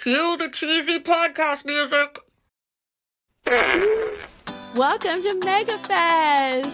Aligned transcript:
Cue 0.00 0.36
the 0.36 0.48
cheesy 0.48 1.00
podcast 1.00 1.64
music. 1.64 2.20
Welcome 4.76 5.22
to 5.24 5.40
MegaFest, 5.40 6.70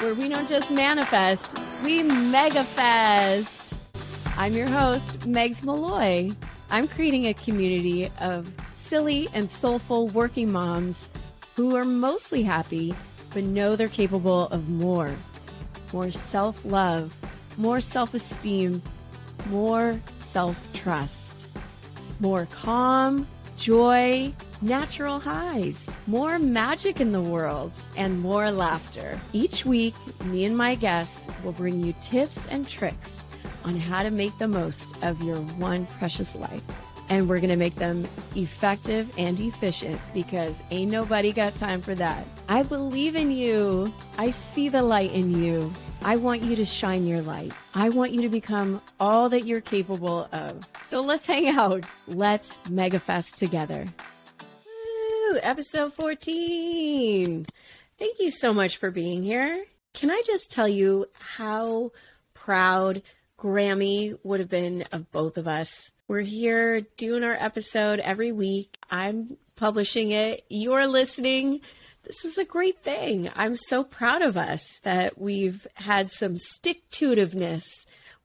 where 0.00 0.14
we 0.14 0.28
don't 0.28 0.48
just 0.48 0.72
manifest, 0.72 1.56
we 1.84 2.02
MegaFest. 2.02 3.72
I'm 4.36 4.52
your 4.52 4.66
host, 4.66 5.06
Megs 5.20 5.62
Malloy. 5.62 6.32
I'm 6.70 6.88
creating 6.88 7.28
a 7.28 7.34
community 7.34 8.10
of 8.18 8.50
silly 8.78 9.28
and 9.32 9.48
soulful 9.48 10.08
working 10.08 10.50
moms 10.50 11.08
who 11.54 11.76
are 11.76 11.84
mostly 11.84 12.42
happy, 12.42 12.96
but 13.32 13.44
know 13.44 13.76
they're 13.76 13.86
capable 13.86 14.48
of 14.48 14.68
more. 14.68 15.14
More 15.92 16.10
self 16.10 16.64
love, 16.64 17.14
more 17.56 17.80
self 17.80 18.12
esteem, 18.12 18.82
more 19.50 20.00
self 20.38 20.72
trust, 20.72 21.48
more 22.20 22.46
calm, 22.52 23.26
joy, 23.56 24.32
natural 24.62 25.18
highs, 25.18 25.90
more 26.06 26.38
magic 26.38 27.00
in 27.00 27.10
the 27.10 27.20
world, 27.20 27.72
and 27.96 28.20
more 28.20 28.48
laughter. 28.52 29.20
Each 29.32 29.66
week, 29.66 29.96
me 30.26 30.44
and 30.44 30.56
my 30.56 30.76
guests 30.76 31.26
will 31.42 31.50
bring 31.50 31.82
you 31.82 31.92
tips 32.04 32.46
and 32.52 32.68
tricks 32.68 33.20
on 33.64 33.74
how 33.74 34.04
to 34.04 34.12
make 34.12 34.38
the 34.38 34.46
most 34.46 34.94
of 35.02 35.20
your 35.22 35.40
one 35.58 35.86
precious 35.98 36.36
life. 36.36 36.62
And 37.10 37.28
we're 37.28 37.38
going 37.38 37.48
to 37.50 37.56
make 37.56 37.74
them 37.74 38.06
effective 38.36 39.12
and 39.16 39.40
efficient 39.40 40.00
because 40.12 40.60
ain't 40.70 40.90
nobody 40.90 41.32
got 41.32 41.54
time 41.54 41.80
for 41.80 41.94
that. 41.94 42.26
I 42.48 42.62
believe 42.62 43.16
in 43.16 43.30
you. 43.30 43.92
I 44.18 44.32
see 44.32 44.68
the 44.68 44.82
light 44.82 45.12
in 45.12 45.42
you. 45.42 45.72
I 46.02 46.16
want 46.16 46.42
you 46.42 46.54
to 46.56 46.64
shine 46.64 47.06
your 47.06 47.22
light. 47.22 47.52
I 47.74 47.88
want 47.88 48.12
you 48.12 48.22
to 48.22 48.28
become 48.28 48.80
all 49.00 49.28
that 49.30 49.46
you're 49.46 49.60
capable 49.60 50.28
of. 50.32 50.66
So 50.88 51.00
let's 51.00 51.26
hang 51.26 51.48
out. 51.48 51.84
Let's 52.06 52.58
megafest 52.68 53.34
together. 53.34 53.86
Woo, 54.66 55.38
episode 55.42 55.94
14. 55.94 57.46
Thank 57.98 58.20
you 58.20 58.30
so 58.30 58.54
much 58.54 58.76
for 58.76 58.90
being 58.90 59.22
here. 59.22 59.64
Can 59.92 60.10
I 60.10 60.22
just 60.24 60.50
tell 60.50 60.68
you 60.68 61.06
how 61.34 61.90
proud 62.32 63.02
Grammy 63.38 64.16
would 64.22 64.38
have 64.40 64.48
been 64.48 64.84
of 64.92 65.10
both 65.10 65.36
of 65.36 65.48
us? 65.48 65.90
We're 66.08 66.20
here 66.20 66.80
doing 66.96 67.22
our 67.22 67.34
episode 67.34 68.00
every 68.00 68.32
week. 68.32 68.76
I'm 68.90 69.36
publishing 69.56 70.10
it. 70.10 70.44
You're 70.48 70.86
listening 70.86 71.60
this 72.08 72.24
is 72.24 72.38
a 72.38 72.44
great 72.44 72.82
thing. 72.82 73.30
I'm 73.36 73.54
so 73.54 73.84
proud 73.84 74.22
of 74.22 74.38
us 74.38 74.80
that 74.82 75.18
we've 75.18 75.66
had 75.74 76.10
some 76.10 76.38
stick 76.38 76.88
to 76.92 77.10
itiveness. 77.10 77.64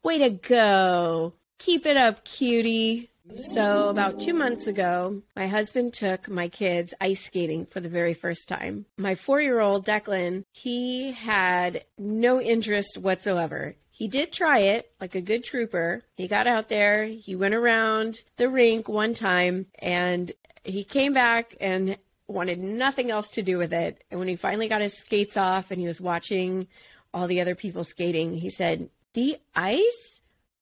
Way 0.03 0.19
to 0.19 0.29
go. 0.29 1.33
Keep 1.59 1.85
it 1.85 1.97
up, 1.97 2.23
cutie. 2.23 3.09
So, 3.51 3.89
about 3.89 4.19
two 4.19 4.33
months 4.33 4.67
ago, 4.67 5.21
my 5.35 5.47
husband 5.47 5.93
took 5.93 6.29
my 6.29 6.47
kids 6.47 6.93
ice 7.01 7.25
skating 7.25 7.65
for 7.65 7.81
the 7.81 7.89
very 7.89 8.13
first 8.13 8.47
time. 8.47 8.85
My 8.97 9.15
four 9.15 9.41
year 9.41 9.59
old 9.59 9.85
Declan, 9.85 10.43
he 10.53 11.11
had 11.11 11.83
no 11.97 12.41
interest 12.41 12.97
whatsoever. 12.97 13.75
He 14.03 14.09
did 14.09 14.33
try 14.33 14.59
it 14.59 14.91
like 14.99 15.15
a 15.15 15.21
good 15.21 15.45
trooper. 15.45 16.03
He 16.17 16.27
got 16.27 16.45
out 16.45 16.67
there, 16.67 17.05
he 17.05 17.37
went 17.37 17.53
around 17.53 18.21
the 18.35 18.49
rink 18.49 18.89
one 18.89 19.13
time, 19.13 19.67
and 19.79 20.29
he 20.65 20.83
came 20.83 21.13
back 21.13 21.55
and 21.61 21.95
wanted 22.27 22.59
nothing 22.59 23.11
else 23.11 23.29
to 23.29 23.41
do 23.41 23.57
with 23.57 23.71
it. 23.71 24.03
And 24.11 24.19
when 24.19 24.27
he 24.27 24.35
finally 24.35 24.67
got 24.67 24.81
his 24.81 24.97
skates 24.97 25.37
off 25.37 25.71
and 25.71 25.79
he 25.79 25.87
was 25.87 26.01
watching 26.01 26.67
all 27.13 27.27
the 27.27 27.39
other 27.39 27.55
people 27.55 27.85
skating, 27.85 28.33
he 28.33 28.49
said, 28.49 28.89
The 29.13 29.37
ice 29.55 30.19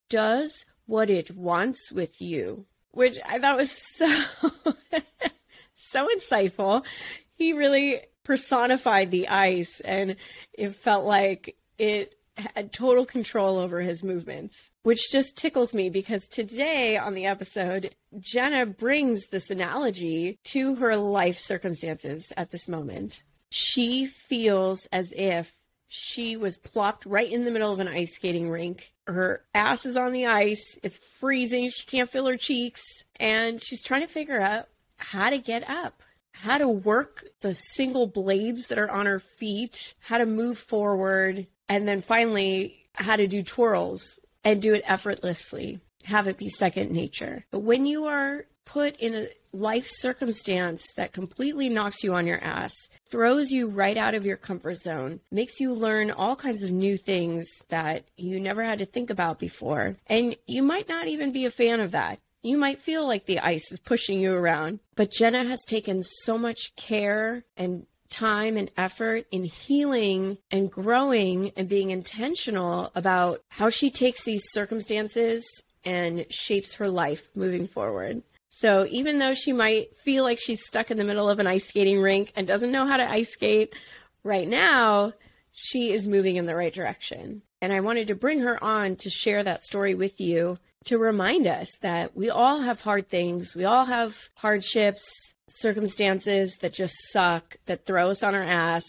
does 0.07 0.63
what 0.85 1.09
it 1.09 1.35
wants 1.35 1.91
with 1.91 2.21
you, 2.21 2.67
which 2.91 3.17
I 3.27 3.39
thought 3.39 3.57
was 3.57 3.75
so, 3.95 4.23
so 5.75 6.07
insightful. 6.15 6.85
He 7.33 7.53
really 7.53 8.01
personified 8.23 9.09
the 9.09 9.29
ice 9.29 9.81
and 9.83 10.17
it 10.53 10.75
felt 10.75 11.05
like 11.05 11.55
it 11.79 12.13
had 12.55 12.71
total 12.71 13.05
control 13.05 13.57
over 13.57 13.81
his 13.81 14.03
movements, 14.03 14.69
which 14.83 15.11
just 15.11 15.35
tickles 15.35 15.73
me 15.73 15.89
because 15.89 16.27
today 16.27 16.97
on 16.97 17.13
the 17.13 17.25
episode, 17.25 17.95
Jena 18.19 18.65
brings 18.65 19.27
this 19.27 19.49
analogy 19.49 20.39
to 20.45 20.75
her 20.75 20.95
life 20.95 21.37
circumstances 21.37 22.31
at 22.37 22.51
this 22.51 22.67
moment. 22.67 23.23
She 23.49 24.05
feels 24.05 24.87
as 24.91 25.13
if 25.15 25.53
she 25.87 26.37
was 26.37 26.57
plopped 26.57 27.05
right 27.05 27.31
in 27.31 27.43
the 27.43 27.51
middle 27.51 27.71
of 27.71 27.79
an 27.79 27.87
ice 27.87 28.15
skating 28.15 28.49
rink. 28.49 28.93
Her 29.07 29.43
ass 29.53 29.85
is 29.85 29.97
on 29.97 30.13
the 30.13 30.25
ice, 30.25 30.77
it's 30.83 30.99
freezing, 31.19 31.69
she 31.69 31.85
can't 31.85 32.09
feel 32.09 32.27
her 32.27 32.37
cheeks, 32.37 32.81
and 33.17 33.61
she's 33.61 33.81
trying 33.81 34.01
to 34.01 34.07
figure 34.07 34.39
out 34.39 34.67
how 34.97 35.29
to 35.29 35.37
get 35.37 35.69
up 35.69 36.01
how 36.33 36.57
to 36.57 36.67
work 36.67 37.25
the 37.41 37.53
single 37.53 38.07
blades 38.07 38.67
that 38.67 38.79
are 38.79 38.89
on 38.89 39.05
her 39.05 39.19
feet, 39.19 39.93
how 39.99 40.17
to 40.17 40.25
move 40.25 40.57
forward, 40.57 41.47
and 41.71 41.87
then 41.87 42.01
finally, 42.01 42.85
how 42.95 43.15
to 43.15 43.27
do 43.27 43.41
twirls 43.43 44.19
and 44.43 44.61
do 44.61 44.73
it 44.73 44.83
effortlessly, 44.85 45.79
have 46.03 46.27
it 46.27 46.35
be 46.35 46.49
second 46.49 46.91
nature. 46.91 47.45
But 47.49 47.59
when 47.59 47.85
you 47.85 48.07
are 48.07 48.43
put 48.65 48.97
in 48.97 49.15
a 49.15 49.29
life 49.53 49.87
circumstance 49.89 50.85
that 50.97 51.13
completely 51.13 51.69
knocks 51.69 52.03
you 52.03 52.13
on 52.13 52.27
your 52.27 52.43
ass, 52.43 52.73
throws 53.09 53.51
you 53.51 53.67
right 53.67 53.95
out 53.95 54.15
of 54.15 54.25
your 54.25 54.35
comfort 54.35 54.81
zone, 54.81 55.21
makes 55.31 55.61
you 55.61 55.73
learn 55.73 56.11
all 56.11 56.35
kinds 56.35 56.61
of 56.61 56.71
new 56.71 56.97
things 56.97 57.47
that 57.69 58.03
you 58.17 58.41
never 58.41 58.65
had 58.65 58.79
to 58.79 58.85
think 58.85 59.09
about 59.09 59.39
before. 59.39 59.95
And 60.07 60.35
you 60.47 60.63
might 60.63 60.89
not 60.89 61.07
even 61.07 61.31
be 61.31 61.45
a 61.45 61.51
fan 61.51 61.79
of 61.79 61.91
that. 61.91 62.19
You 62.43 62.57
might 62.57 62.81
feel 62.81 63.07
like 63.07 63.27
the 63.27 63.39
ice 63.39 63.71
is 63.71 63.79
pushing 63.79 64.19
you 64.19 64.33
around, 64.33 64.79
but 64.95 65.11
Jena 65.11 65.45
has 65.45 65.61
taken 65.65 66.03
so 66.03 66.37
much 66.37 66.75
care 66.75 67.45
and 67.55 67.85
time 68.11 68.57
and 68.57 68.69
effort 68.77 69.25
in 69.31 69.43
healing 69.43 70.37
and 70.51 70.71
growing 70.71 71.51
and 71.55 71.67
being 71.67 71.89
intentional 71.89 72.91
about 72.93 73.41
how 73.49 73.69
she 73.69 73.89
takes 73.89 74.23
these 74.23 74.43
circumstances 74.51 75.43
and 75.83 76.25
shapes 76.29 76.75
her 76.75 76.89
life 76.89 77.23
moving 77.33 77.67
forward. 77.67 78.21
So 78.49 78.85
even 78.91 79.17
though 79.17 79.33
she 79.33 79.53
might 79.53 79.97
feel 80.03 80.23
like 80.23 80.37
she's 80.39 80.65
stuck 80.65 80.91
in 80.91 80.97
the 80.97 81.03
middle 81.03 81.29
of 81.29 81.39
an 81.39 81.47
ice 81.47 81.67
skating 81.67 81.99
rink 82.01 82.31
and 82.35 82.45
doesn't 82.45 82.71
know 82.71 82.85
how 82.85 82.97
to 82.97 83.09
ice 83.09 83.31
skate 83.31 83.73
right 84.23 84.47
now, 84.47 85.13
she 85.51 85.91
is 85.91 86.05
moving 86.05 86.35
in 86.35 86.45
the 86.45 86.55
right 86.55 86.73
direction. 86.73 87.41
And 87.61 87.73
I 87.73 87.79
wanted 87.79 88.07
to 88.07 88.15
bring 88.15 88.41
her 88.41 88.63
on 88.63 88.97
to 88.97 89.09
share 89.09 89.43
that 89.43 89.63
story 89.63 89.95
with 89.95 90.19
you 90.19 90.59
to 90.85 90.97
remind 90.97 91.47
us 91.47 91.69
that 91.81 92.15
we 92.15 92.29
all 92.29 92.61
have 92.61 92.81
hard 92.81 93.09
things, 93.09 93.55
we 93.55 93.65
all 93.65 93.85
have 93.85 94.15
hardships, 94.35 95.03
circumstances 95.59 96.57
that 96.61 96.73
just 96.73 96.95
suck, 97.11 97.57
that 97.65 97.85
throw 97.85 98.09
us 98.09 98.23
on 98.23 98.35
our 98.35 98.43
ass, 98.43 98.83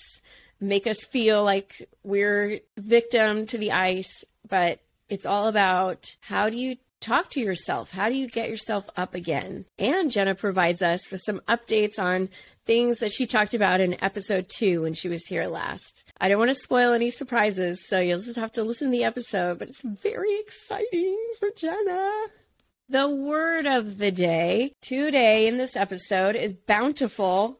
make 0.60 0.86
us 0.86 1.04
feel 1.04 1.44
like 1.44 1.88
we're 2.02 2.60
victim 2.76 3.46
to 3.46 3.58
the 3.58 3.72
ice, 3.72 4.24
but 4.48 4.80
it's 5.08 5.26
all 5.26 5.48
about 5.48 6.06
how 6.20 6.48
do 6.48 6.56
you 6.56 6.76
talk 7.00 7.28
to 7.30 7.40
yourself? 7.40 7.90
How 7.90 8.08
do 8.08 8.14
you 8.14 8.28
get 8.28 8.48
yourself 8.48 8.84
up 8.96 9.14
again? 9.14 9.66
And 9.78 10.10
Jena 10.10 10.34
provides 10.34 10.82
us 10.82 11.10
with 11.10 11.20
some 11.24 11.40
updates 11.48 11.98
on 11.98 12.28
things 12.64 12.98
that 12.98 13.12
she 13.12 13.26
talked 13.26 13.54
about 13.54 13.80
in 13.80 14.02
episode 14.02 14.48
two 14.48 14.82
when 14.82 14.94
she 14.94 15.08
was 15.08 15.26
here 15.26 15.46
last. 15.46 16.04
I 16.20 16.28
don't 16.28 16.38
want 16.38 16.50
to 16.50 16.54
spoil 16.54 16.92
any 16.92 17.10
surprises, 17.10 17.84
so 17.88 17.98
you'll 17.98 18.20
just 18.20 18.38
have 18.38 18.52
to 18.52 18.62
listen 18.62 18.88
to 18.88 18.92
the 18.92 19.04
episode, 19.04 19.58
but 19.58 19.68
it's 19.68 19.82
very 19.82 20.38
exciting 20.38 21.18
for 21.40 21.50
Jena. 21.56 22.26
The 22.92 23.08
word 23.08 23.64
of 23.64 23.96
the 23.96 24.10
day 24.10 24.74
today 24.82 25.46
in 25.46 25.56
this 25.56 25.76
episode 25.76 26.36
is 26.36 26.52
bountiful. 26.52 27.58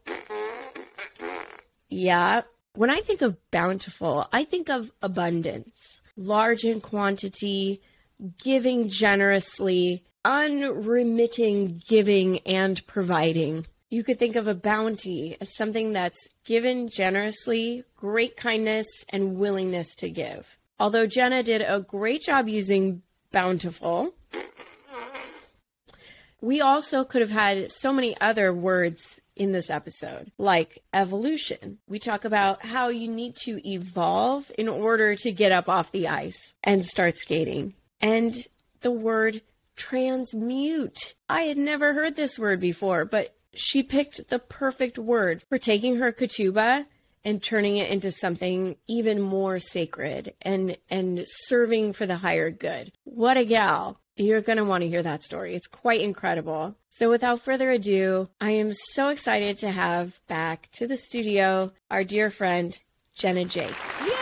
Yeah. 1.88 2.43
When 2.75 2.91
I 2.91 3.00
think 3.00 3.22
of 3.22 3.38
bountiful, 3.50 4.28
I 4.31 4.44
think 4.44 4.69
of 4.69 4.93
abundance, 5.00 6.03
large 6.19 6.65
in 6.65 6.82
quantity, 6.82 7.81
giving 8.44 8.91
generously, 8.91 10.04
unremitting 10.22 11.81
giving 11.88 12.40
and 12.40 12.87
providing. 12.87 13.67
You 13.88 14.05
could 14.05 14.19
think 14.19 14.37
of 14.37 14.46
a 14.46 14.55
bounty 14.55 15.38
as 15.40 15.56
something 15.56 15.94
that's 15.94 16.28
given 16.44 16.90
generously, 16.90 17.85
great 17.96 18.37
kindness, 18.37 18.87
and 19.08 19.38
willingness 19.38 19.94
to 19.94 20.11
give. 20.11 20.58
Although 20.78 21.06
Jena 21.06 21.43
did 21.43 21.62
a 21.62 21.81
great 21.81 22.20
job 22.20 22.50
using 22.50 23.00
bountiful, 23.31 24.12
we 26.43 26.61
also 26.61 27.05
could 27.05 27.23
have 27.23 27.31
had 27.31 27.71
so 27.71 27.93
many 27.93 28.21
other 28.21 28.53
words 28.53 29.21
in 29.37 29.53
this 29.53 29.71
episode, 29.71 30.33
like 30.37 30.83
evolution. 30.93 31.79
We 31.89 31.99
talk 31.99 32.25
about 32.25 32.65
how 32.65 32.89
you 32.89 33.09
need 33.09 33.37
to 33.44 33.67
evolve 33.67 34.50
in 34.59 34.69
order 34.69 35.15
to 35.15 35.33
get 35.33 35.53
up 35.53 35.69
off 35.69 35.93
the 35.93 36.09
ice 36.09 36.53
and 36.62 36.85
start 36.85 37.17
skating. 37.17 37.75
And 38.00 38.35
the 38.81 38.91
word 38.91 39.41
transmute. 39.77 41.15
I 41.29 41.43
had 41.43 41.56
never 41.56 41.94
heard 41.94 42.17
this 42.17 42.39
word 42.39 42.61
before, 42.61 43.05
but 43.05 43.35
she 43.55 43.83
picked 43.83 44.29
the 44.29 44.41
perfect 44.41 44.99
word 44.99 45.43
for 45.49 45.59
taking 45.59 45.97
her 45.97 46.12
ketubah 46.12 46.87
and 47.25 47.41
turning 47.41 47.77
it 47.77 47.88
into 47.88 48.11
something 48.11 48.77
even 48.88 49.21
more 49.21 49.61
sacred 49.61 50.35
and 50.43 50.77
and 50.91 51.25
serving 51.25 51.93
for 51.93 52.05
the 52.05 52.17
higher 52.17 52.50
good. 52.50 52.91
What 53.05 53.37
a 53.37 53.45
gal. 53.45 54.00
You're 54.17 54.43
going 54.43 54.59
to 54.59 54.64
want 54.64 54.82
to 54.82 54.88
hear 54.88 55.03
that 55.03 55.23
story. 55.23 55.55
It's 55.55 55.67
quite 55.67 56.03
incredible. 56.03 56.76
So, 56.91 57.09
without 57.09 57.41
further 57.41 57.70
ado, 57.70 58.29
I 58.41 58.50
am 58.50 58.75
so 58.75 59.09
excited 59.09 59.56
to 59.59 59.70
have 59.70 60.20
back 60.29 60.69
to 60.73 60.87
the 60.87 60.99
studio 60.99 61.73
our 61.91 62.05
dear 62.05 62.29
friend, 62.29 62.79
Jena 63.14 63.47
Jake. 63.47 63.75
Yay! 64.00 64.12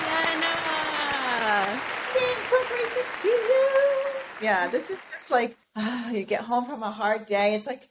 Jena! 0.00 1.80
It's 2.14 2.48
so 2.48 2.56
great 2.66 2.92
to 2.92 3.02
see 3.02 3.28
you. 3.28 4.06
Yeah, 4.42 4.66
this 4.66 4.90
is 4.90 5.08
just 5.08 5.30
like 5.30 5.56
ah, 5.76 6.10
you 6.10 6.24
get 6.24 6.40
home 6.40 6.64
from 6.64 6.82
a 6.82 6.90
hard 6.90 7.26
day. 7.26 7.54
It's 7.54 7.68
like 7.68 7.88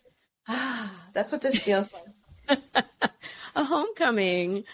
ah, 0.50 0.91
that's 1.13 1.31
what 1.31 1.41
this 1.41 1.57
feels 1.57 1.89
like. 1.94 2.59
A 3.56 3.63
homecoming. 3.63 4.65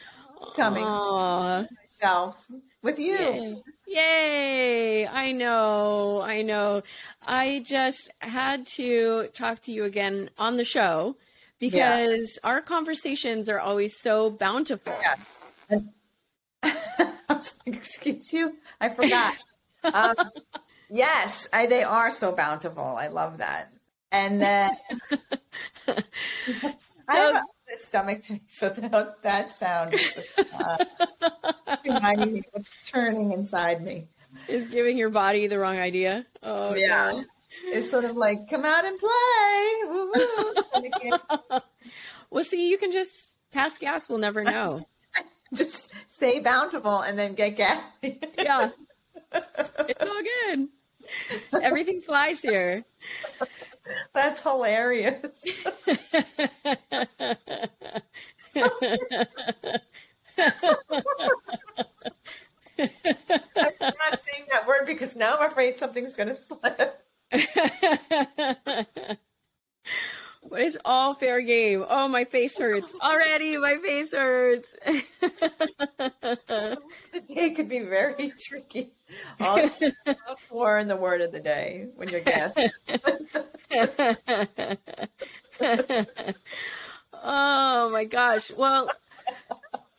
Coming 0.56 0.84
Aw. 0.84 1.66
myself 1.78 2.48
with 2.86 3.00
you. 3.00 3.18
Yay. 3.18 3.64
Yay! 3.88 5.08
I 5.08 5.32
know, 5.32 6.22
I 6.22 6.44
know. 6.44 6.84
I 7.26 7.64
just 7.66 8.10
had 8.20 8.68
to 8.76 9.28
talk 9.34 9.62
to 9.64 9.72
you 9.72 9.84
again 9.84 10.30
on 10.38 10.56
the 10.56 10.64
show 10.64 11.18
because 11.60 12.38
our 12.44 12.62
conversations 12.62 13.50
are 13.50 13.60
always 13.60 14.00
so 14.00 14.30
bountiful. 14.30 14.94
Yes. 15.02 15.36
And 15.70 15.90
I 16.64 17.12
was 17.30 17.56
like, 17.66 17.76
excuse 17.76 18.32
you, 18.32 18.56
I 18.80 18.90
forgot. 18.90 19.36
um, 19.84 20.16
yes, 20.90 21.50
I, 21.52 21.66
they 21.66 21.84
are 21.84 22.12
so 22.12 22.32
bountiful. 22.32 22.84
I 22.84 23.08
love 23.08 23.40
that. 23.40 23.74
And 24.12 24.40
then 24.40 24.72
I 27.08 27.16
have 27.16 27.44
a 27.76 27.80
stomach 27.80 28.24
to 28.24 28.34
me, 28.34 28.42
so 28.48 28.70
that, 28.70 29.22
that 29.24 29.52
sound 29.52 29.94
is 29.94 30.12
just 30.14 30.40
uh, 30.60 30.78
reminding 31.86 32.34
me 32.34 32.44
what's 32.52 32.70
churning 32.84 33.32
inside 33.32 33.84
me. 33.84 34.08
Is 34.48 34.68
giving 34.68 34.98
your 34.98 35.10
body 35.10 35.48
the 35.48 35.60
wrong 35.60 35.78
idea. 35.78 36.26
Oh, 36.44 36.76
Yeah. 36.76 37.12
no. 37.12 37.24
It's 37.68 37.90
sort 37.90 38.04
of 38.04 38.18
like, 38.18 38.50
come 38.50 38.66
out 38.66 38.84
and 38.86 39.00
play. 39.00 41.62
Well, 42.32 42.44
see, 42.44 42.70
you 42.70 42.78
can 42.78 42.92
just 42.92 43.32
pass 43.52 43.78
gas. 43.78 44.10
We'll 44.10 44.18
never 44.18 44.44
know. 44.44 44.86
just 45.54 45.90
say 46.08 46.40
bountiful 46.42 47.00
and 47.00 47.18
then 47.18 47.34
get 47.34 47.56
gas. 47.56 47.82
Yeah. 48.02 48.72
It's 49.32 50.04
all 50.04 50.22
good. 50.22 50.68
Everything 51.64 52.02
flies 52.02 52.42
here. 52.42 52.84
That's 54.14 54.42
hilarious. 54.42 55.44
I'm 58.56 58.70
not 63.80 64.20
saying 64.24 64.48
that 64.52 64.68
word 64.68 64.86
because 64.86 65.16
now 65.16 65.38
I'm 65.38 65.50
afraid 65.52 65.76
something's 65.76 66.14
going 66.14 66.30
to 66.30 66.36
slip. 66.36 67.02
It's 70.52 70.78
all 70.86 71.14
fair 71.16 71.42
game. 71.42 71.86
Oh, 71.88 72.08
my 72.08 72.26
face 72.26 72.58
hurts 72.58 72.94
already. 73.02 73.58
My 73.58 73.78
face 73.78 74.14
hurts. 74.14 74.76
The 77.12 77.22
day 77.34 77.52
could 77.52 77.70
be 77.70 77.80
very 77.80 78.34
tricky. 78.38 78.92
All 79.40 79.70
four 80.50 80.80
in 80.80 80.88
the 80.90 80.98
word 80.98 81.22
of 81.22 81.32
the 81.32 81.40
day 81.40 81.88
when 81.96 82.10
you're 82.10 82.20
guessing. 82.20 82.70
oh 87.14 87.90
my 87.90 88.04
gosh. 88.04 88.52
Well, 88.58 88.92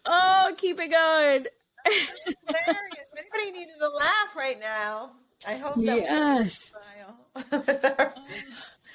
oh, 0.04 0.54
keep 0.58 0.78
it 0.78 0.90
going. 0.90 1.46
hilarious. 1.86 2.14
If 2.26 3.18
anybody 3.18 3.58
needed 3.58 3.80
a 3.80 3.88
laugh 3.88 4.36
right 4.36 4.60
now, 4.60 5.12
I 5.46 5.56
hope 5.56 5.76
that 5.76 5.96
Yes. 5.96 6.72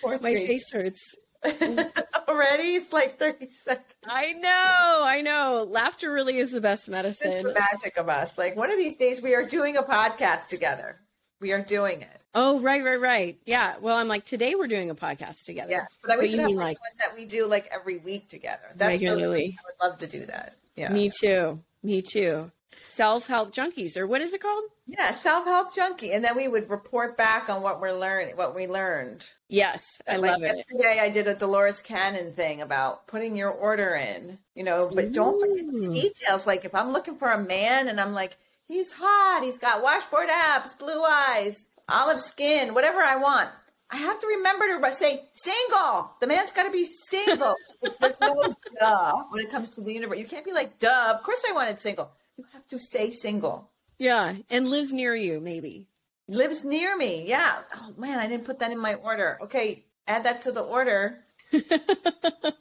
My 0.04 0.34
face 0.36 0.70
hurts. 0.72 1.16
Already? 2.28 2.76
It's 2.76 2.94
like 2.94 3.18
30 3.20 3.50
seconds. 3.50 3.86
I 4.06 4.34
know. 4.34 5.02
I 5.04 5.22
know. 5.22 5.68
Laughter 5.70 6.12
really 6.12 6.38
is 6.38 6.52
the 6.52 6.62
best 6.62 6.84
It's 6.84 6.90
medicine. 6.90 7.44
the 7.44 7.54
magic 7.54 7.98
of 7.98 8.10
us. 8.10 8.38
Like 8.38 8.56
one 8.56 8.72
of 8.72 8.78
these 8.78 8.96
days, 8.96 9.22
we 9.22 9.36
are 9.36 9.46
doing 9.46 9.78
a 9.78 9.84
podcast 9.84 10.50
together. 10.50 11.00
We 11.40 11.52
are 11.54 11.62
doing 11.62 12.02
it. 12.02 12.22
Oh, 12.34 12.60
right, 12.60 12.84
right, 12.84 13.00
right. 13.02 13.40
Yeah. 13.46 13.76
Well, 13.82 13.98
I'm 13.98 14.08
like, 14.08 14.26
today 14.26 14.56
we're 14.56 14.68
doing 14.68 14.90
a 14.90 14.96
podcast 14.96 15.44
together. 15.46 15.72
Yes, 15.72 15.98
but 16.02 16.12
I 16.12 16.18
wish 16.18 16.32
you 16.32 16.38
we 16.38 16.42
have 16.44 16.48
mean, 16.50 16.58
like, 16.58 16.66
like- 16.66 16.78
one 16.80 16.92
that 17.00 17.16
we 17.18 17.26
do 17.26 17.48
like 17.48 17.68
every 17.74 17.98
week 17.98 18.30
together. 18.30 18.62
That's 18.76 19.02
really, 19.02 19.16
Regularly. 19.24 19.58
I 19.60 19.64
would 19.66 19.90
love 19.92 20.00
to 20.00 20.08
do 20.08 20.26
that. 20.28 20.56
Yeah, 20.76 20.94
Me 20.94 21.10
too. 21.10 21.60
Me 21.84 22.02
too. 22.02 22.52
Self 22.68 23.28
help 23.28 23.54
junkies, 23.54 23.98
or 23.98 24.08
what 24.08 24.22
is 24.22 24.34
it 24.34 24.42
called? 24.42 24.64
yeah, 24.92 25.14
self 25.14 25.46
help 25.46 25.74
junkie, 25.74 26.12
and 26.12 26.24
then 26.24 26.36
we 26.36 26.50
would 26.50 26.70
report 26.70 27.16
back 27.16 27.50
on 27.50 27.62
what 27.62 27.80
we're 27.80 27.98
learning, 27.98 28.36
what 28.36 28.54
we 28.54 28.68
learned. 28.68 29.26
Yes, 29.48 30.02
I 30.06 30.18
like 30.18 30.32
love 30.32 30.42
it. 30.42 30.48
yesterday, 30.48 31.00
I 31.02 31.10
did 31.10 31.28
a 31.28 31.34
Dolores 31.34 31.82
Cannon 31.82 32.34
thing 32.34 32.62
about 32.62 33.08
putting 33.08 33.38
your 33.38 33.52
order 33.52 33.96
in, 33.96 34.38
you 34.54 34.64
know, 34.64 34.92
but 34.94 35.14
don't 35.14 35.40
forget 35.40 35.66
the 35.72 35.80
mm. 35.80 35.94
details. 35.94 36.46
Like 36.46 36.66
if 36.66 36.76
I'm 36.76 36.92
looking 36.92 37.16
for 37.16 37.32
a 37.32 37.42
man 37.42 37.88
and 37.88 38.02
I'm 38.02 38.14
like, 38.14 38.38
he's 38.68 38.92
hot, 38.92 39.44
he's 39.44 39.60
got 39.60 39.82
washboard 39.82 40.28
abs, 40.30 40.74
blue 40.74 41.04
eyes, 41.04 41.66
olive 41.88 42.20
skin, 42.20 42.74
whatever 42.74 43.00
I 43.00 43.16
want. 43.16 43.50
I 43.90 43.98
have 43.98 44.20
to 44.20 44.28
remember 44.28 44.68
to 44.68 44.94
say 44.94 45.24
single. 45.34 46.12
The 46.20 46.28
man's 46.28 46.52
got 46.52 46.64
to 46.64 46.72
be 46.72 46.86
single. 47.10 47.56
There's 47.82 48.22
no 48.22 48.56
duh 48.80 49.24
when 49.30 49.44
it 49.44 49.52
comes 49.52 49.72
to 49.72 49.82
the 49.82 49.94
universe. 49.94 50.18
You 50.18 50.26
can't 50.26 50.46
be 50.46 50.54
like 50.54 50.80
duh. 50.80 51.14
Of 51.16 51.24
course 51.24 51.44
I 51.50 51.54
wanted 51.54 51.80
single. 51.80 52.12
You 52.38 52.46
have 52.54 52.68
to 52.68 52.80
stay 52.80 53.12
single. 53.12 53.70
Yeah, 53.98 54.36
and 54.50 54.70
lives 54.70 54.92
near 54.92 55.16
you, 55.16 55.40
maybe. 55.40 55.88
Lives 56.28 56.64
near 56.64 56.96
me. 56.96 57.28
Yeah. 57.28 57.62
Oh 57.76 57.94
man, 57.98 58.20
I 58.20 58.28
didn't 58.28 58.46
put 58.46 58.60
that 58.60 58.72
in 58.72 58.80
my 58.80 58.96
order. 58.96 59.38
Okay, 59.44 59.86
add 60.08 60.24
that 60.26 60.42
to 60.42 60.52
the 60.52 60.62
order. 60.62 61.20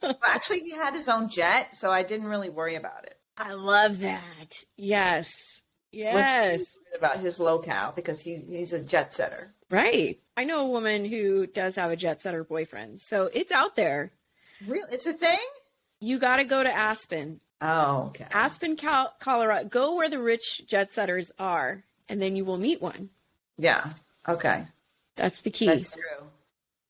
Well, 0.02 0.34
actually, 0.34 0.61
he 0.61 0.72
had 0.72 0.94
his 0.94 1.08
own 1.08 1.28
jet, 1.28 1.76
so 1.76 1.90
I 1.90 2.02
didn't 2.02 2.26
really 2.26 2.50
worry 2.50 2.75
about 2.75 3.05
it. 3.05 3.17
I 3.38 3.52
love 3.52 4.00
that. 4.00 4.55
Yes. 4.76 5.32
Yes. 5.93 6.62
About 6.96 7.20
his 7.20 7.38
locale 7.38 7.93
because 7.94 8.20
he, 8.20 8.37
he's 8.37 8.72
a 8.72 8.82
jet 8.82 9.12
setter. 9.12 9.55
Right. 9.70 10.20
I 10.37 10.44
know 10.44 10.61
a 10.61 10.69
woman 10.69 11.05
who 11.05 11.46
does 11.46 11.76
have 11.76 11.90
a 11.90 11.96
jet 11.96 12.20
setter 12.20 12.44
boyfriend. 12.44 13.00
So 13.00 13.31
it's 13.32 13.52
out 13.52 13.76
there. 13.76 14.12
Real, 14.67 14.87
it's 14.91 15.07
a 15.07 15.12
thing. 15.12 15.39
You 16.01 16.19
got 16.19 16.37
to 16.37 16.45
go 16.45 16.62
to 16.62 16.71
Aspen. 16.71 17.41
Oh, 17.61 18.07
okay. 18.09 18.27
Aspen, 18.31 18.77
Cal- 18.77 19.15
Colorado. 19.21 19.69
Go 19.69 19.95
where 19.97 20.09
the 20.09 20.19
rich 20.19 20.62
jet 20.67 20.93
setters 20.93 21.31
are, 21.39 21.85
and 22.09 22.21
then 22.21 22.37
you 22.37 22.45
will 22.45 22.57
meet 22.59 22.81
one. 22.81 23.11
Yeah. 23.59 23.93
Okay. 24.27 24.67
That's 25.17 25.43
the 25.43 25.51
key. 25.51 25.67
That's 25.67 25.93
true. 25.93 26.27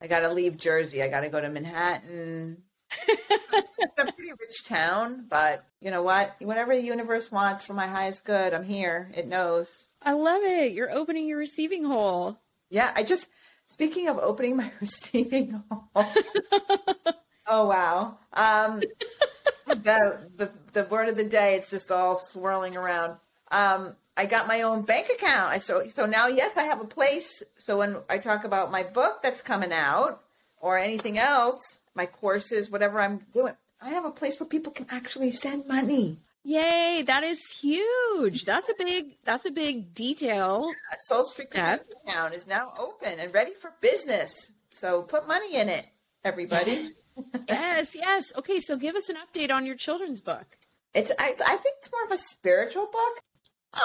I 0.00 0.06
got 0.06 0.20
to 0.20 0.32
leave 0.32 0.56
Jersey. 0.56 1.02
I 1.02 1.08
got 1.08 1.20
to 1.20 1.28
go 1.28 1.40
to 1.40 1.48
Manhattan. 1.48 2.62
it's 3.08 3.98
a 3.98 4.12
pretty 4.12 4.32
rich 4.40 4.64
town, 4.64 5.26
but 5.28 5.64
you 5.80 5.90
know 5.90 6.02
what? 6.02 6.34
Whatever 6.40 6.74
the 6.74 6.82
universe 6.82 7.30
wants 7.30 7.64
for 7.64 7.74
my 7.74 7.86
highest 7.86 8.24
good, 8.24 8.54
I'm 8.54 8.64
here. 8.64 9.10
It 9.14 9.26
knows. 9.28 9.88
I 10.02 10.12
love 10.12 10.42
it. 10.42 10.72
You're 10.72 10.90
opening 10.90 11.26
your 11.26 11.38
receiving 11.38 11.84
hole. 11.84 12.38
Yeah, 12.70 12.92
I 12.94 13.02
just 13.02 13.28
speaking 13.66 14.08
of 14.08 14.18
opening 14.18 14.56
my 14.56 14.70
receiving 14.80 15.62
hole. 15.70 15.88
oh 17.50 17.66
wow. 17.66 18.16
Um 18.32 18.80
the, 19.66 20.20
the 20.36 20.50
the 20.72 20.84
word 20.84 21.08
of 21.08 21.16
the 21.16 21.24
day, 21.24 21.56
it's 21.56 21.70
just 21.70 21.90
all 21.90 22.16
swirling 22.16 22.76
around. 22.76 23.16
Um 23.50 23.96
I 24.16 24.26
got 24.26 24.48
my 24.48 24.62
own 24.62 24.82
bank 24.82 25.08
account. 25.14 25.50
I 25.50 25.58
so 25.58 25.86
so 25.88 26.06
now 26.06 26.28
yes, 26.28 26.56
I 26.56 26.62
have 26.62 26.80
a 26.80 26.86
place. 26.86 27.42
So 27.58 27.78
when 27.78 27.96
I 28.08 28.18
talk 28.18 28.44
about 28.44 28.70
my 28.70 28.82
book 28.82 29.22
that's 29.22 29.42
coming 29.42 29.72
out 29.72 30.22
or 30.60 30.78
anything 30.78 31.18
else, 31.18 31.78
my 31.94 32.06
courses, 32.06 32.70
whatever 32.70 33.00
I'm 33.00 33.20
doing, 33.32 33.54
I 33.82 33.90
have 33.90 34.04
a 34.04 34.10
place 34.10 34.38
where 34.38 34.48
people 34.48 34.72
can 34.72 34.86
actually 34.90 35.30
send 35.30 35.66
money. 35.66 36.18
Yay, 36.42 37.02
that 37.06 37.22
is 37.22 37.38
huge. 37.60 38.44
That's 38.44 38.68
a 38.68 38.74
big 38.78 39.16
that's 39.24 39.44
a 39.44 39.50
big 39.50 39.94
detail. 39.94 40.66
A 40.92 40.96
Soul 41.00 41.24
Street 41.24 41.50
bank 41.50 41.82
account 42.06 42.34
is 42.34 42.46
now 42.46 42.72
open 42.78 43.18
and 43.18 43.32
ready 43.34 43.52
for 43.52 43.74
business. 43.80 44.52
So 44.70 45.02
put 45.02 45.28
money 45.28 45.56
in 45.56 45.68
it, 45.68 45.86
everybody. 46.24 46.72
yes, 46.72 46.92
yes. 47.48 47.94
Yes. 47.94 48.32
Okay, 48.36 48.60
so 48.60 48.76
give 48.76 48.96
us 48.96 49.08
an 49.08 49.16
update 49.16 49.50
on 49.52 49.66
your 49.66 49.76
children's 49.76 50.20
book. 50.20 50.46
It's 50.94 51.12
I, 51.18 51.34
I 51.46 51.56
think 51.56 51.76
it's 51.78 51.90
more 51.92 52.04
of 52.04 52.12
a 52.12 52.18
spiritual 52.18 52.86
book. 52.86 53.20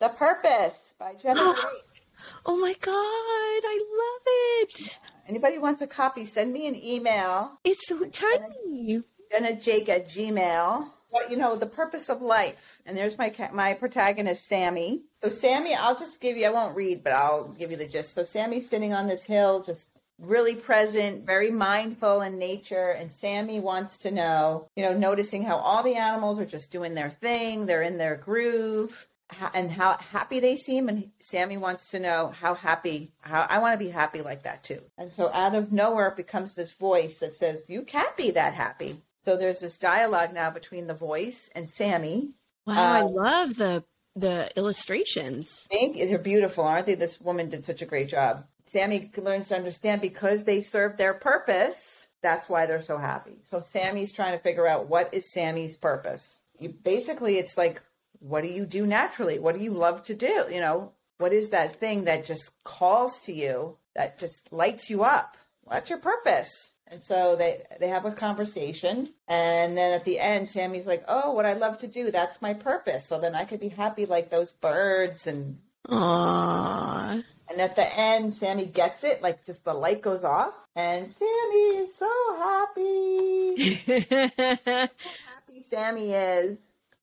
The 0.00 0.08
Purpose 0.08 0.94
by 0.98 1.12
Jena 1.12 1.34
Jake. 1.56 2.00
Oh 2.46 2.56
my 2.56 2.72
god, 2.80 2.94
I 2.94 3.84
love 3.98 4.22
it. 4.62 4.98
Anybody 5.28 5.58
wants 5.58 5.82
a 5.82 5.86
copy, 5.86 6.24
send 6.24 6.54
me 6.54 6.66
an 6.66 6.82
email. 6.82 7.58
It's 7.64 7.86
so 7.86 8.02
tiny. 8.06 9.02
Jena 9.30 9.60
Jake 9.60 9.90
at 9.90 10.08
Gmail. 10.08 10.88
But 11.12 11.30
you 11.30 11.36
know, 11.36 11.54
the 11.56 11.66
purpose 11.66 12.08
of 12.08 12.22
life. 12.22 12.80
And 12.86 12.96
there's 12.96 13.18
my 13.18 13.34
my 13.52 13.74
protagonist, 13.74 14.46
Sammy. 14.46 15.02
So 15.20 15.28
Sammy, 15.28 15.74
I'll 15.74 15.98
just 15.98 16.20
give 16.20 16.36
you, 16.36 16.46
I 16.46 16.50
won't 16.50 16.76
read, 16.76 17.04
but 17.04 17.12
I'll 17.12 17.48
give 17.48 17.70
you 17.70 17.76
the 17.76 17.86
gist. 17.86 18.14
So 18.14 18.24
Sammy's 18.24 18.70
sitting 18.70 18.94
on 18.94 19.06
this 19.06 19.24
hill, 19.24 19.62
just 19.62 19.90
really 20.20 20.54
present, 20.54 21.24
very 21.26 21.50
mindful 21.50 22.20
in 22.22 22.38
nature. 22.38 22.90
And 22.90 23.10
Sammy 23.10 23.58
wants 23.60 23.98
to 24.00 24.10
know, 24.10 24.68
you 24.76 24.82
know, 24.82 24.92
noticing 24.96 25.42
how 25.44 25.56
all 25.56 25.82
the 25.82 25.96
animals 25.96 26.38
are 26.38 26.46
just 26.46 26.70
doing 26.70 26.94
their 26.94 27.10
thing. 27.10 27.66
They're 27.66 27.82
in 27.82 27.98
their 27.98 28.16
groove. 28.16 29.06
and 29.54 29.70
how 29.70 29.96
happy 29.98 30.40
they 30.40 30.56
seem. 30.56 30.88
And 30.88 31.08
Sammy 31.20 31.56
wants 31.56 31.88
to 31.92 32.00
know 32.00 32.32
how 32.40 32.54
happy, 32.54 33.12
how 33.20 33.46
I 33.48 33.60
want 33.60 33.78
to 33.78 33.84
be 33.84 33.90
happy 33.90 34.22
like 34.22 34.42
that 34.42 34.64
too. 34.64 34.80
And 34.98 35.10
so 35.10 35.30
out 35.32 35.54
of 35.54 35.70
nowhere, 35.70 36.08
it 36.08 36.16
becomes 36.16 36.54
this 36.56 36.72
voice 36.74 37.18
that 37.20 37.34
says, 37.34 37.62
You 37.68 37.82
can't 37.82 38.16
be 38.16 38.32
that 38.32 38.54
happy. 38.54 39.00
So 39.24 39.36
there's 39.36 39.60
this 39.60 39.76
dialogue 39.76 40.34
now 40.34 40.50
between 40.50 40.88
the 40.88 40.94
voice 40.94 41.48
and 41.54 41.70
Sammy. 41.70 42.30
Wow, 42.66 42.74
I 42.76 43.00
Uh, 43.02 43.08
love 43.08 43.54
the 43.56 43.84
the 44.16 44.50
illustrations. 44.56 45.48
Thank 45.70 45.96
you. 45.96 46.08
They're 46.08 46.18
beautiful, 46.18 46.64
aren't 46.64 46.86
they? 46.86 46.96
This 46.96 47.20
woman 47.20 47.48
did 47.48 47.64
such 47.64 47.80
a 47.82 47.86
great 47.86 48.08
job. 48.08 48.44
Sammy 48.70 49.10
learns 49.16 49.48
to 49.48 49.56
understand 49.56 50.00
because 50.00 50.44
they 50.44 50.62
serve 50.62 50.96
their 50.96 51.14
purpose. 51.14 52.06
That's 52.22 52.48
why 52.48 52.66
they're 52.66 52.82
so 52.82 52.98
happy. 52.98 53.38
So 53.44 53.60
Sammy's 53.60 54.12
trying 54.12 54.32
to 54.32 54.42
figure 54.42 54.66
out 54.66 54.88
what 54.88 55.12
is 55.12 55.32
Sammy's 55.32 55.76
purpose. 55.76 56.40
You 56.58 56.68
basically, 56.68 57.38
it's 57.38 57.58
like, 57.58 57.82
what 58.20 58.42
do 58.42 58.48
you 58.48 58.66
do 58.66 58.86
naturally? 58.86 59.38
What 59.38 59.56
do 59.56 59.62
you 59.62 59.72
love 59.72 60.02
to 60.04 60.14
do? 60.14 60.44
You 60.50 60.60
know, 60.60 60.92
what 61.18 61.32
is 61.32 61.50
that 61.50 61.76
thing 61.76 62.04
that 62.04 62.24
just 62.24 62.62
calls 62.62 63.20
to 63.22 63.32
you 63.32 63.76
that 63.96 64.18
just 64.18 64.52
lights 64.52 64.88
you 64.88 65.02
up? 65.02 65.36
Well, 65.64 65.74
that's 65.74 65.90
your 65.90 65.98
purpose. 65.98 66.72
And 66.86 67.02
so 67.02 67.36
they 67.36 67.62
they 67.78 67.86
have 67.86 68.04
a 68.04 68.10
conversation, 68.10 69.10
and 69.28 69.78
then 69.78 69.92
at 69.92 70.04
the 70.04 70.18
end, 70.18 70.48
Sammy's 70.48 70.88
like, 70.88 71.04
"Oh, 71.06 71.32
what 71.32 71.46
I 71.46 71.52
love 71.52 71.78
to 71.78 71.86
do, 71.86 72.10
that's 72.10 72.42
my 72.42 72.52
purpose. 72.52 73.06
So 73.06 73.20
then 73.20 73.36
I 73.36 73.44
could 73.44 73.60
be 73.60 73.68
happy 73.68 74.06
like 74.06 74.28
those 74.28 74.50
birds." 74.50 75.28
And 75.28 75.58
Aww. 75.86 77.22
And 77.50 77.60
at 77.60 77.74
the 77.74 77.98
end, 77.98 78.32
Sammy 78.32 78.64
gets 78.66 79.02
it, 79.02 79.22
like 79.22 79.44
just 79.44 79.64
the 79.64 79.74
light 79.74 80.02
goes 80.02 80.22
off, 80.22 80.54
and 80.76 81.10
Sammy 81.10 81.78
is 81.78 81.92
so 81.92 82.08
happy. 82.38 83.74
happy 83.86 85.64
Sammy 85.68 86.12
is. 86.12 86.58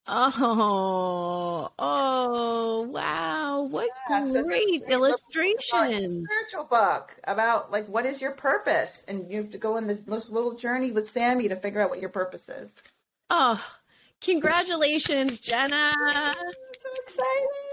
oh, 0.07 1.69
oh, 1.77 2.81
wow. 2.89 3.61
What 3.63 3.89
Yeah, 4.09 4.19
great 4.21 4.45
great 4.45 4.47
little 4.47 4.79
book. 4.79 4.79
It's 4.79 4.89
a 4.89 4.93
illustrations. 4.93 6.17
spiritual 6.25 6.63
book 6.63 7.13
about 7.25 7.69
like 7.73 7.89
what 7.89 8.05
is 8.05 8.21
your 8.21 8.31
purpose, 8.31 9.03
and 9.09 9.29
you 9.29 9.41
have 9.41 9.51
to 9.51 9.57
go 9.57 9.75
on 9.75 9.87
this 9.87 10.29
little 10.29 10.53
journey 10.53 10.93
with 10.93 11.09
Sammy 11.09 11.49
to 11.49 11.57
figure 11.57 11.81
out 11.81 11.89
what 11.89 11.99
your 11.99 12.09
purpose 12.09 12.47
is. 12.47 12.71
Oh, 13.29 13.61
congratulations, 14.21 15.39
Jena. 15.39 15.93
I'm 15.99 16.33
so 16.79 16.89
excited. 17.03 17.66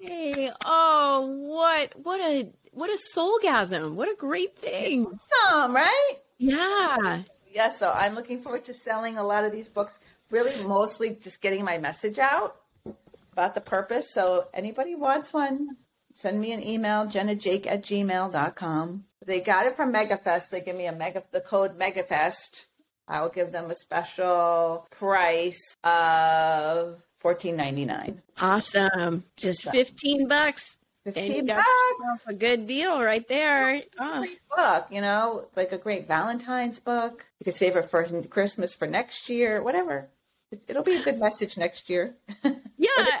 Hey, 0.00 0.50
oh, 0.64 1.26
what, 1.26 1.92
what 2.04 2.20
a, 2.20 2.48
what 2.70 2.88
a 2.88 2.98
soulgasm. 3.18 3.94
What 3.94 4.08
a 4.08 4.14
great 4.14 4.56
thing. 4.58 5.06
Some, 5.44 5.74
right? 5.74 6.14
Yeah. 6.38 7.22
Yes, 7.46 7.78
so 7.80 7.92
I'm 7.92 8.14
looking 8.14 8.38
forward 8.38 8.64
to 8.66 8.74
selling 8.74 9.18
a 9.18 9.24
lot 9.24 9.44
of 9.44 9.50
these 9.50 9.68
books. 9.68 9.98
Really, 10.30 10.62
mostly 10.62 11.18
just 11.20 11.42
getting 11.42 11.64
my 11.64 11.78
message 11.78 12.18
out 12.18 12.56
about 13.32 13.56
the 13.56 13.60
purpose. 13.60 14.12
So, 14.12 14.46
anybody 14.54 14.94
wants 14.94 15.32
one, 15.32 15.76
send 16.14 16.40
me 16.40 16.52
an 16.52 16.62
email, 16.62 17.06
jennajake 17.06 17.66
at 17.66 17.82
gmail.com. 17.82 19.04
They 19.24 19.40
got 19.40 19.66
it 19.66 19.74
from 19.76 19.92
MegaFest. 19.92 20.50
They 20.50 20.60
give 20.60 20.76
me 20.76 20.86
a 20.86 20.92
mega 20.92 21.22
the 21.32 21.40
code 21.40 21.76
MegaFest. 21.78 22.66
I'll 23.08 23.30
give 23.30 23.52
them 23.52 23.70
a 23.70 23.74
special 23.74 24.86
price 24.90 25.76
of 25.82 27.02
fourteen 27.18 27.56
ninety 27.56 27.84
nine. 27.84 28.22
Awesome. 28.40 29.24
Just 29.36 29.70
15 29.70 30.28
bucks. 30.28 30.76
Fifteen 31.04 31.46
bucks. 31.46 31.64
A 32.26 32.34
good 32.34 32.66
deal 32.66 33.00
right 33.02 33.26
there. 33.28 33.82
Oh, 33.98 34.18
great 34.20 34.40
book, 34.54 34.86
you 34.90 35.00
know, 35.00 35.46
like 35.56 35.72
a 35.72 35.78
great 35.78 36.06
Valentine's 36.06 36.80
book. 36.80 37.24
You 37.40 37.44
could 37.44 37.54
save 37.54 37.76
it 37.76 37.90
for 37.90 38.04
Christmas 38.28 38.74
for 38.74 38.86
next 38.86 39.28
year, 39.28 39.62
whatever. 39.62 40.08
It- 40.50 40.62
It'll 40.68 40.82
be 40.82 40.96
a 40.96 41.02
good 41.02 41.18
message 41.18 41.56
next 41.56 41.88
year. 41.88 42.14
yeah. 42.76 43.20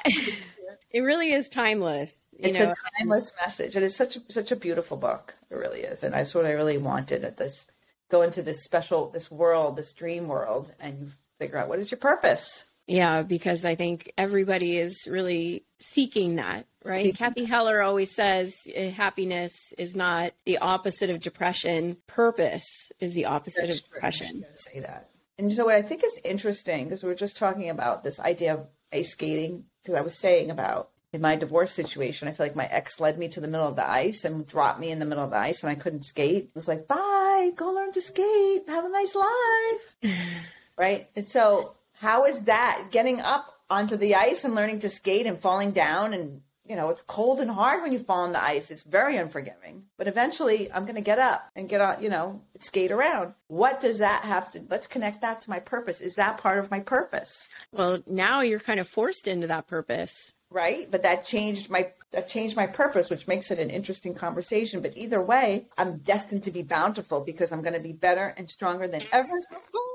it 0.90 1.00
really 1.00 1.32
is 1.32 1.48
timeless. 1.48 2.14
It's 2.38 2.58
know, 2.58 2.70
a 2.70 2.98
timeless 2.98 3.32
message. 3.40 3.74
It 3.74 3.82
is 3.82 3.96
such 3.96 4.16
a, 4.16 4.20
such 4.28 4.52
a 4.52 4.56
beautiful 4.56 4.96
book. 4.96 5.34
It 5.50 5.56
really 5.56 5.80
is, 5.80 6.02
and 6.04 6.14
that's 6.14 6.34
what 6.34 6.46
I 6.46 6.52
really 6.52 6.78
wanted 6.78 7.24
at 7.24 7.36
this. 7.36 7.66
Go 8.10 8.22
into 8.22 8.42
this 8.42 8.64
special, 8.64 9.10
this 9.10 9.30
world, 9.30 9.76
this 9.76 9.92
dream 9.92 10.28
world, 10.28 10.72
and 10.80 10.98
you 11.00 11.08
figure 11.38 11.58
out 11.58 11.68
what 11.68 11.78
is 11.78 11.90
your 11.90 11.98
purpose. 11.98 12.67
Yeah, 12.88 13.20
because 13.22 13.66
I 13.66 13.74
think 13.74 14.12
everybody 14.16 14.78
is 14.78 15.06
really 15.06 15.64
seeking 15.78 16.36
that, 16.36 16.66
right? 16.82 17.04
Seeking 17.04 17.16
Cathy 17.16 17.44
Heller 17.44 17.82
always 17.82 18.14
says 18.14 18.54
uh, 18.66 18.88
happiness 18.88 19.52
is 19.76 19.94
not 19.94 20.32
the 20.46 20.58
opposite 20.58 21.10
of 21.10 21.20
depression. 21.20 21.98
Purpose 22.06 22.66
is 22.98 23.12
the 23.12 23.26
opposite 23.26 23.68
That's 23.68 23.78
of 23.78 23.84
depression. 23.84 24.44
Say 24.52 24.80
that. 24.80 25.10
And 25.38 25.52
so, 25.52 25.66
what 25.66 25.74
I 25.74 25.82
think 25.82 26.02
is 26.02 26.18
interesting 26.24 26.84
because 26.84 27.02
we 27.02 27.10
were 27.10 27.14
just 27.14 27.36
talking 27.36 27.68
about 27.68 28.04
this 28.04 28.18
idea 28.18 28.54
of 28.54 28.66
ice 28.92 29.10
skating. 29.10 29.64
Because 29.82 29.94
I 29.94 30.00
was 30.00 30.18
saying 30.18 30.50
about 30.50 30.90
in 31.12 31.20
my 31.20 31.36
divorce 31.36 31.72
situation, 31.72 32.26
I 32.26 32.32
feel 32.32 32.46
like 32.46 32.56
my 32.56 32.66
ex 32.66 33.00
led 33.00 33.18
me 33.18 33.28
to 33.28 33.40
the 33.40 33.48
middle 33.48 33.68
of 33.68 33.76
the 33.76 33.88
ice 33.88 34.24
and 34.24 34.46
dropped 34.46 34.80
me 34.80 34.90
in 34.90 34.98
the 34.98 35.04
middle 35.04 35.24
of 35.24 35.30
the 35.30 35.36
ice, 35.36 35.62
and 35.62 35.70
I 35.70 35.74
couldn't 35.74 36.04
skate. 36.04 36.44
It 36.44 36.54
was 36.54 36.68
like, 36.68 36.88
bye, 36.88 37.50
go 37.54 37.70
learn 37.70 37.92
to 37.92 38.00
skate, 38.00 38.68
have 38.68 38.84
a 38.86 38.88
nice 38.88 39.14
life, 39.14 40.14
right? 40.78 41.08
And 41.14 41.26
so, 41.26 41.74
how 42.00 42.24
is 42.24 42.44
that 42.44 42.88
getting 42.90 43.20
up 43.20 43.54
onto 43.70 43.96
the 43.96 44.14
ice 44.14 44.44
and 44.44 44.54
learning 44.54 44.80
to 44.80 44.90
skate 44.90 45.26
and 45.26 45.38
falling 45.38 45.72
down 45.72 46.14
and 46.14 46.40
you 46.68 46.76
know, 46.76 46.90
it's 46.90 47.02
cold 47.02 47.40
and 47.40 47.50
hard 47.50 47.82
when 47.82 47.92
you 47.92 47.98
fall 47.98 48.24
on 48.24 48.32
the 48.32 48.42
ice. 48.42 48.70
It's 48.70 48.82
very 48.82 49.16
unforgiving. 49.16 49.84
But 49.96 50.06
eventually 50.06 50.70
I'm 50.70 50.84
going 50.84 50.96
to 50.96 51.00
get 51.00 51.18
up 51.18 51.48
and 51.56 51.68
get 51.68 51.80
on, 51.80 52.02
you 52.02 52.10
know, 52.10 52.42
skate 52.60 52.92
around. 52.92 53.32
What 53.46 53.80
does 53.80 53.98
that 53.98 54.24
have 54.24 54.52
to, 54.52 54.62
let's 54.68 54.86
connect 54.86 55.22
that 55.22 55.40
to 55.42 55.50
my 55.50 55.60
purpose. 55.60 56.00
Is 56.00 56.16
that 56.16 56.38
part 56.38 56.58
of 56.58 56.70
my 56.70 56.80
purpose? 56.80 57.48
Well, 57.72 58.02
now 58.06 58.42
you're 58.42 58.60
kind 58.60 58.80
of 58.80 58.88
forced 58.88 59.26
into 59.26 59.46
that 59.46 59.66
purpose. 59.66 60.32
Right. 60.50 60.90
But 60.90 61.02
that 61.02 61.24
changed 61.24 61.70
my, 61.70 61.92
that 62.12 62.28
changed 62.28 62.56
my 62.56 62.66
purpose, 62.66 63.10
which 63.10 63.26
makes 63.26 63.50
it 63.50 63.58
an 63.58 63.70
interesting 63.70 64.14
conversation. 64.14 64.80
But 64.80 64.96
either 64.96 65.20
way, 65.20 65.68
I'm 65.76 65.98
destined 65.98 66.44
to 66.44 66.50
be 66.50 66.62
bountiful 66.62 67.20
because 67.20 67.50
I'm 67.50 67.62
going 67.62 67.74
to 67.74 67.80
be 67.80 67.92
better 67.92 68.34
and 68.36 68.48
stronger 68.48 68.88
than 68.88 69.04
ever 69.12 69.40
before. 69.50 69.87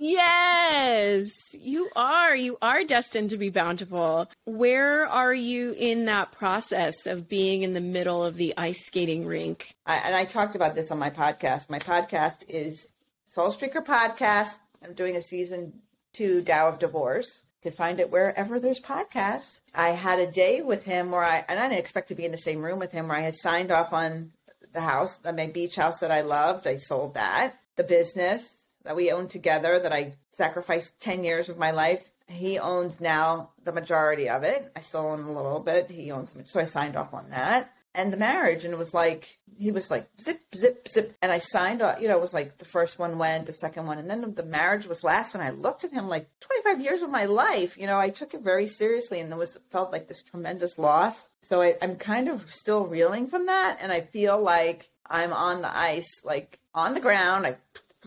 Yes, 0.00 1.28
you 1.52 1.90
are. 1.96 2.34
You 2.34 2.56
are 2.62 2.84
destined 2.84 3.30
to 3.30 3.36
be 3.36 3.50
bountiful. 3.50 4.30
Where 4.44 5.08
are 5.08 5.34
you 5.34 5.72
in 5.72 6.04
that 6.04 6.30
process 6.30 7.06
of 7.06 7.28
being 7.28 7.64
in 7.64 7.72
the 7.72 7.80
middle 7.80 8.24
of 8.24 8.36
the 8.36 8.54
ice 8.56 8.86
skating 8.86 9.26
rink? 9.26 9.74
I, 9.86 9.96
and 10.04 10.14
I 10.14 10.24
talked 10.24 10.54
about 10.54 10.76
this 10.76 10.92
on 10.92 11.00
my 11.00 11.10
podcast. 11.10 11.68
My 11.68 11.80
podcast 11.80 12.44
is 12.48 12.86
Soul 13.26 13.48
Streaker 13.48 13.84
Podcast. 13.84 14.58
I'm 14.84 14.94
doing 14.94 15.16
a 15.16 15.22
season 15.22 15.72
two 16.12 16.42
Tao 16.42 16.68
of 16.68 16.78
Divorce. 16.78 17.42
You 17.64 17.70
can 17.70 17.76
find 17.76 17.98
it 17.98 18.12
wherever 18.12 18.60
there's 18.60 18.80
podcasts. 18.80 19.60
I 19.74 19.88
had 19.88 20.20
a 20.20 20.30
day 20.30 20.62
with 20.62 20.84
him 20.84 21.10
where 21.10 21.24
I, 21.24 21.44
and 21.48 21.58
I 21.58 21.68
didn't 21.68 21.80
expect 21.80 22.06
to 22.08 22.14
be 22.14 22.24
in 22.24 22.30
the 22.30 22.38
same 22.38 22.62
room 22.62 22.78
with 22.78 22.92
him, 22.92 23.08
where 23.08 23.16
I 23.16 23.22
had 23.22 23.34
signed 23.34 23.72
off 23.72 23.92
on 23.92 24.30
the 24.72 24.80
house, 24.80 25.18
my 25.24 25.48
beach 25.48 25.74
house 25.74 25.98
that 25.98 26.12
I 26.12 26.20
loved. 26.20 26.68
I 26.68 26.76
sold 26.76 27.14
that. 27.14 27.54
The 27.74 27.82
business 27.82 28.54
that 28.88 28.96
we 28.96 29.12
owned 29.12 29.28
together 29.28 29.78
that 29.78 29.92
I 29.92 30.14
sacrificed 30.32 30.98
10 31.00 31.22
years 31.22 31.50
of 31.50 31.58
my 31.58 31.72
life. 31.72 32.10
He 32.26 32.58
owns 32.58 33.02
now 33.02 33.50
the 33.62 33.72
majority 33.72 34.30
of 34.30 34.44
it. 34.44 34.72
I 34.74 34.80
still 34.80 35.06
own 35.06 35.20
a 35.20 35.32
little 35.32 35.60
bit. 35.60 35.90
He 35.90 36.10
owns, 36.10 36.34
so 36.46 36.58
I 36.58 36.64
signed 36.64 36.96
off 36.96 37.12
on 37.12 37.28
that 37.28 37.70
and 37.94 38.12
the 38.12 38.16
marriage 38.16 38.64
and 38.64 38.72
it 38.72 38.78
was 38.78 38.94
like 38.94 39.38
he 39.56 39.72
was 39.72 39.90
like 39.90 40.08
zip 40.20 40.40
zip 40.54 40.86
zip 40.86 41.16
and 41.22 41.32
i 41.32 41.38
signed 41.38 41.82
off 41.82 42.00
you 42.00 42.06
know 42.06 42.16
it 42.16 42.20
was 42.20 42.34
like 42.34 42.58
the 42.58 42.64
first 42.64 42.98
one 42.98 43.18
went 43.18 43.46
the 43.46 43.52
second 43.52 43.86
one 43.86 43.98
and 43.98 44.08
then 44.08 44.34
the 44.34 44.42
marriage 44.44 44.86
was 44.86 45.02
last 45.02 45.34
and 45.34 45.42
i 45.42 45.50
looked 45.50 45.84
at 45.84 45.90
him 45.90 46.08
like 46.08 46.28
25 46.40 46.80
years 46.80 47.02
of 47.02 47.10
my 47.10 47.24
life 47.24 47.76
you 47.78 47.86
know 47.86 47.98
i 47.98 48.08
took 48.08 48.34
it 48.34 48.42
very 48.42 48.66
seriously 48.68 49.20
and 49.20 49.30
there 49.30 49.38
was 49.38 49.58
felt 49.70 49.90
like 49.90 50.06
this 50.06 50.22
tremendous 50.22 50.78
loss 50.78 51.28
so 51.40 51.60
I, 51.60 51.76
i'm 51.82 51.96
kind 51.96 52.28
of 52.28 52.42
still 52.42 52.86
reeling 52.86 53.26
from 53.26 53.46
that 53.46 53.78
and 53.80 53.90
i 53.90 54.02
feel 54.02 54.40
like 54.40 54.90
i'm 55.08 55.32
on 55.32 55.62
the 55.62 55.76
ice 55.76 56.22
like 56.24 56.60
on 56.74 56.94
the 56.94 57.00
ground 57.00 57.46
i 57.46 57.56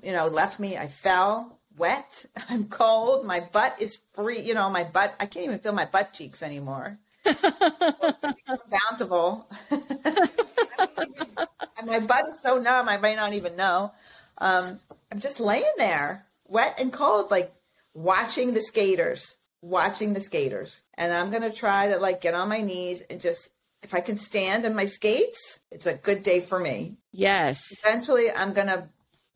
you 0.03 0.11
know 0.11 0.27
left 0.27 0.59
me 0.59 0.77
i 0.77 0.87
fell 0.87 1.59
wet 1.77 2.25
i'm 2.49 2.65
cold 2.65 3.25
my 3.25 3.39
butt 3.39 3.75
is 3.79 3.99
free 4.13 4.39
you 4.39 4.53
know 4.53 4.69
my 4.69 4.83
butt 4.83 5.13
i 5.19 5.25
can't 5.25 5.45
even 5.45 5.59
feel 5.59 5.73
my 5.73 5.85
butt 5.85 6.13
cheeks 6.13 6.43
anymore 6.43 6.99
bountiful. 8.69 9.47
and 9.71 9.79
my 11.85 11.99
butt 11.99 12.27
is 12.27 12.41
so 12.41 12.59
numb, 12.59 12.89
I 12.89 12.97
might 12.97 13.15
not 13.15 13.33
even 13.33 13.55
know. 13.55 13.91
Um, 14.37 14.79
I'm 15.11 15.19
just 15.19 15.39
laying 15.39 15.63
there, 15.77 16.25
wet 16.47 16.79
and 16.79 16.91
cold, 16.91 17.31
like 17.31 17.53
watching 17.93 18.53
the 18.53 18.61
skaters, 18.61 19.37
watching 19.61 20.13
the 20.13 20.21
skaters. 20.21 20.81
And 20.95 21.13
I'm 21.13 21.29
going 21.29 21.43
to 21.43 21.51
try 21.51 21.89
to 21.89 21.97
like 21.97 22.21
get 22.21 22.33
on 22.33 22.49
my 22.49 22.61
knees 22.61 23.01
and 23.09 23.21
just, 23.21 23.49
if 23.83 23.93
I 23.93 23.99
can 23.99 24.17
stand 24.17 24.65
in 24.65 24.75
my 24.75 24.85
skates, 24.85 25.59
it's 25.71 25.85
a 25.87 25.95
good 25.95 26.23
day 26.23 26.39
for 26.39 26.59
me. 26.59 26.97
Yes. 27.11 27.59
Eventually, 27.83 28.31
I'm 28.31 28.53
going 28.53 28.67
to 28.67 28.87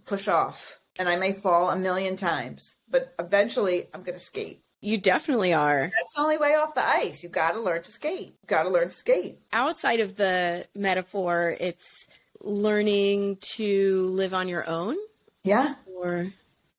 push 0.06 0.28
off 0.28 0.80
and 0.98 1.10
I 1.10 1.16
may 1.18 1.34
fall 1.34 1.70
a 1.70 1.76
million 1.76 2.16
times, 2.16 2.78
but 2.90 3.14
eventually 3.20 3.88
I'm 3.94 4.04
going 4.04 4.18
to 4.18 4.24
skate. 4.24 4.62
You 4.82 4.98
definitely 4.98 5.52
are. 5.54 5.90
That's 5.96 6.14
the 6.14 6.22
only 6.22 6.38
way 6.38 6.54
off 6.56 6.76
the 6.76 6.88
ice. 6.88 7.24
You 7.24 7.30
got 7.30 7.54
to 7.54 7.60
learn 7.60 7.82
to 7.84 7.92
skate. 7.92 8.36
Got 8.46 8.64
to 8.64 8.70
learn 8.70 8.90
to 8.90 8.94
skate. 8.96 9.40
Outside 9.52 10.00
of 10.00 10.16
the 10.16 10.68
metaphor, 10.76 11.56
it's 11.60 12.06
learning 12.42 13.38
to 13.42 14.08
live 14.10 14.34
on 14.34 14.48
your 14.48 14.68
own 14.68 14.96
Yeah. 15.44 15.76
or 15.86 16.28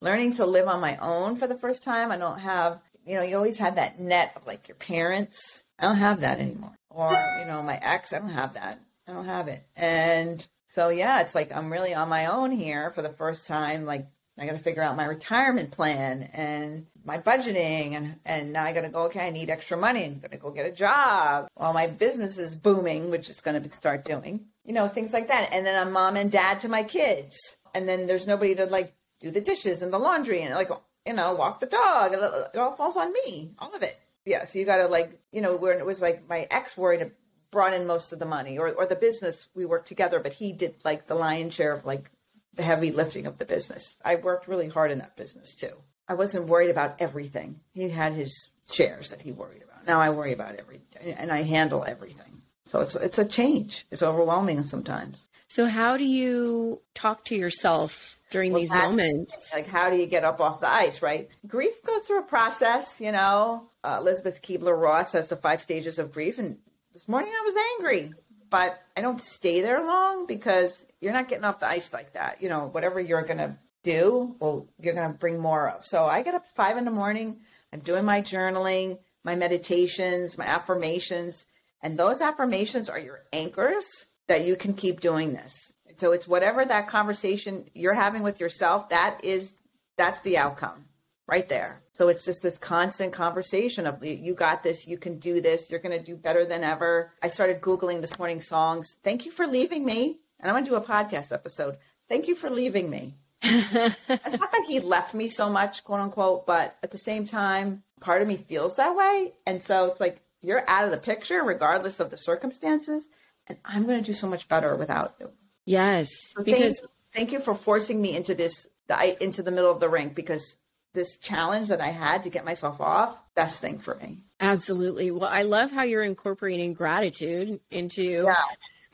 Learning 0.00 0.34
to 0.34 0.46
live 0.46 0.68
on 0.68 0.80
my 0.80 0.96
own 0.98 1.36
for 1.36 1.46
the 1.46 1.56
first 1.56 1.82
time. 1.82 2.12
I 2.12 2.18
don't 2.18 2.38
have, 2.38 2.80
you 3.06 3.16
know, 3.16 3.22
you 3.22 3.34
always 3.36 3.58
had 3.58 3.76
that 3.76 3.98
net 3.98 4.32
of 4.36 4.46
like 4.46 4.68
your 4.68 4.76
parents. 4.76 5.62
I 5.78 5.84
don't 5.84 5.96
have 5.96 6.20
that 6.20 6.38
anymore. 6.38 6.76
Or, 6.90 7.12
you 7.40 7.46
know, 7.46 7.62
my 7.62 7.78
ex, 7.82 8.12
I 8.12 8.18
don't 8.20 8.28
have 8.28 8.54
that. 8.54 8.78
I 9.08 9.12
don't 9.12 9.24
have 9.24 9.48
it. 9.48 9.66
And 9.74 10.46
so, 10.66 10.88
yeah, 10.88 11.20
it's 11.20 11.34
like 11.34 11.54
I'm 11.54 11.72
really 11.72 11.94
on 11.94 12.08
my 12.08 12.26
own 12.26 12.50
here 12.50 12.90
for 12.90 13.02
the 13.02 13.10
first 13.10 13.46
time. 13.46 13.84
Like, 13.84 14.08
I 14.38 14.44
got 14.44 14.52
to 14.52 14.58
figure 14.58 14.82
out 14.82 14.96
my 14.96 15.04
retirement 15.04 15.70
plan 15.70 16.28
and 16.34 16.86
my 17.04 17.18
budgeting, 17.18 17.92
and 17.92 18.16
and 18.26 18.52
now 18.52 18.64
I 18.64 18.72
got 18.72 18.82
to 18.82 18.90
go. 18.90 19.04
Okay, 19.04 19.26
I 19.26 19.30
need 19.30 19.48
extra 19.48 19.78
money. 19.78 20.04
I'm 20.04 20.18
going 20.18 20.30
to 20.32 20.36
go 20.36 20.50
get 20.50 20.66
a 20.66 20.72
job 20.72 21.48
while 21.54 21.72
my 21.72 21.86
business 21.86 22.36
is 22.36 22.54
booming, 22.54 23.10
which 23.10 23.30
it's 23.30 23.40
going 23.40 23.62
to 23.62 23.70
start 23.70 24.04
doing. 24.04 24.46
You 24.64 24.74
know, 24.74 24.88
things 24.88 25.12
like 25.12 25.28
that. 25.28 25.50
And 25.52 25.64
then 25.64 25.80
I'm 25.80 25.92
mom 25.92 26.16
and 26.16 26.30
dad 26.30 26.60
to 26.60 26.68
my 26.68 26.82
kids, 26.82 27.38
and 27.74 27.88
then 27.88 28.06
there's 28.06 28.26
nobody 28.26 28.54
to 28.56 28.66
like 28.66 28.94
do 29.20 29.30
the 29.30 29.40
dishes 29.40 29.80
and 29.80 29.92
the 29.92 29.98
laundry 29.98 30.42
and 30.42 30.54
like 30.54 30.70
you 31.06 31.14
know 31.14 31.34
walk 31.34 31.60
the 31.60 31.66
dog. 31.66 32.12
It 32.12 32.58
all 32.58 32.72
falls 32.72 32.96
on 32.98 33.12
me, 33.12 33.52
all 33.58 33.74
of 33.74 33.82
it. 33.82 33.98
Yeah, 34.26 34.44
so 34.44 34.58
you 34.58 34.66
got 34.66 34.78
to 34.78 34.88
like 34.88 35.18
you 35.32 35.40
know 35.40 35.56
where 35.56 35.78
it 35.78 35.86
was 35.86 36.02
like 36.02 36.28
my 36.28 36.46
ex 36.50 36.76
worried 36.76 37.10
brought 37.56 37.72
in 37.72 37.86
most 37.86 38.12
of 38.12 38.18
the 38.18 38.26
money 38.26 38.58
or, 38.58 38.72
or 38.72 38.86
the 38.86 38.94
business 39.08 39.48
we 39.54 39.64
worked 39.64 39.88
together 39.88 40.20
but 40.20 40.34
he 40.34 40.52
did 40.52 40.74
like 40.84 41.06
the 41.06 41.14
lion's 41.14 41.54
share 41.54 41.72
of 41.72 41.86
like 41.86 42.10
the 42.56 42.62
heavy 42.62 42.90
lifting 42.90 43.26
of 43.26 43.38
the 43.38 43.44
business. 43.44 43.96
I 44.04 44.16
worked 44.16 44.48
really 44.48 44.68
hard 44.68 44.90
in 44.90 44.98
that 44.98 45.16
business 45.16 45.54
too. 45.54 45.72
I 46.08 46.14
wasn't 46.14 46.48
worried 46.48 46.70
about 46.70 47.00
everything. 47.00 47.60
He 47.72 47.88
had 47.88 48.14
his 48.14 48.50
shares 48.70 49.10
that 49.10 49.22
he 49.22 49.32
worried 49.32 49.62
about. 49.62 49.86
Now 49.86 50.00
I 50.00 50.10
worry 50.10 50.32
about 50.32 50.56
everything 50.56 51.14
and 51.14 51.30
I 51.30 51.42
handle 51.42 51.84
everything. 51.86 52.42
So 52.66 52.80
it's 52.80 52.96
it's 52.96 53.18
a 53.18 53.24
change. 53.24 53.86
It's 53.90 54.02
overwhelming 54.02 54.62
sometimes. 54.64 55.28
So 55.48 55.66
how 55.66 55.96
do 55.96 56.04
you 56.04 56.80
talk 56.94 57.24
to 57.26 57.36
yourself 57.36 58.18
during 58.30 58.52
well, 58.52 58.62
these 58.62 58.72
moments? 58.72 59.32
Like 59.54 59.68
how 59.68 59.90
do 59.90 59.96
you 59.96 60.06
get 60.06 60.24
up 60.24 60.40
off 60.40 60.60
the 60.60 60.68
ice, 60.68 61.02
right? 61.02 61.28
Grief 61.46 61.82
goes 61.84 62.04
through 62.04 62.20
a 62.20 62.24
process, 62.24 63.00
you 63.00 63.12
know. 63.12 63.68
Uh, 63.84 63.98
Elizabeth 64.00 64.42
Kubler 64.42 64.80
Ross 64.80 65.12
has 65.12 65.28
the 65.28 65.36
five 65.36 65.62
stages 65.62 66.00
of 66.00 66.10
grief 66.10 66.38
and 66.40 66.58
this 66.96 67.08
morning 67.08 67.30
I 67.30 67.44
was 67.44 67.54
angry, 67.78 68.14
but 68.48 68.80
I 68.96 69.02
don't 69.02 69.20
stay 69.20 69.60
there 69.60 69.84
long 69.84 70.24
because 70.24 70.82
you're 70.98 71.12
not 71.12 71.28
getting 71.28 71.44
off 71.44 71.60
the 71.60 71.68
ice 71.68 71.92
like 71.92 72.14
that. 72.14 72.40
You 72.40 72.48
know, 72.48 72.68
whatever 72.68 72.98
you're 72.98 73.20
going 73.20 73.36
to 73.36 73.54
do, 73.84 74.34
well, 74.40 74.66
you're 74.80 74.94
going 74.94 75.12
to 75.12 75.18
bring 75.18 75.38
more 75.38 75.68
of. 75.68 75.84
So 75.84 76.06
I 76.06 76.22
get 76.22 76.34
up 76.34 76.46
five 76.54 76.78
in 76.78 76.86
the 76.86 76.90
morning. 76.90 77.40
I'm 77.70 77.80
doing 77.80 78.06
my 78.06 78.22
journaling, 78.22 78.98
my 79.24 79.36
meditations, 79.36 80.38
my 80.38 80.46
affirmations. 80.46 81.44
And 81.82 81.98
those 81.98 82.22
affirmations 82.22 82.88
are 82.88 82.98
your 82.98 83.20
anchors 83.30 83.84
that 84.28 84.46
you 84.46 84.56
can 84.56 84.72
keep 84.72 85.00
doing 85.00 85.34
this. 85.34 85.74
So 85.96 86.12
it's 86.12 86.26
whatever 86.26 86.64
that 86.64 86.88
conversation 86.88 87.66
you're 87.74 87.92
having 87.92 88.22
with 88.22 88.40
yourself, 88.40 88.88
that 88.88 89.20
is, 89.22 89.52
that's 89.98 90.22
the 90.22 90.38
outcome 90.38 90.86
right 91.28 91.46
there. 91.46 91.82
So 91.96 92.08
it's 92.08 92.26
just 92.26 92.42
this 92.42 92.58
constant 92.58 93.14
conversation 93.14 93.86
of 93.86 94.04
you 94.04 94.34
got 94.34 94.62
this, 94.62 94.86
you 94.86 94.98
can 94.98 95.18
do 95.18 95.40
this, 95.40 95.70
you're 95.70 95.80
going 95.80 95.98
to 95.98 96.04
do 96.04 96.14
better 96.14 96.44
than 96.44 96.62
ever. 96.62 97.10
I 97.22 97.28
started 97.28 97.62
Googling 97.62 98.02
this 98.02 98.18
morning 98.18 98.38
songs. 98.42 98.96
Thank 99.02 99.24
you 99.24 99.32
for 99.32 99.46
leaving 99.46 99.82
me 99.82 100.18
and 100.38 100.50
I'm 100.50 100.54
going 100.54 100.64
to 100.66 100.70
do 100.70 100.76
a 100.76 100.82
podcast 100.82 101.32
episode. 101.32 101.78
Thank 102.06 102.28
you 102.28 102.34
for 102.34 102.50
leaving 102.50 102.90
me. 102.90 103.14
it's 103.42 103.98
not 104.08 104.52
that 104.52 104.64
he 104.68 104.80
left 104.80 105.14
me 105.14 105.30
so 105.30 105.48
much, 105.48 105.84
quote 105.84 106.00
unquote, 106.00 106.46
but 106.46 106.76
at 106.82 106.90
the 106.90 106.98
same 106.98 107.24
time, 107.24 107.82
part 108.00 108.20
of 108.20 108.28
me 108.28 108.36
feels 108.36 108.76
that 108.76 108.94
way. 108.94 109.32
And 109.46 109.62
so 109.62 109.86
it's 109.86 110.00
like, 110.00 110.20
you're 110.42 110.68
out 110.68 110.84
of 110.84 110.90
the 110.90 110.98
picture, 110.98 111.42
regardless 111.42 111.98
of 111.98 112.10
the 112.10 112.18
circumstances. 112.18 113.08
And 113.46 113.56
I'm 113.64 113.86
going 113.86 114.02
to 114.02 114.06
do 114.06 114.12
so 114.12 114.26
much 114.26 114.48
better 114.48 114.76
without 114.76 115.14
you. 115.18 115.30
Yes. 115.64 116.10
So 116.36 116.42
because 116.42 116.78
thank, 116.78 116.90
thank 117.14 117.32
you 117.32 117.40
for 117.40 117.54
forcing 117.54 118.02
me 118.02 118.14
into 118.14 118.34
this, 118.34 118.68
the, 118.86 119.24
into 119.24 119.42
the 119.42 119.50
middle 119.50 119.70
of 119.70 119.80
the 119.80 119.88
rink 119.88 120.14
because 120.14 120.56
this 120.96 121.16
challenge 121.18 121.68
that 121.68 121.80
I 121.80 121.88
had 121.88 122.24
to 122.24 122.30
get 122.30 122.44
myself 122.44 122.80
off, 122.80 123.16
best 123.36 123.60
thing 123.60 123.78
for 123.78 123.94
me. 123.94 124.18
Absolutely. 124.40 125.12
Well, 125.12 125.30
I 125.30 125.42
love 125.42 125.70
how 125.70 125.84
you're 125.84 126.02
incorporating 126.02 126.74
gratitude 126.74 127.60
into 127.70 128.24
yeah 128.26 128.34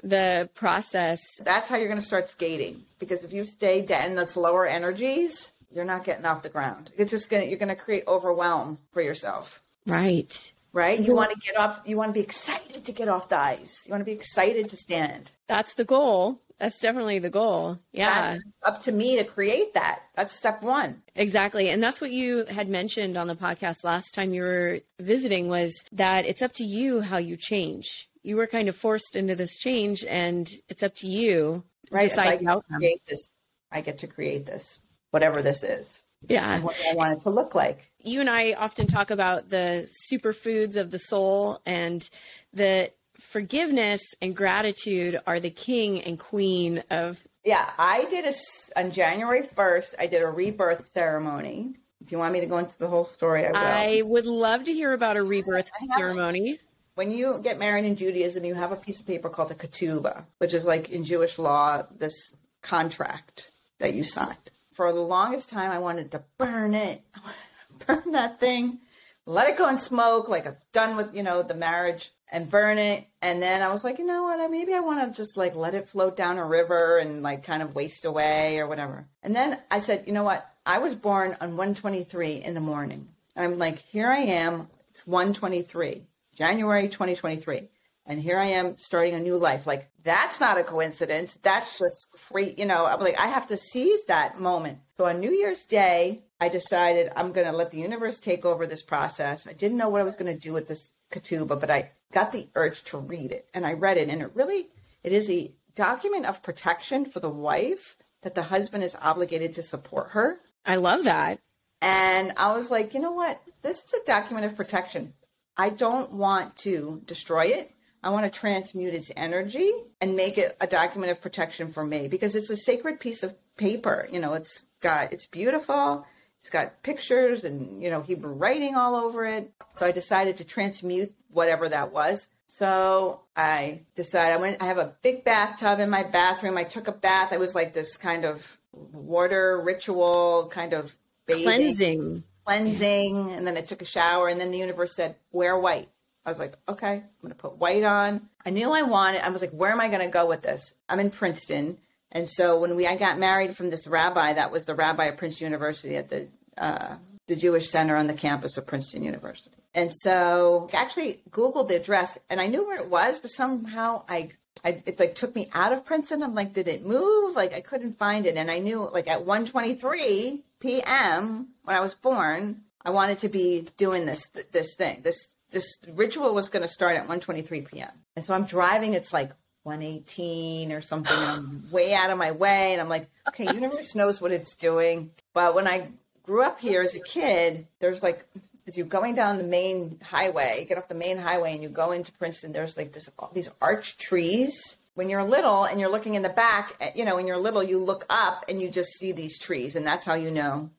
the 0.02 0.49
process. 0.54 1.21
That's 1.40 1.68
how 1.68 1.76
you're 1.76 1.88
going 1.88 2.00
to 2.00 2.06
start 2.06 2.28
skating 2.28 2.85
because 2.99 3.25
if 3.25 3.32
you 3.32 3.44
stay 3.44 3.82
dead 3.82 4.11
in 4.11 4.16
the 4.16 4.30
lower 4.38 4.66
energies, 4.66 5.52
you're 5.71 5.84
not 5.84 6.04
getting 6.04 6.25
off 6.25 6.43
the 6.43 6.49
ground. 6.49 6.91
It's 6.97 7.10
just 7.10 7.30
going 7.30 7.43
to, 7.43 7.49
you're 7.49 7.58
going 7.58 7.69
to 7.69 7.76
create 7.76 8.04
overwhelm 8.06 8.78
for 8.93 9.00
yourself. 9.00 9.62
Right. 9.86 10.52
Right. 10.73 10.99
You 10.99 11.06
mm-hmm. 11.06 11.15
want 11.15 11.32
to 11.32 11.38
get 11.38 11.56
up, 11.56 11.86
you 11.86 11.97
want 11.97 12.10
to 12.10 12.15
be 12.15 12.21
excited 12.21 12.84
to 12.84 12.93
get 12.93 13.08
off 13.08 13.28
the 13.28 13.38
ice. 13.38 13.86
You 13.86 13.91
want 13.91 14.00
to 14.00 14.06
be 14.06 14.12
excited 14.12 14.69
to 14.71 14.76
stand. 14.76 15.32
That's 15.47 15.75
the 15.75 15.84
goal. 15.84 16.41
That's 16.62 16.78
definitely 16.78 17.18
the 17.18 17.28
goal. 17.28 17.78
Yeah. 17.92 18.38
That's 18.62 18.76
up 18.76 18.80
to 18.82 18.92
me 18.92 19.16
to 19.16 19.25
create 19.25 19.75
that. 19.75 20.04
That's 20.14 20.32
step 20.32 20.62
one. 20.62 21.02
Exactly. 21.14 21.68
And 21.68 21.82
that's 21.82 22.00
what 22.00 22.12
you 22.12 22.46
had 22.46 22.68
mentioned 22.68 23.18
on 23.18 23.26
the 23.26 23.34
podcast 23.34 23.84
last 23.84 24.14
time 24.14 24.32
you 24.32 24.42
were 24.42 24.80
visiting 24.98 25.48
was 25.48 25.84
that 25.92 26.25
it's 26.25 26.40
up 26.40 26.54
to 26.54 26.64
you 26.64 27.00
how 27.00 27.18
you 27.18 27.36
change 27.36 28.08
you 28.22 28.36
were 28.36 28.46
kind 28.46 28.68
of 28.68 28.76
forced 28.76 29.16
into 29.16 29.34
this 29.34 29.58
change 29.58 30.04
and 30.04 30.48
it's 30.68 30.82
up 30.82 30.94
to 30.96 31.08
you 31.08 31.64
right 31.90 32.08
decide 32.08 32.40
the 32.40 32.48
outcome. 32.48 32.78
Create 32.78 33.02
this, 33.06 33.28
I 33.70 33.80
get 33.80 33.98
to 33.98 34.06
create 34.06 34.46
this, 34.46 34.80
whatever 35.10 35.42
this 35.42 35.62
is. 35.62 36.04
Yeah. 36.28 36.60
what 36.60 36.76
I 36.88 36.94
want 36.94 37.14
it 37.14 37.22
to 37.22 37.30
look 37.30 37.54
like. 37.54 37.90
You 37.98 38.20
and 38.20 38.30
I 38.30 38.52
often 38.52 38.86
talk 38.86 39.10
about 39.10 39.50
the 39.50 39.88
superfoods 40.12 40.76
of 40.76 40.92
the 40.92 41.00
soul 41.00 41.60
and 41.66 42.08
that 42.52 42.94
forgiveness 43.18 44.00
and 44.20 44.34
gratitude 44.34 45.20
are 45.26 45.40
the 45.40 45.50
king 45.50 46.02
and 46.02 46.18
queen 46.18 46.82
of. 46.90 47.18
Yeah. 47.44 47.68
I 47.78 48.04
did 48.04 48.25
a, 48.26 48.34
on 48.78 48.90
January 48.90 49.42
1st, 49.42 49.94
I 49.98 50.06
did 50.06 50.22
a 50.22 50.28
rebirth 50.28 50.90
ceremony. 50.92 51.76
If 52.04 52.10
you 52.10 52.18
want 52.18 52.32
me 52.32 52.40
to 52.40 52.46
go 52.46 52.58
into 52.58 52.78
the 52.78 52.88
whole 52.88 53.04
story, 53.04 53.46
I 53.46 53.50
will. 53.50 53.58
I 53.58 54.02
would 54.02 54.26
love 54.26 54.64
to 54.64 54.72
hear 54.72 54.92
about 54.92 55.16
a 55.16 55.22
rebirth 55.22 55.70
ceremony 55.96 56.58
when 56.94 57.10
you 57.10 57.40
get 57.42 57.58
married 57.58 57.84
in 57.84 57.96
Judaism, 57.96 58.44
you 58.44 58.54
have 58.54 58.72
a 58.72 58.76
piece 58.76 59.00
of 59.00 59.06
paper 59.06 59.28
called 59.28 59.48
the 59.48 59.54
ketubah, 59.54 60.25
which 60.38 60.54
is 60.54 60.64
like 60.64 60.90
in 60.90 61.04
Jewish 61.04 61.38
law, 61.38 61.84
this 61.96 62.34
contract 62.60 63.50
that 63.78 63.94
you 63.94 64.04
signed. 64.04 64.36
For 64.72 64.92
the 64.92 65.00
longest 65.00 65.50
time, 65.50 65.70
I 65.70 65.78
wanted 65.78 66.10
to 66.12 66.22
burn 66.38 66.75
it, 66.75 67.02
burn 67.86 68.12
that 68.12 68.40
thing, 68.40 68.80
let 69.26 69.48
it 69.48 69.56
go 69.56 69.68
and 69.68 69.78
smoke, 69.78 70.28
like 70.28 70.46
I'm 70.46 70.56
done 70.72 70.96
with, 70.96 71.14
you 71.14 71.22
know, 71.22 71.42
the 71.42 71.54
marriage 71.54 72.10
and 72.32 72.50
burn 72.50 72.78
it. 72.78 73.06
And 73.21 73.40
then 73.40 73.62
I 73.62 73.71
was 73.71 73.84
like, 73.84 73.99
you 73.99 74.06
know 74.06 74.25
what? 74.25 74.50
Maybe 74.50 74.73
I 74.75 74.80
want 74.80 75.06
to 75.06 75.16
just 75.16 75.36
like 75.36 75.54
let 75.54 75.75
it 75.75 75.86
float 75.86 76.16
down 76.16 76.38
a 76.38 76.45
river 76.45 76.99
and 76.99 77.23
like 77.23 77.45
kind 77.45 77.62
of 77.62 77.75
waste 77.75 78.06
away 78.06 78.58
or 78.58 78.66
whatever. 78.66 79.06
And 79.23 79.36
then 79.36 79.58
I 79.71 79.80
said, 79.80 80.04
you 80.06 80.14
know 80.14 80.25
what? 80.25 80.50
I 80.64 80.78
was 80.78 80.95
born 80.95 81.36
on 81.40 81.50
123 81.50 82.36
in 82.36 82.54
the 82.54 82.60
morning. 82.60 83.08
I'm 83.36 83.58
like, 83.58 83.78
here 83.78 84.08
I 84.08 84.18
am. 84.18 84.68
It's 84.90 85.06
123 85.06 86.06
January 86.34 86.88
2023. 86.88 87.68
And 88.06 88.21
here 88.21 88.38
I 88.38 88.47
am 88.47 88.78
starting 88.78 89.14
a 89.14 89.21
new 89.21 89.36
life. 89.36 89.66
Like, 89.66 89.88
that's 90.02 90.40
not 90.40 90.58
a 90.58 90.64
coincidence. 90.64 91.38
That's 91.42 91.78
just 91.78 92.08
great. 92.32 92.58
You 92.58 92.66
know, 92.66 92.84
I'm 92.84 92.99
like, 92.99 93.21
I 93.21 93.28
have 93.28 93.47
to 93.49 93.56
seize 93.56 94.04
that 94.06 94.40
moment. 94.40 94.78
So 94.97 95.04
on 95.04 95.21
New 95.21 95.30
Year's 95.30 95.64
Day, 95.64 96.25
I 96.40 96.49
decided 96.49 97.12
I'm 97.14 97.32
going 97.32 97.47
to 97.47 97.52
let 97.52 97.71
the 97.71 97.78
universe 97.78 98.18
take 98.18 98.45
over 98.45 98.66
this 98.66 98.82
process. 98.82 99.47
I 99.47 99.52
didn't 99.52 99.78
know 99.78 99.88
what 99.88 100.00
I 100.00 100.04
was 100.04 100.16
going 100.16 100.32
to 100.32 100.38
do 100.38 100.52
with 100.52 100.66
this 100.66 100.90
ketubah, 101.12 101.60
but 101.60 101.71
I 101.71 101.92
got 102.12 102.32
the 102.32 102.48
urge 102.54 102.84
to 102.84 102.98
read 102.98 103.32
it. 103.32 103.46
And 103.54 103.66
I 103.66 103.72
read 103.72 103.96
it. 103.96 104.08
And 104.08 104.22
it 104.22 104.30
really, 104.34 104.68
it 105.02 105.12
is 105.12 105.28
a 105.30 105.52
document 105.75 106.26
of 106.26 106.42
protection 106.42 107.06
for 107.06 107.20
the 107.20 107.30
wife 107.30 107.96
that 108.22 108.34
the 108.34 108.42
husband 108.42 108.84
is 108.84 108.96
obligated 109.00 109.54
to 109.54 109.62
support 109.62 110.10
her. 110.10 110.38
I 110.64 110.76
love 110.76 111.04
that. 111.04 111.40
And 111.80 112.32
I 112.36 112.54
was 112.54 112.70
like, 112.70 112.94
you 112.94 113.00
know 113.00 113.12
what? 113.12 113.40
This 113.62 113.82
is 113.82 113.94
a 113.94 114.06
document 114.06 114.46
of 114.46 114.56
protection. 114.56 115.14
I 115.56 115.70
don't 115.70 116.12
want 116.12 116.56
to 116.58 117.02
destroy 117.04 117.46
it. 117.46 117.72
I 118.04 118.10
want 118.10 118.32
to 118.32 118.38
transmute 118.38 118.94
its 118.94 119.12
energy 119.16 119.70
and 120.00 120.16
make 120.16 120.38
it 120.38 120.56
a 120.60 120.66
document 120.66 121.12
of 121.12 121.20
protection 121.20 121.72
for 121.72 121.84
me 121.84 122.08
because 122.08 122.34
it's 122.34 122.50
a 122.50 122.56
sacred 122.56 123.00
piece 123.00 123.22
of 123.22 123.34
paper. 123.56 124.08
You 124.10 124.20
know, 124.20 124.34
it's 124.34 124.64
got, 124.80 125.12
it's 125.12 125.26
beautiful. 125.26 126.06
It's 126.43 126.50
got 126.50 126.83
pictures 126.83 127.45
and, 127.45 127.83
you 127.83 127.89
know, 127.89 128.02
Hebrew 128.02 128.33
writing 128.33 128.75
all 128.75 128.95
over 128.95 129.25
it. 129.25 129.50
So 129.75 129.87
I 129.87 129.93
decided 129.93 130.37
to 130.39 130.45
transmute 130.45 131.15
whatever 131.31 131.69
that 131.69 131.93
was. 131.93 132.26
So 132.49 133.21
I 133.35 133.81
decided 133.95 134.35
I 134.35 134.37
went, 134.39 134.61
I 134.61 134.67
have 134.67 134.78
a 134.78 134.93
big 135.02 135.25
bathtub 135.25 135.78
in 135.78 135.89
my 135.89 136.02
bathroom. 136.02 136.59
I 136.59 136.65
took 136.65 136.89
a 136.89 136.93
bath. 136.93 137.33
I 137.33 137.39
was 137.39 137.55
like 137.55 137.73
this 137.73 137.97
kind 137.97 138.25
of 138.26 138.59
water 138.73 139.61
ritual, 139.61 140.49
kind 140.52 140.75
of 140.75 140.95
bathing. 141.26 141.45
cleansing 141.45 142.25
cleansing 142.45 143.33
and 143.33 143.47
then 143.47 143.57
I 143.57 143.61
took 143.61 143.83
a 143.83 143.87
shower 143.87 144.28
and 144.28 144.41
then 144.41 144.50
the 144.50 144.59
universe 144.59 144.95
said, 144.95 145.17
wear 145.31 145.57
white. 145.57 145.89
I 146.25 146.31
was 146.31 146.39
like, 146.39 146.55
okay, 146.69 146.95
I'm 146.95 147.11
going 147.21 147.31
to 147.31 147.39
put 147.39 147.59
white 147.59 147.83
on. 147.83 148.28
I 148.47 148.50
knew 148.50 148.73
I 148.73 148.83
wanted, 148.83 149.23
I 149.23 149.31
was 149.31 149.41
like, 149.41 149.50
where 149.50 149.73
am 149.73 149.81
I 149.81 149.89
going 149.89 150.02
to 150.02 150.09
go 150.09 150.26
with 150.26 150.43
this? 150.43 150.75
I'm 150.89 151.00
in 151.00 151.11
Princeton. 151.11 151.78
And 152.12 152.28
so 152.28 152.60
when 152.60 152.76
we, 152.76 152.86
I 152.86 152.96
got 152.96 153.18
married 153.18 153.56
from 153.56 153.70
this 153.70 153.86
rabbi, 153.86 154.34
that 154.34 154.52
was 154.52 154.66
the 154.66 154.75
rabbi 154.75 155.06
of 155.06 155.16
Princeton 155.16 155.46
University 155.46 155.96
at 155.96 156.10
the, 156.10 156.28
uh, 156.58 156.96
the 157.26 157.36
Jewish 157.36 157.70
Center 157.70 157.96
on 157.96 158.06
the 158.06 158.14
campus 158.14 158.56
of 158.58 158.66
Princeton 158.66 159.02
University. 159.02 159.56
And 159.75 159.90
so 159.92 160.68
I 160.72 160.76
actually 160.76 161.22
Googled 161.30 161.68
the 161.68 161.76
address 161.76 162.18
and 162.28 162.40
I 162.40 162.46
knew 162.46 162.66
where 162.66 162.78
it 162.78 162.90
was, 162.90 163.18
but 163.18 163.30
somehow 163.30 164.02
I, 164.08 164.30
I, 164.64 164.82
it 164.84 165.00
like 165.00 165.14
took 165.14 165.34
me 165.34 165.48
out 165.54 165.72
of 165.72 165.84
Princeton. 165.84 166.22
I'm 166.22 166.34
like, 166.34 166.52
did 166.52 166.68
it 166.68 166.84
move? 166.84 167.34
Like 167.34 167.54
I 167.54 167.60
couldn't 167.60 167.98
find 167.98 168.26
it. 168.26 168.36
And 168.36 168.50
I 168.50 168.58
knew 168.58 168.88
like 168.90 169.08
at 169.08 169.25
1:23 169.25 170.42
p.m. 170.60 171.48
when 171.64 171.76
I 171.76 171.80
was 171.80 171.94
born, 171.94 172.62
I 172.84 172.90
wanted 172.90 173.20
to 173.20 173.28
be 173.30 173.66
doing 173.78 174.04
this 174.04 174.28
this 174.52 174.75
thing. 174.75 175.00
This 175.02 175.16
this 175.50 175.78
ritual 175.94 176.34
was 176.34 176.48
going 176.48 176.62
to 176.62 176.68
start 176.68 176.96
at 176.96 177.08
1:23 177.08 177.66
p.m. 177.66 177.90
And 178.14 178.25
so 178.25 178.34
I'm 178.34 178.44
driving. 178.44 178.92
It's 178.94 179.12
like 179.12 179.32
118 179.64 180.72
or 180.72 180.80
something. 180.80 181.16
I'm 181.16 181.64
way 181.70 181.94
out 181.94 182.10
of 182.10 182.18
my 182.18 182.32
way, 182.32 182.72
and 182.72 182.80
I'm 182.80 182.88
like, 182.88 183.08
okay, 183.28 183.44
universe 183.44 183.94
knows 183.94 184.20
what 184.20 184.32
it's 184.32 184.54
doing. 184.54 185.10
But 185.32 185.54
when 185.54 185.66
I 185.66 185.88
grew 186.22 186.42
up 186.42 186.60
here 186.60 186.82
as 186.82 186.94
a 186.94 187.00
kid, 187.00 187.66
there's 187.80 188.02
like 188.02 188.26
as 188.66 188.76
you're 188.76 188.86
going 188.86 189.14
down 189.14 189.38
the 189.38 189.44
main 189.44 189.98
highway, 190.02 190.58
you 190.60 190.66
get 190.66 190.78
off 190.78 190.88
the 190.88 190.94
main 190.94 191.18
highway 191.18 191.52
and 191.52 191.62
you 191.62 191.68
go 191.68 191.92
into 191.92 192.12
Princeton, 192.12 192.52
there's 192.52 192.76
like 192.76 192.92
this 192.92 193.08
these 193.32 193.50
arch 193.60 193.98
trees. 193.98 194.76
When 194.94 195.08
you're 195.08 195.25
little 195.25 195.64
and 195.64 195.80
you're 195.80 195.90
looking 195.90 196.14
in 196.14 196.22
the 196.22 196.28
back, 196.28 196.76
eh, 196.80 196.90
you 196.94 197.06
know, 197.06 197.16
when 197.16 197.26
you're 197.26 197.38
little, 197.38 197.62
you 197.62 197.78
look 197.78 198.04
up 198.10 198.44
and 198.48 198.60
you 198.60 198.68
just 198.68 198.92
see 198.98 199.12
these 199.12 199.38
trees, 199.38 199.75
and 199.75 199.86
that's 199.86 200.04
how 200.04 200.14
you 200.14 200.30
know. 200.30 200.70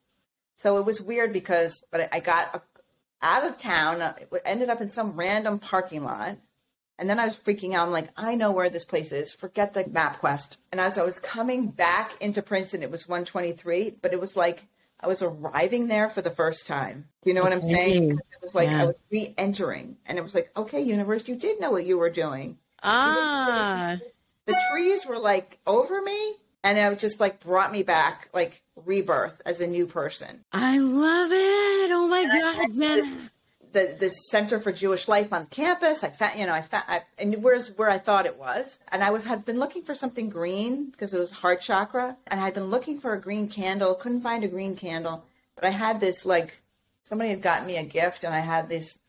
So 0.55 0.77
it 0.77 0.85
was 0.85 1.01
weird 1.01 1.33
because, 1.33 1.81
but 1.91 2.09
I 2.13 2.19
got 2.19 2.63
out 3.23 3.43
of 3.43 3.57
town, 3.57 4.01
uh, 4.01 4.13
ended 4.45 4.69
up 4.69 4.81
in 4.81 4.89
some 4.89 5.13
random 5.13 5.57
parking 5.57 6.03
lot. 6.03 6.37
And 7.03 7.09
then 7.09 7.19
I 7.19 7.25
was 7.25 7.35
freaking 7.35 7.73
out. 7.73 7.85
I'm 7.85 7.91
like, 7.91 8.07
I 8.15 8.35
know 8.35 8.51
where 8.51 8.69
this 8.69 8.85
place 8.85 9.11
is. 9.11 9.33
Forget 9.33 9.73
the 9.73 9.85
map 9.89 10.19
quest. 10.19 10.55
And 10.71 10.79
as 10.79 10.97
I 10.97 11.03
was 11.03 11.19
coming 11.19 11.67
back 11.67 12.13
into 12.21 12.41
Princeton, 12.41 12.81
it 12.81 12.91
was 12.91 13.09
123, 13.09 13.97
but 14.01 14.13
it 14.13 14.21
was 14.21 14.37
like 14.37 14.67
I 15.01 15.07
was 15.07 15.21
arriving 15.21 15.89
there 15.89 16.09
for 16.09 16.21
the 16.21 16.31
first 16.31 16.65
time. 16.65 17.09
Do 17.21 17.29
you 17.29 17.33
know 17.35 17.43
what 17.43 17.51
I'm 17.51 17.61
saying? 17.61 18.11
It 18.13 18.41
was 18.41 18.55
like 18.55 18.69
yeah. 18.69 18.83
I 18.83 18.85
was 18.85 19.01
re-entering, 19.11 19.97
and 20.05 20.17
it 20.17 20.21
was 20.21 20.33
like, 20.33 20.49
okay, 20.55 20.79
universe, 20.79 21.27
you 21.27 21.35
did 21.35 21.59
know 21.59 21.71
what 21.71 21.85
you 21.85 21.97
were 21.97 22.09
doing. 22.09 22.57
Ah, 22.81 23.97
the 24.45 24.55
trees 24.71 25.05
were 25.05 25.19
like 25.19 25.59
over 25.67 26.01
me, 26.01 26.35
and 26.63 26.77
it 26.77 26.99
just 26.99 27.19
like 27.19 27.41
brought 27.41 27.73
me 27.73 27.83
back, 27.83 28.29
like 28.33 28.61
rebirth 28.85 29.41
as 29.45 29.59
a 29.59 29.67
new 29.67 29.87
person. 29.87 30.45
I 30.53 30.77
love 30.77 31.33
it. 31.33 31.91
Oh 31.91 32.07
my 32.07 32.21
and 32.21 32.79
god, 32.79 33.29
the 33.73 33.95
the 33.99 34.09
Center 34.09 34.59
for 34.59 34.71
Jewish 34.71 35.07
Life 35.07 35.33
on 35.33 35.47
campus. 35.47 36.03
I 36.03 36.09
found, 36.09 36.39
you 36.39 36.45
know, 36.45 36.53
I 36.53 36.61
found, 36.61 36.85
I, 36.87 37.01
and 37.17 37.43
where's 37.43 37.75
where 37.77 37.89
I 37.89 37.97
thought 37.97 38.25
it 38.25 38.37
was, 38.37 38.79
and 38.91 39.03
I 39.03 39.09
was 39.09 39.25
had 39.25 39.45
been 39.45 39.59
looking 39.59 39.83
for 39.83 39.93
something 39.93 40.29
green 40.29 40.85
because 40.85 41.13
it 41.13 41.19
was 41.19 41.31
heart 41.31 41.61
chakra, 41.61 42.15
and 42.27 42.39
I 42.39 42.43
had 42.43 42.53
been 42.53 42.71
looking 42.71 42.99
for 42.99 43.13
a 43.13 43.19
green 43.19 43.47
candle, 43.49 43.95
couldn't 43.95 44.21
find 44.21 44.43
a 44.43 44.47
green 44.47 44.75
candle, 44.75 45.25
but 45.55 45.65
I 45.65 45.69
had 45.69 45.99
this 45.99 46.25
like 46.25 46.61
somebody 47.03 47.29
had 47.29 47.41
gotten 47.41 47.67
me 47.67 47.77
a 47.77 47.83
gift, 47.83 48.23
and 48.23 48.33
I 48.33 48.39
had 48.39 48.69
this 48.69 48.99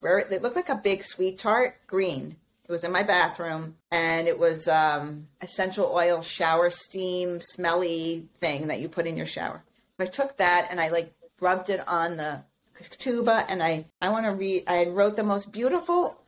where 0.00 0.18
it 0.18 0.42
looked 0.42 0.56
like 0.56 0.68
a 0.68 0.74
big 0.76 1.04
sweet 1.04 1.38
tart, 1.38 1.76
green. 1.86 2.36
It 2.68 2.72
was 2.72 2.84
in 2.84 2.92
my 2.92 3.02
bathroom, 3.02 3.76
and 3.90 4.26
it 4.26 4.38
was 4.38 4.66
um, 4.66 5.28
essential 5.40 5.92
oil 5.94 6.22
shower 6.22 6.70
steam 6.70 7.40
smelly 7.40 8.28
thing 8.40 8.68
that 8.68 8.80
you 8.80 8.88
put 8.88 9.06
in 9.06 9.16
your 9.16 9.26
shower. 9.26 9.62
I 10.02 10.06
took 10.06 10.36
that 10.38 10.68
and 10.70 10.80
I 10.80 10.88
like 10.88 11.12
rubbed 11.40 11.70
it 11.70 11.86
on 11.88 12.16
the 12.16 12.42
tuba 12.98 13.44
and 13.48 13.62
I 13.62 13.86
I 14.00 14.10
want 14.10 14.26
to 14.26 14.32
read 14.32 14.64
I 14.66 14.86
wrote 14.86 15.16
the 15.16 15.22
most 15.22 15.52
beautiful 15.52 16.22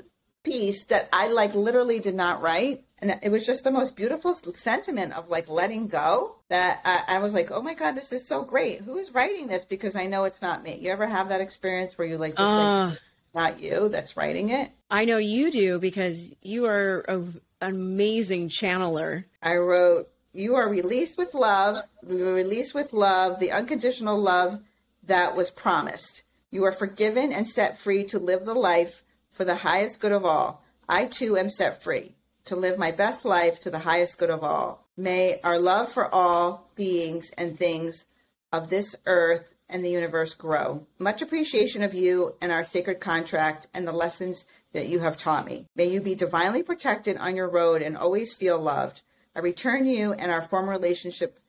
piece 0.44 0.84
that 0.86 1.08
I 1.12 1.28
like 1.28 1.54
literally 1.54 1.98
did 1.98 2.14
not 2.14 2.42
write. 2.42 2.84
And 2.98 3.18
it 3.22 3.30
was 3.30 3.44
just 3.44 3.64
the 3.64 3.70
most 3.70 3.96
beautiful 3.96 4.32
sentiment 4.32 5.14
of 5.14 5.28
like 5.28 5.48
letting 5.48 5.88
go 5.88 6.36
that 6.48 6.80
I, 6.84 7.16
I 7.16 7.18
was 7.18 7.34
like 7.34 7.50
oh 7.50 7.62
my 7.62 7.74
god 7.74 7.92
this 7.92 8.12
is 8.12 8.26
so 8.26 8.42
great. 8.42 8.80
Who 8.80 8.98
is 8.98 9.12
writing 9.12 9.46
this? 9.46 9.64
Because 9.64 9.96
I 9.96 10.06
know 10.06 10.24
it's 10.24 10.42
not 10.42 10.62
me. 10.62 10.78
You 10.80 10.90
ever 10.90 11.06
have 11.06 11.28
that 11.28 11.40
experience 11.40 11.98
where 11.98 12.06
you 12.06 12.16
like 12.16 12.36
just 12.36 12.52
uh, 12.52 12.86
like, 12.86 12.98
not 13.34 13.60
you 13.60 13.88
that's 13.88 14.16
writing 14.16 14.50
it? 14.50 14.70
I 14.90 15.04
know 15.04 15.18
you 15.18 15.50
do 15.50 15.78
because 15.78 16.32
you 16.40 16.66
are 16.66 17.04
a, 17.08 17.16
an 17.16 17.74
amazing 17.74 18.48
channeler. 18.48 19.24
I 19.42 19.56
wrote 19.56 20.08
you 20.34 20.56
are 20.56 20.68
released 20.68 21.16
with 21.16 21.32
love 21.32 21.82
we 22.02 22.22
were 22.22 22.34
released 22.34 22.74
with 22.74 22.92
love 22.92 23.38
the 23.38 23.52
unconditional 23.52 24.18
love 24.18 24.60
that 25.04 25.36
was 25.36 25.50
promised 25.50 26.23
you 26.54 26.64
are 26.64 26.72
forgiven 26.72 27.32
and 27.32 27.48
set 27.48 27.78
free 27.78 28.04
to 28.04 28.18
live 28.20 28.44
the 28.44 28.54
life 28.54 29.02
for 29.32 29.44
the 29.44 29.56
highest 29.56 29.98
good 29.98 30.12
of 30.12 30.24
all. 30.24 30.62
I 30.88 31.06
too 31.06 31.36
am 31.36 31.50
set 31.50 31.82
free 31.82 32.14
to 32.44 32.54
live 32.54 32.78
my 32.78 32.92
best 32.92 33.24
life 33.24 33.58
to 33.60 33.70
the 33.70 33.80
highest 33.80 34.18
good 34.18 34.30
of 34.30 34.44
all. 34.44 34.86
May 34.96 35.40
our 35.42 35.58
love 35.58 35.90
for 35.90 36.14
all 36.14 36.70
beings 36.76 37.32
and 37.36 37.58
things 37.58 38.06
of 38.52 38.70
this 38.70 38.94
earth 39.04 39.52
and 39.68 39.84
the 39.84 39.90
universe 39.90 40.34
grow. 40.34 40.86
Much 41.00 41.22
appreciation 41.22 41.82
of 41.82 41.92
you 41.92 42.36
and 42.40 42.52
our 42.52 42.62
sacred 42.62 43.00
contract 43.00 43.66
and 43.74 43.88
the 43.88 43.92
lessons 43.92 44.44
that 44.72 44.86
you 44.86 45.00
have 45.00 45.16
taught 45.16 45.46
me. 45.46 45.66
May 45.74 45.86
you 45.86 46.00
be 46.00 46.14
divinely 46.14 46.62
protected 46.62 47.16
on 47.16 47.34
your 47.34 47.48
road 47.48 47.82
and 47.82 47.96
always 47.96 48.32
feel 48.32 48.60
loved. 48.60 49.02
I 49.34 49.40
return 49.40 49.86
you 49.86 50.12
and 50.12 50.30
our 50.30 50.42
former 50.42 50.70
relationship 50.70 51.40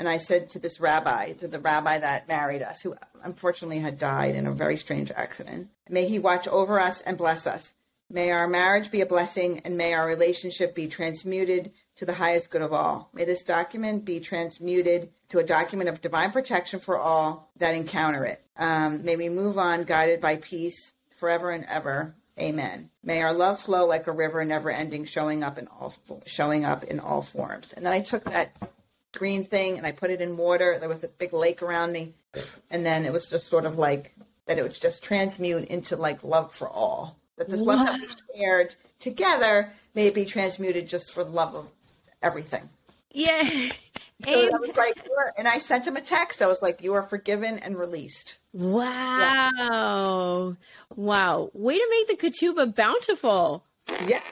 and 0.00 0.08
I 0.08 0.16
said 0.16 0.48
to 0.50 0.58
this 0.58 0.80
rabbi, 0.80 1.32
to 1.34 1.46
the 1.46 1.58
rabbi 1.60 1.98
that 1.98 2.26
married 2.26 2.62
us, 2.62 2.80
who 2.80 2.96
unfortunately 3.22 3.80
had 3.80 3.98
died 3.98 4.34
in 4.34 4.46
a 4.46 4.52
very 4.52 4.78
strange 4.78 5.12
accident, 5.14 5.68
may 5.90 6.06
he 6.06 6.18
watch 6.18 6.48
over 6.48 6.80
us 6.80 7.02
and 7.02 7.18
bless 7.18 7.46
us. 7.46 7.74
May 8.08 8.30
our 8.30 8.48
marriage 8.48 8.90
be 8.90 9.02
a 9.02 9.06
blessing 9.06 9.60
and 9.62 9.76
may 9.76 9.92
our 9.92 10.06
relationship 10.06 10.74
be 10.74 10.88
transmuted 10.88 11.72
to 11.96 12.06
the 12.06 12.14
highest 12.14 12.50
good 12.50 12.62
of 12.62 12.72
all. 12.72 13.10
May 13.12 13.26
this 13.26 13.42
document 13.42 14.06
be 14.06 14.20
transmuted 14.20 15.10
to 15.28 15.38
a 15.38 15.44
document 15.44 15.90
of 15.90 16.00
divine 16.00 16.30
protection 16.30 16.80
for 16.80 16.96
all 16.96 17.50
that 17.58 17.74
encounter 17.74 18.24
it. 18.24 18.42
Um, 18.56 19.04
may 19.04 19.16
we 19.16 19.28
move 19.28 19.58
on 19.58 19.84
guided 19.84 20.22
by 20.22 20.36
peace 20.36 20.94
forever 21.10 21.50
and 21.50 21.66
ever. 21.66 22.14
Amen. 22.38 22.88
May 23.04 23.20
our 23.20 23.34
love 23.34 23.60
flow 23.60 23.84
like 23.84 24.06
a 24.06 24.12
river, 24.12 24.42
never 24.46 24.70
ending, 24.70 25.04
showing 25.04 25.44
up 25.44 25.58
in 25.58 25.68
all 25.68 25.92
showing 26.24 26.64
up 26.64 26.84
in 26.84 27.00
all 27.00 27.20
forms. 27.20 27.74
And 27.74 27.84
then 27.84 27.92
I 27.92 28.00
took 28.00 28.24
that 28.24 28.50
green 29.12 29.44
thing 29.44 29.76
and 29.76 29.86
I 29.86 29.92
put 29.92 30.10
it 30.10 30.20
in 30.20 30.36
water. 30.36 30.78
There 30.78 30.88
was 30.88 31.04
a 31.04 31.08
big 31.08 31.32
lake 31.32 31.62
around 31.62 31.92
me. 31.92 32.14
And 32.70 32.84
then 32.86 33.04
it 33.04 33.12
was 33.12 33.26
just 33.26 33.48
sort 33.48 33.66
of 33.66 33.78
like 33.78 34.14
that 34.46 34.58
it 34.58 34.62
would 34.62 34.74
just 34.74 35.02
transmute 35.02 35.68
into 35.68 35.96
like 35.96 36.22
love 36.22 36.52
for 36.52 36.68
all. 36.68 37.16
That 37.36 37.48
this 37.48 37.60
what? 37.60 37.78
love 37.78 37.86
that 37.86 38.00
we 38.00 38.40
shared 38.40 38.74
together 38.98 39.72
may 39.94 40.10
be 40.10 40.24
transmuted 40.24 40.86
just 40.86 41.12
for 41.12 41.24
the 41.24 41.30
love 41.30 41.54
of 41.54 41.68
everything. 42.22 42.68
Yeah. 43.10 43.70
So 44.22 44.32
I 44.32 44.58
was 44.58 44.76
like, 44.76 45.00
and 45.38 45.48
I 45.48 45.56
sent 45.56 45.86
him 45.86 45.96
a 45.96 46.02
text. 46.02 46.42
I 46.42 46.46
was 46.46 46.60
like, 46.60 46.82
"You 46.82 46.92
are 46.92 47.02
forgiven 47.02 47.58
and 47.58 47.78
released." 47.78 48.38
Wow! 48.52 48.82
Yeah. 49.56 50.94
Wow! 50.94 51.50
Way 51.54 51.78
to 51.78 51.86
make 51.88 52.20
the 52.20 52.28
ketubah 52.28 52.74
bountiful. 52.74 53.64
Yes. 54.06 54.22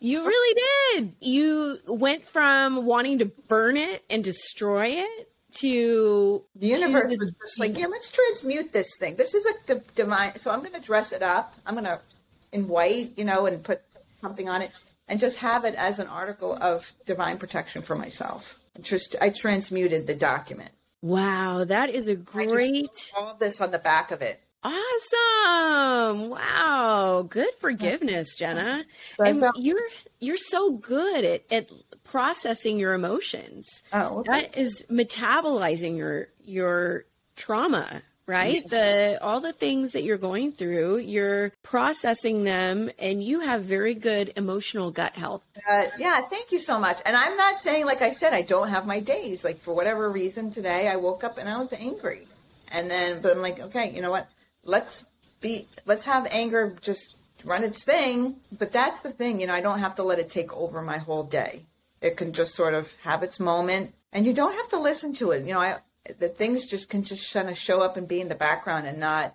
you 0.00 0.24
really 0.24 0.62
did. 0.94 1.12
You 1.20 1.78
went 1.86 2.26
from 2.26 2.84
wanting 2.84 3.18
to 3.18 3.26
burn 3.26 3.76
it 3.76 4.04
and 4.10 4.22
destroy 4.22 4.88
it 4.88 5.28
to 5.56 6.42
the 6.56 6.66
universe 6.66 7.12
to, 7.12 7.18
was 7.20 7.30
just 7.30 7.60
like, 7.60 7.78
yeah, 7.78 7.86
let's 7.86 8.10
transmute 8.10 8.72
this 8.72 8.88
thing. 8.98 9.16
This 9.16 9.34
is 9.34 9.46
a 9.46 9.74
divine. 9.94 10.36
So 10.36 10.50
I'm 10.50 10.60
going 10.60 10.72
to 10.72 10.80
dress 10.80 11.12
it 11.12 11.22
up. 11.22 11.54
I'm 11.66 11.74
going 11.74 11.84
to 11.84 12.00
in 12.52 12.68
white, 12.68 13.12
you 13.16 13.24
know, 13.24 13.46
and 13.46 13.62
put 13.62 13.82
something 14.20 14.48
on 14.48 14.62
it, 14.62 14.70
and 15.08 15.20
just 15.20 15.38
have 15.38 15.64
it 15.64 15.74
as 15.74 15.98
an 15.98 16.06
article 16.06 16.56
of 16.60 16.92
divine 17.04 17.36
protection 17.36 17.82
for 17.82 17.96
myself. 17.96 18.60
Just 18.80 19.16
I 19.20 19.30
transmuted 19.30 20.06
the 20.06 20.14
document. 20.14 20.70
Wow, 21.02 21.64
that 21.64 21.90
is 21.90 22.06
a 22.06 22.14
great. 22.14 22.88
all 23.16 23.36
this 23.38 23.60
on 23.60 23.70
the 23.70 23.78
back 23.78 24.10
of 24.10 24.22
it. 24.22 24.40
Awesome. 24.64 26.30
Wow. 26.30 27.26
Good 27.28 27.50
forgiveness, 27.60 28.34
Jena. 28.36 28.84
And 29.18 29.44
you're 29.56 29.88
you're 30.20 30.38
so 30.38 30.72
good 30.72 31.24
at, 31.24 31.42
at 31.50 31.68
processing 32.04 32.78
your 32.78 32.94
emotions. 32.94 33.82
Oh, 33.92 34.20
okay. 34.20 34.30
That 34.30 34.56
is 34.56 34.84
metabolizing 34.90 35.98
your 35.98 36.28
your 36.44 37.04
trauma, 37.36 38.02
right? 38.26 38.54
Yes. 38.54 38.70
The 38.70 39.22
all 39.22 39.40
the 39.40 39.52
things 39.52 39.92
that 39.92 40.02
you're 40.02 40.16
going 40.16 40.52
through, 40.52 40.98
you're 40.98 41.50
processing 41.62 42.44
them 42.44 42.90
and 42.98 43.22
you 43.22 43.40
have 43.40 43.64
very 43.64 43.94
good 43.94 44.32
emotional 44.36 44.90
gut 44.90 45.14
health. 45.14 45.42
Uh, 45.68 45.86
yeah, 45.98 46.22
thank 46.22 46.52
you 46.52 46.58
so 46.58 46.80
much. 46.80 46.98
And 47.04 47.14
I'm 47.14 47.36
not 47.36 47.60
saying 47.60 47.84
like 47.84 48.00
I 48.00 48.12
said 48.12 48.32
I 48.32 48.42
don't 48.42 48.68
have 48.68 48.86
my 48.86 49.00
days. 49.00 49.44
Like 49.44 49.58
for 49.58 49.74
whatever 49.74 50.08
reason 50.08 50.50
today 50.50 50.88
I 50.88 50.96
woke 50.96 51.22
up 51.22 51.36
and 51.36 51.50
I 51.50 51.58
was 51.58 51.74
angry. 51.74 52.26
And 52.72 52.90
then 52.90 53.20
but 53.20 53.36
I'm 53.36 53.42
like, 53.42 53.60
okay, 53.60 53.92
you 53.94 54.00
know 54.00 54.10
what? 54.10 54.26
Let's 54.64 55.06
be 55.40 55.66
let's 55.86 56.04
have 56.04 56.26
anger 56.30 56.76
just 56.80 57.16
run 57.44 57.64
its 57.64 57.84
thing. 57.84 58.36
But 58.56 58.72
that's 58.72 59.00
the 59.02 59.10
thing 59.10 59.40
you 59.40 59.46
know 59.46 59.54
i 59.54 59.60
don't 59.60 59.80
have 59.80 59.96
to 59.96 60.02
let 60.02 60.18
it 60.18 60.30
take 60.30 60.52
over 60.52 60.82
my 60.82 60.98
whole 60.98 61.24
day. 61.24 61.62
It 62.00 62.16
can 62.16 62.32
just 62.32 62.54
sort 62.54 62.74
of 62.74 62.92
have 63.02 63.22
its 63.22 63.40
moment. 63.40 63.94
And 64.12 64.26
you 64.26 64.32
don't 64.32 64.54
have 64.54 64.68
to 64.70 64.78
listen 64.78 65.12
to 65.14 65.32
it. 65.32 65.44
You 65.44 65.54
know 65.54 65.60
i 65.60 65.78
the 66.18 66.28
things 66.28 66.66
just 66.66 66.88
can 66.90 67.02
just 67.02 67.32
kind 67.32 67.48
of 67.48 67.56
show 67.56 67.80
up 67.80 67.96
and 67.96 68.06
be 68.06 68.20
in 68.20 68.28
the 68.28 68.34
background 68.34 68.86
and 68.86 68.98
not 68.98 69.34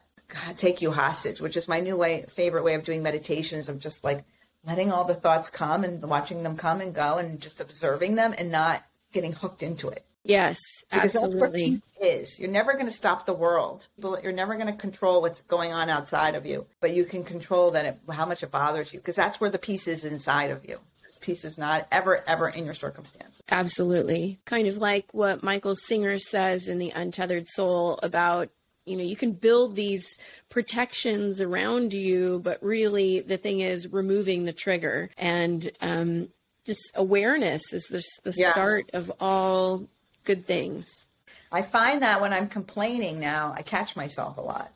take 0.58 0.82
you 0.84 0.92
hostage 0.92 1.42
which 1.42 1.58
is 1.58 1.68
my 1.68 1.80
new 1.80 1.98
way 1.98 2.24
favorite 2.30 2.64
way 2.64 2.76
of 2.76 2.84
doing 2.84 3.02
meditations 3.02 3.68
of 3.68 3.80
just 3.80 4.04
like 4.04 4.24
letting 4.64 4.92
all 4.92 5.04
the 5.04 5.16
thoughts 5.16 5.50
come 5.50 5.84
and 5.84 6.04
watching 6.04 6.44
them 6.44 6.56
come 6.56 6.82
and 6.82 6.94
go 6.94 7.18
and 7.18 7.42
just 7.42 7.60
observing 7.60 8.14
them 8.16 8.36
and 8.38 8.52
not 8.52 8.84
getting 9.12 9.34
hooked 9.34 9.64
into 9.64 9.90
it 9.90 10.06
Yes, 10.24 10.58
because 10.92 11.16
absolutely. 11.16 11.82
is. 12.02 12.40
You're 12.40 12.50
never 12.52 12.74
going 12.74 12.86
to 12.86 12.92
stop 12.92 13.26
the 13.26 13.34
world. 13.34 13.88
You're 14.02 14.32
never 14.32 14.56
going 14.56 14.68
to 14.68 14.74
control 14.74 15.22
what's 15.22 15.42
going 15.44 15.74
on 15.74 15.90
outside 15.90 16.36
of 16.36 16.46
you, 16.46 16.66
but 16.82 16.94
you 16.94 17.06
can 17.06 17.24
control 17.24 17.72
that 17.72 17.86
it, 17.86 18.00
how 18.12 18.26
much 18.26 18.44
it 18.44 18.52
bothers 18.52 18.94
you 18.94 19.00
because 19.00 19.16
that's 19.16 19.40
where 19.40 19.50
the 19.50 19.60
peace 19.60 19.88
is 19.88 20.06
inside 20.06 20.52
of 20.52 20.68
you. 20.68 20.80
This 21.06 21.18
peace 21.20 21.44
is 21.44 21.58
not 21.58 21.88
ever, 21.92 22.24
ever 22.28 22.50
in 22.50 22.66
your 22.66 22.74
circumstance. 22.74 23.42
Absolutely. 23.50 24.40
Kind 24.46 24.68
of 24.68 24.78
like 24.78 25.08
what 25.12 25.42
Michael 25.42 25.76
Singer 25.76 26.18
says 26.20 26.68
in 26.68 26.78
The 26.78 26.92
Untethered 26.92 27.48
Soul 27.48 28.00
about 28.04 28.50
you 28.86 28.98
know, 28.98 29.04
you 29.04 29.16
can 29.16 29.34
build 29.34 29.76
these 29.76 30.18
protections 30.50 31.42
around 31.42 31.94
you, 31.94 32.40
but 32.44 32.64
really 32.64 33.20
the 33.20 33.38
thing 33.38 33.60
is 33.60 33.88
removing 33.92 34.46
the 34.46 34.54
trigger 34.54 35.12
and 35.16 35.70
um, 35.80 36.30
just 36.66 36.92
awareness 36.96 37.62
is 37.72 37.84
the, 37.84 38.04
the 38.24 38.34
Yeah. 38.36 38.52
start 38.52 38.90
of 38.94 39.12
all 39.20 39.88
good 40.24 40.46
things. 40.46 41.06
I 41.52 41.62
find 41.62 42.02
that 42.04 42.22
when 42.22 42.34
I'm 42.34 42.48
complaining 42.48 43.20
now, 43.20 43.54
I 43.56 43.62
catch 43.62 43.96
myself 43.96 44.38
a 44.38 44.42
lot. 44.42 44.72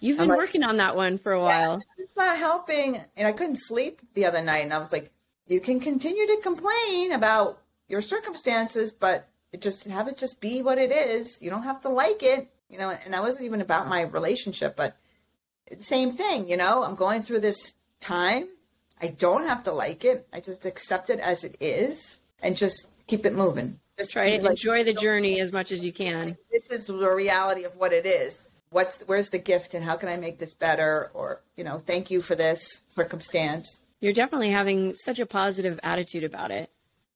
You've 0.00 0.18
been 0.18 0.28
like- 0.28 0.38
working 0.38 0.62
on 0.62 0.78
that 0.78 0.96
one 0.96 1.18
for 1.18 1.32
a 1.32 1.40
while. 1.40 1.80
It's 1.98 2.16
not 2.16 2.36
helping. 2.36 3.00
And 3.16 3.28
I 3.28 3.32
couldn't 3.32 3.56
sleep 3.60 4.00
the 4.14 4.26
other 4.26 4.42
night. 4.42 4.64
And 4.64 4.72
I 4.72 4.78
was 4.78 4.92
like, 4.92 5.10
you 5.46 5.60
can 5.60 5.80
continue 5.80 6.26
to 6.26 6.40
complain 6.42 7.12
about 7.12 7.62
your 7.88 8.02
circumstances, 8.02 8.92
but 8.92 9.28
it 9.52 9.60
just 9.60 9.84
have 9.84 10.08
it 10.08 10.16
just 10.16 10.40
be 10.40 10.62
what 10.62 10.78
it 10.78 10.90
is. 10.90 11.40
You 11.40 11.50
don't 11.50 11.62
have 11.62 11.80
to 11.82 11.88
like 11.88 12.22
it. 12.22 12.50
You 12.68 12.78
know, 12.78 12.90
and 12.90 13.14
I 13.14 13.20
wasn't 13.20 13.44
even 13.44 13.60
about 13.60 13.86
my 13.86 14.02
relationship, 14.02 14.74
but 14.76 14.96
same 15.80 16.12
thing, 16.12 16.48
you 16.48 16.56
know, 16.56 16.82
I'm 16.82 16.96
going 16.96 17.22
through 17.22 17.40
this 17.40 17.74
time. 18.00 18.48
I 19.00 19.08
don't 19.08 19.46
have 19.46 19.64
to 19.64 19.72
like 19.72 20.04
it. 20.04 20.26
I 20.32 20.40
just 20.40 20.64
accept 20.66 21.10
it 21.10 21.20
as 21.20 21.44
it 21.44 21.56
is 21.60 22.18
and 22.40 22.56
just 22.56 22.88
keep 23.06 23.26
it 23.26 23.34
moving. 23.34 23.78
Just 23.98 24.12
Try 24.12 24.36
to 24.36 24.42
like, 24.42 24.50
enjoy 24.50 24.84
the 24.84 24.92
journey 24.92 25.40
as 25.40 25.52
much 25.52 25.72
as 25.72 25.82
you 25.82 25.92
can. 25.92 26.36
this 26.52 26.68
is 26.70 26.84
the 26.86 26.94
reality 27.10 27.64
of 27.64 27.76
what 27.76 27.92
it 27.92 28.04
is. 28.04 28.44
What's 28.70 29.00
where's 29.02 29.30
the 29.30 29.38
gift 29.38 29.72
and 29.74 29.82
how 29.84 29.96
can 29.96 30.08
I 30.08 30.16
make 30.16 30.38
this 30.38 30.52
better? 30.52 31.10
Or 31.14 31.40
you 31.56 31.64
know, 31.64 31.78
thank 31.78 32.10
you 32.10 32.20
for 32.20 32.34
this 32.34 32.82
circumstance. 32.88 33.84
You're 34.00 34.12
definitely 34.12 34.50
having 34.50 34.92
such 34.94 35.18
a 35.18 35.24
positive 35.24 35.80
attitude 35.82 36.24
about 36.24 36.50
it, 36.50 36.68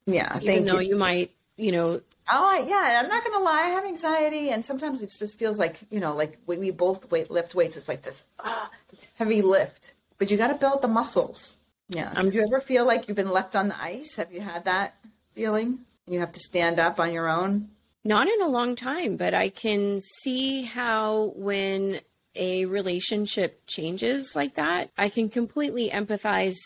Yeah, 0.07 0.37
even 0.37 0.47
thank 0.47 0.67
though 0.67 0.79
you. 0.79 0.91
you 0.91 0.97
might, 0.97 1.31
you 1.57 1.73
know, 1.73 2.01
Oh, 2.33 2.47
I- 2.47 2.65
yeah. 2.67 3.01
I'm 3.03 3.09
not 3.09 3.25
gonna 3.25 3.45
lie. 3.45 3.63
I 3.65 3.69
have 3.71 3.85
anxiety, 3.85 4.51
and 4.51 4.65
sometimes 4.65 5.03
it 5.03 5.11
just 5.19 5.37
feels 5.39 5.59
like 5.59 5.81
you 5.91 6.01
know, 6.01 6.15
like 6.15 6.39
when 6.47 6.61
we 6.61 6.71
both 6.71 7.11
weight 7.11 7.31
lift 7.31 7.55
weights. 7.55 7.77
It's 7.77 7.89
like 7.89 8.03
this, 8.03 8.25
ah, 8.39 8.71
this 8.89 9.07
heavy 9.17 9.43
lift. 9.43 9.93
But 10.17 10.31
you 10.31 10.37
got 10.39 10.49
to 10.49 10.55
build 10.55 10.81
the 10.83 10.89
muscles. 10.89 11.57
Yeah. 11.89 12.13
Um, 12.15 12.27
Did 12.27 12.35
you 12.37 12.43
ever 12.43 12.61
feel 12.61 12.85
like 12.87 13.09
you've 13.09 13.17
been 13.17 13.31
left 13.33 13.57
on 13.57 13.69
the 13.69 13.83
ice? 13.83 14.17
Have 14.17 14.33
you 14.33 14.41
had 14.41 14.65
that 14.67 14.95
feeling? 15.35 15.81
You 16.11 16.19
have 16.19 16.33
to 16.33 16.41
stand 16.41 16.81
up 16.81 16.99
on 16.99 17.13
your 17.13 17.29
own. 17.29 17.69
Not 18.03 18.27
in 18.27 18.43
a 18.43 18.49
long 18.49 18.75
time, 18.75 19.17
but 19.17 19.33
I 19.33 19.49
can 19.49 20.01
see 20.23 20.63
how 20.63 21.33
when 21.37 22.01
a 22.35 22.65
relationship 22.65 23.65
changes 23.67 24.35
like 24.35 24.57
that, 24.57 24.91
I 24.99 25.09
can 25.09 25.29
completely 25.29 25.89
empathize 25.89 26.57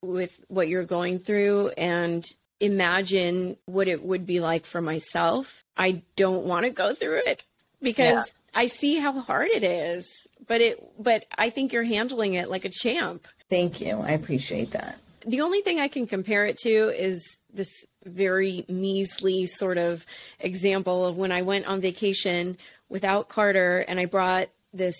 with 0.00 0.38
what 0.46 0.68
you're 0.68 0.84
going 0.84 1.18
through 1.18 1.70
and 1.70 2.24
imagine 2.60 3.56
what 3.66 3.88
it 3.88 4.04
would 4.04 4.26
be 4.26 4.38
like 4.38 4.64
for 4.64 4.80
myself. 4.80 5.64
I 5.76 6.02
don't 6.14 6.44
want 6.44 6.64
to 6.64 6.70
go 6.70 6.94
through 6.94 7.22
it 7.26 7.42
because 7.82 8.12
Yeah. 8.12 8.22
I 8.54 8.66
see 8.66 9.00
how 9.00 9.18
hard 9.20 9.48
it 9.52 9.64
is. 9.64 10.06
But 10.46 10.60
it 10.60 11.02
but 11.02 11.24
I 11.36 11.50
think 11.50 11.72
you're 11.72 11.82
handling 11.82 12.34
it 12.34 12.48
like 12.48 12.64
a 12.64 12.70
champ. 12.70 13.26
Thank 13.50 13.80
you. 13.80 13.98
I 14.00 14.10
appreciate 14.10 14.70
that. 14.70 15.00
The 15.26 15.40
only 15.40 15.62
thing 15.62 15.80
I 15.80 15.88
can 15.88 16.06
compare 16.06 16.44
it 16.46 16.58
to 16.58 16.90
is 16.90 17.36
this 17.54 17.70
very 18.04 18.64
measly 18.68 19.46
sort 19.46 19.78
of 19.78 20.04
example 20.40 21.04
of 21.04 21.16
when 21.16 21.32
I 21.32 21.42
went 21.42 21.66
on 21.66 21.80
vacation 21.80 22.58
without 22.88 23.28
Carter 23.28 23.78
and 23.78 23.98
I 23.98 24.04
brought 24.06 24.48
this 24.72 24.96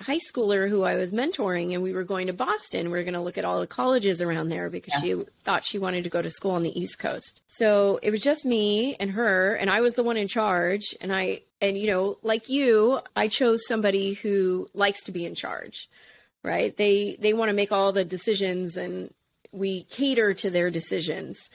high 0.00 0.18
schooler 0.18 0.68
who 0.68 0.84
I 0.84 0.94
was 0.94 1.10
mentoring 1.10 1.74
and 1.74 1.82
we 1.82 1.92
were 1.92 2.04
going 2.04 2.28
to 2.28 2.32
Boston. 2.32 2.90
We 2.90 2.98
were 2.98 3.02
going 3.02 3.14
to 3.14 3.20
look 3.20 3.36
at 3.36 3.44
all 3.44 3.60
the 3.60 3.66
colleges 3.66 4.22
around 4.22 4.48
there 4.48 4.70
because 4.70 4.94
she 5.00 5.16
thought 5.44 5.64
she 5.64 5.78
wanted 5.78 6.04
to 6.04 6.10
go 6.10 6.22
to 6.22 6.30
school 6.30 6.52
on 6.52 6.62
the 6.62 6.78
East 6.78 6.98
Coast. 6.98 7.42
So 7.46 7.98
it 8.02 8.10
was 8.10 8.20
just 8.20 8.44
me 8.44 8.96
and 9.00 9.10
her 9.10 9.54
and 9.54 9.68
I 9.68 9.80
was 9.80 9.94
the 9.94 10.04
one 10.04 10.16
in 10.16 10.28
charge 10.28 10.94
and 11.00 11.14
I 11.14 11.42
and 11.60 11.76
you 11.76 11.88
know, 11.88 12.18
like 12.22 12.48
you, 12.48 13.00
I 13.16 13.26
chose 13.26 13.66
somebody 13.66 14.14
who 14.14 14.68
likes 14.72 15.02
to 15.04 15.12
be 15.12 15.26
in 15.26 15.34
charge 15.34 15.88
right 16.44 16.76
they 16.76 17.16
they 17.20 17.32
want 17.32 17.48
to 17.48 17.52
make 17.52 17.72
all 17.72 17.90
the 17.90 18.04
decisions 18.04 18.76
and 18.76 19.12
we 19.58 19.82
cater 19.84 20.34
to 20.34 20.50
their 20.50 20.70
decisions. 20.70 21.50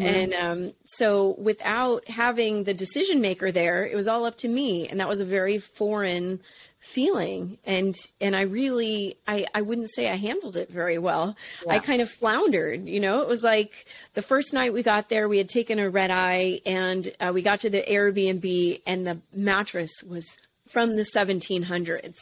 And 0.00 0.34
um, 0.34 0.72
so 0.86 1.36
without 1.38 2.08
having 2.08 2.64
the 2.64 2.74
decision 2.74 3.20
maker 3.20 3.52
there 3.52 3.86
it 3.86 3.94
was 3.94 4.08
all 4.08 4.24
up 4.24 4.36
to 4.38 4.48
me. 4.48 4.88
And 4.88 5.00
that 5.00 5.08
was 5.08 5.20
a 5.20 5.24
very 5.24 5.58
foreign 5.58 6.40
feeling. 6.80 7.58
And 7.64 7.94
and 8.20 8.34
i 8.34 8.42
really 8.42 9.16
i 9.28 9.46
i 9.54 9.62
wouldn't 9.62 9.90
say 9.94 10.08
i 10.10 10.16
handled 10.16 10.56
it 10.56 10.68
very 10.68 10.98
well. 10.98 11.36
I 11.68 11.78
kind 11.78 12.02
of 12.02 12.10
floundered 12.10 12.88
you 12.88 12.98
know? 12.98 13.22
It 13.22 13.28
was 13.28 13.44
like 13.44 13.86
the 14.14 14.22
first 14.22 14.52
night 14.52 14.72
we 14.72 14.82
got 14.82 15.08
there 15.08 15.28
we 15.28 15.38
had 15.38 15.48
taken 15.48 15.78
a 15.78 15.88
red 15.88 16.10
eye 16.10 16.60
and 16.66 17.12
uh, 17.20 17.30
we 17.32 17.42
got 17.42 17.60
to 17.60 17.70
the 17.70 17.82
airbnb 17.82 18.82
and 18.86 19.06
the 19.06 19.20
mattress 19.32 20.02
was 20.02 20.36
from 20.72 20.96
the 20.96 21.02
1700s. 21.02 22.16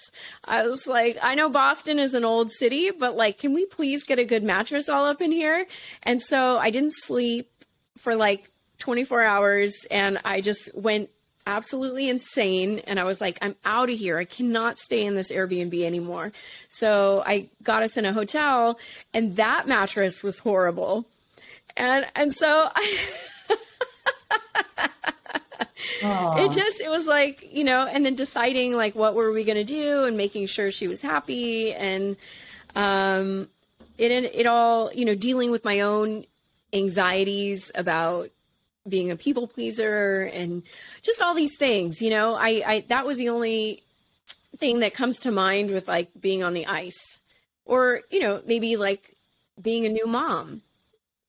I 0.45 0.67
was 0.67 0.87
like, 0.87 1.19
I 1.23 1.35
know 1.35 1.49
Boston 1.49 1.99
is 1.99 2.15
an 2.15 2.25
old 2.25 2.51
city, 2.51 2.91
but 2.91 3.17
like, 3.17 3.39
can 3.39 3.55
we 3.55 3.65
please 3.65 4.05
get 4.05 4.19
a 4.19 4.25
good 4.25 4.43
mattress 4.43 4.89
all 4.89 5.05
up 5.07 5.21
in 5.21 5.31
here? 5.31 5.67
And 6.03 6.21
so 6.21 6.59
I 6.59 6.71
didn't 6.71 6.95
sleep 7.05 7.49
for 7.99 8.17
like 8.17 8.51
24 8.79 9.23
hours 9.23 9.87
and 9.91 10.19
I 10.25 10.41
just 10.41 10.75
went 10.75 11.11
absolutely 11.47 12.09
insane. 12.09 12.81
And 12.81 12.99
I 12.99 13.05
was 13.05 13.21
like, 13.21 13.39
I'm 13.41 13.57
out 13.65 13.91
of 13.91 13.99
here. 13.99 14.19
I 14.19 14.25
cannot 14.25 14.79
stay 14.79 15.05
in 15.05 15.15
this 15.15 15.31
Airbnb 15.31 15.83
anymore. 15.83 16.33
So 16.69 17.23
I 17.25 17.49
got 17.63 17.83
us 17.83 17.97
in 17.97 18.05
a 18.05 18.13
hotel 18.13 18.79
and 19.15 19.37
that 19.37 19.69
mattress 19.69 20.23
was 20.23 20.39
horrible. 20.39 21.07
And, 21.77 22.07
and 22.17 22.35
so 22.35 22.71
I, 22.75 23.09
it 26.03 26.53
just 26.53 26.81
it 26.81 26.91
was 26.91 27.07
like 27.07 27.49
you 27.53 27.65
know 27.65 27.87
and 27.87 28.05
then 28.05 28.15
deciding 28.15 28.75
like 28.75 28.95
what 28.95 29.15
were 29.15 29.33
we 29.33 29.45
going 29.45 29.57
to 29.57 29.65
do 29.65 30.05
and 30.05 30.17
making 30.17 30.47
sure 30.47 30.71
she 30.71 30.89
was 30.89 31.01
happy 31.01 31.73
and 31.73 32.17
um 32.75 33.49
it 33.99 34.11
it 34.11 34.47
all 34.47 34.93
you 34.93 35.05
know 35.05 35.15
dealing 35.15 35.51
with 35.51 35.65
my 35.65 35.81
own 35.81 36.25
anxieties 36.73 37.71
about 37.75 38.31
being 38.89 39.11
a 39.11 39.17
people 39.17 39.47
pleaser 39.47 40.23
and 40.33 40.63
just 41.03 41.21
all 41.21 41.35
these 41.35 41.57
things 41.59 42.01
you 42.01 42.11
know? 42.11 42.35
I 42.35 42.63
i 42.67 42.85
that 42.89 43.07
was 43.07 43.19
the 43.19 43.29
only 43.29 43.83
thing 44.59 44.81
that 44.81 44.95
comes 44.95 45.19
to 45.21 45.31
mind 45.31 45.71
with 45.71 45.89
like 45.89 46.09
being 46.21 46.43
on 46.43 46.55
the 46.55 46.67
ice 46.67 47.21
or 47.65 48.03
you 48.11 48.21
know 48.21 48.43
maybe 48.47 48.77
like 48.77 49.17
being 49.61 49.85
a 49.87 49.89
new 49.89 50.07
mom 50.07 50.63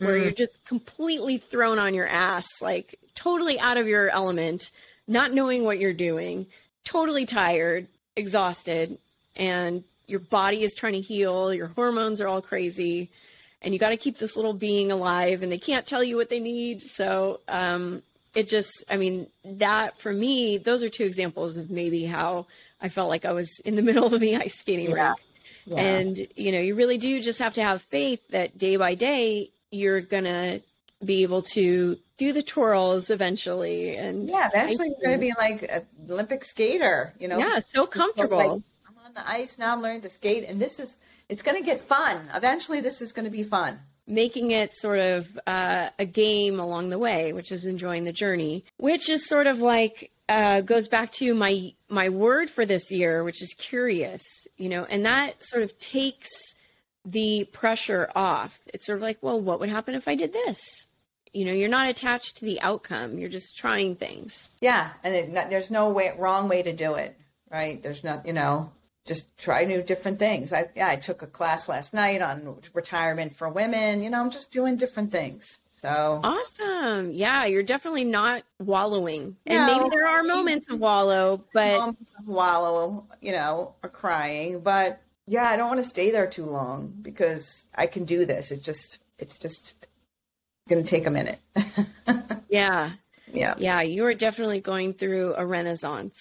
where 0.02 0.18
you're 0.18 0.32
just 0.32 0.64
completely 0.66 1.38
thrown 1.38 1.80
on 1.80 1.94
your 1.94 2.08
ass, 2.08 2.48
like 2.62 3.00
totally 3.16 3.60
out 3.60 3.78
of 3.78 3.88
your 3.88 4.10
element, 4.10 4.72
not 5.08 5.34
knowing 5.34 5.64
what 5.64 5.80
you're 5.80 5.94
doing, 5.94 6.48
totally 6.84 7.26
tired, 7.26 7.88
exhausted, 8.16 8.98
and 9.36 9.84
your 10.08 10.20
body 10.20 10.64
is 10.64 10.74
trying 10.74 10.94
to 10.94 11.02
heal, 11.02 11.54
your 11.54 11.68
hormones 11.68 12.20
are 12.20 12.28
all 12.28 12.42
crazy, 12.42 13.10
and 13.62 13.74
you 13.74 13.80
got 13.80 13.90
to 13.90 13.98
keep 13.98 14.18
this 14.18 14.36
little 14.36 14.54
being 14.54 14.92
alive, 14.92 15.44
and 15.44 15.52
they 15.52 15.58
can't 15.58 15.86
tell 15.86 16.04
you 16.04 16.18
what 16.18 16.30
they 16.30 16.40
need. 16.40 16.82
So, 16.82 17.40
um, 17.48 18.02
it 18.34 18.48
just, 18.48 18.72
I 18.90 18.98
mean, 18.98 19.28
that 19.44 20.00
for 20.00 20.12
me, 20.12 20.58
those 20.58 20.84
are 20.84 20.90
two 20.90 21.04
examples 21.04 21.58
of 21.58 21.70
maybe 21.70 22.06
how 22.06 22.48
I 22.82 22.90
felt 22.90 23.10
like 23.10 23.26
I 23.26 23.34
was 23.34 23.50
in 23.66 23.76
the 23.76 23.82
middle 23.90 24.14
of 24.14 24.20
the 24.20 24.36
ice 24.36 24.58
skating 24.58 24.90
Yeah. 24.90 25.10
rink. 25.10 25.18
And, 25.78 26.28
you 26.36 26.52
know, 26.52 26.60
you 26.60 26.76
really 26.76 26.98
do 26.98 27.22
just 27.22 27.40
have 27.40 27.54
to 27.56 27.64
have 27.64 27.82
faith 27.84 28.22
that 28.30 28.58
day 28.58 28.76
by 28.78 28.96
day, 28.96 29.52
you're 29.72 30.02
going 30.02 30.26
to 30.26 30.62
be 31.04 31.24
able 31.24 31.42
to 31.42 31.98
do 32.18 32.32
the 32.34 32.44
twirls 32.44 33.10
eventually. 33.10 33.96
And 33.96 34.30
Yeah, 34.30 34.50
eventually 34.54 34.90
you're 34.90 35.10
going 35.18 35.18
to 35.20 35.22
be 35.22 35.34
like 35.38 35.64
an 35.72 35.88
Olympic 36.10 36.46
skater, 36.46 37.14
you 37.20 37.28
know? 37.28 37.40
yeah, 37.40 37.60
so 37.66 37.88
comfortable. 37.88 38.38
Like, 38.38 38.52
I'm 38.52 39.06
on 39.06 39.14
the 39.16 39.28
ice 39.28 39.58
now, 39.58 39.74
I'm 39.74 39.82
learning 39.82 40.02
to 40.02 40.10
skate, 40.10 40.46
and 40.48 40.62
this 40.62 40.80
is, 40.80 40.98
it's 41.30 41.42
going 41.42 41.58
to 41.58 41.64
get 41.64 41.80
fun. 41.80 42.30
Eventually, 42.36 42.82
this 42.82 43.02
is 43.02 43.12
going 43.14 43.26
to 43.26 43.32
be 43.32 43.44
fun. 43.44 43.80
making 44.06 44.52
it 44.52 44.76
sort 44.76 45.00
of 45.00 45.40
uh, 45.48 45.90
a 45.98 46.06
game 46.06 46.60
along 46.60 46.90
the 46.90 47.00
way, 47.00 47.34
which 47.34 47.52
is 47.52 47.66
enjoying 47.66 48.04
the 48.04 48.12
journey, 48.12 48.66
which 48.78 49.10
is 49.10 49.26
sort 49.28 49.48
of 49.48 49.60
like 49.60 50.12
uh, 50.30 50.62
goes 50.62 50.88
back 50.88 51.12
to 51.14 51.34
my 51.34 51.74
my 51.90 52.10
word 52.10 52.50
for 52.50 52.66
this 52.66 52.92
year, 52.92 53.24
which 53.24 53.42
is 53.42 53.54
curious, 53.58 54.22
you 54.58 54.70
know, 54.70 54.86
and 54.86 55.06
that 55.06 55.42
sort 55.44 55.64
of 55.64 55.78
takes 55.80 56.28
the 57.06 57.46
pressure 57.52 58.10
off. 58.16 58.60
It's 58.74 58.86
sort 58.86 58.98
of 58.98 59.02
like, 59.04 59.18
well, 59.22 59.40
what 59.40 59.60
would 59.60 59.70
happen 59.70 59.96
if 59.96 60.08
I 60.08 60.16
did 60.16 60.34
this? 60.34 60.60
You 61.34 61.46
know, 61.46 61.54
you're 61.54 61.70
not 61.70 61.90
attached 61.90 62.38
to 62.38 62.46
the 62.46 62.60
outcome. 62.62 63.18
You're 63.18 63.30
just 63.30 63.56
trying 63.58 63.96
things. 63.96 64.50
Yeah, 64.60 64.90
and 65.04 65.16
it, 65.16 65.34
there's 65.50 65.72
no 65.72 65.90
way, 65.90 66.12
wrong 66.18 66.50
way 66.50 66.62
to 66.62 66.74
do 66.74 66.96
it, 66.96 67.18
right? 67.50 67.82
There's 67.82 68.04
not, 68.04 68.26
you 68.28 68.34
know, 68.34 68.72
just 69.06 69.36
try 69.38 69.64
new 69.64 69.82
different 69.82 70.20
things. 70.20 70.52
I 70.54 70.70
yeah, 70.76 70.90
I 70.90 70.98
took 70.98 71.22
a 71.22 71.28
class 71.28 71.68
last 71.70 71.94
night 71.94 72.22
on 72.22 72.58
retirement 72.74 73.34
for 73.34 73.50
women. 73.50 74.04
You 74.04 74.10
know, 74.10 74.20
I'm 74.22 74.30
just 74.30 74.52
doing 74.52 74.76
different 74.76 75.12
things. 75.12 75.60
So 75.82 76.20
Awesome. 76.24 77.12
Yeah, 77.12 77.46
you're 77.46 77.64
definitely 77.64 78.04
not 78.04 78.44
wallowing. 78.60 79.38
And 79.48 79.66
No. 79.66 79.78
maybe 79.78 79.90
there 79.90 80.08
are 80.08 80.22
moments 80.22 80.70
of 80.70 80.80
wallow, 80.80 81.44
but 81.54 81.80
moments 81.80 82.14
of 82.20 82.28
wallow, 82.28 83.08
you 83.22 83.32
know, 83.32 83.74
or 83.82 83.90
crying, 83.90 84.60
but 84.60 85.02
yeah, 85.32 85.46
I 85.50 85.56
don't 85.56 85.70
want 85.70 85.80
to 85.82 85.88
stay 85.88 86.12
there 86.12 86.28
too 86.28 86.46
long 86.46 86.94
because 87.02 87.66
I 87.74 87.88
can 87.88 88.04
do 88.04 88.26
this. 88.26 88.52
It 88.52 88.62
just, 88.62 89.00
it's 89.18 89.38
just 89.38 89.88
going 90.68 90.84
to 90.84 90.90
take 90.90 91.06
a 91.06 91.10
minute. 91.10 91.40
yeah, 92.50 92.92
yeah. 93.32 93.56
yeah, 93.58 93.82
you 93.82 94.06
are 94.06 94.14
definitely 94.14 94.60
going 94.60 94.94
through 94.94 95.36
a 95.36 95.46
renaissance. 95.46 96.18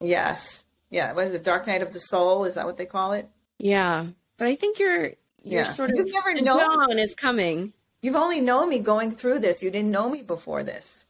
Yes. 0.00 0.64
Yeah, 0.90 1.12
what 1.12 1.26
is 1.26 1.32
it? 1.34 1.44
Dark 1.44 1.66
Night 1.66 1.82
of 1.82 1.92
the 1.92 2.00
Soul? 2.00 2.44
Is 2.44 2.54
that 2.54 2.64
what 2.66 2.76
they 2.78 2.86
call 2.86 3.12
it? 3.12 3.28
Yeah, 3.58 4.06
but 4.38 4.48
I 4.48 4.54
think 4.56 4.78
you're 4.78 5.12
you're 5.42 5.62
Yeah. 5.62 5.64
sort 5.64 5.90
You've 5.90 6.06
of 6.06 6.12
never 6.12 6.32
known- 6.40 6.58
dawn 6.88 6.98
is 6.98 7.14
coming. 7.14 7.72
You've 8.00 8.16
only 8.16 8.40
known 8.40 8.68
me 8.70 8.78
going 8.80 9.10
through 9.12 9.40
this. 9.40 9.62
You 9.62 9.70
didn't 9.70 9.90
know 9.90 10.08
me 10.08 10.22
before 10.22 10.62
this. 10.62 11.04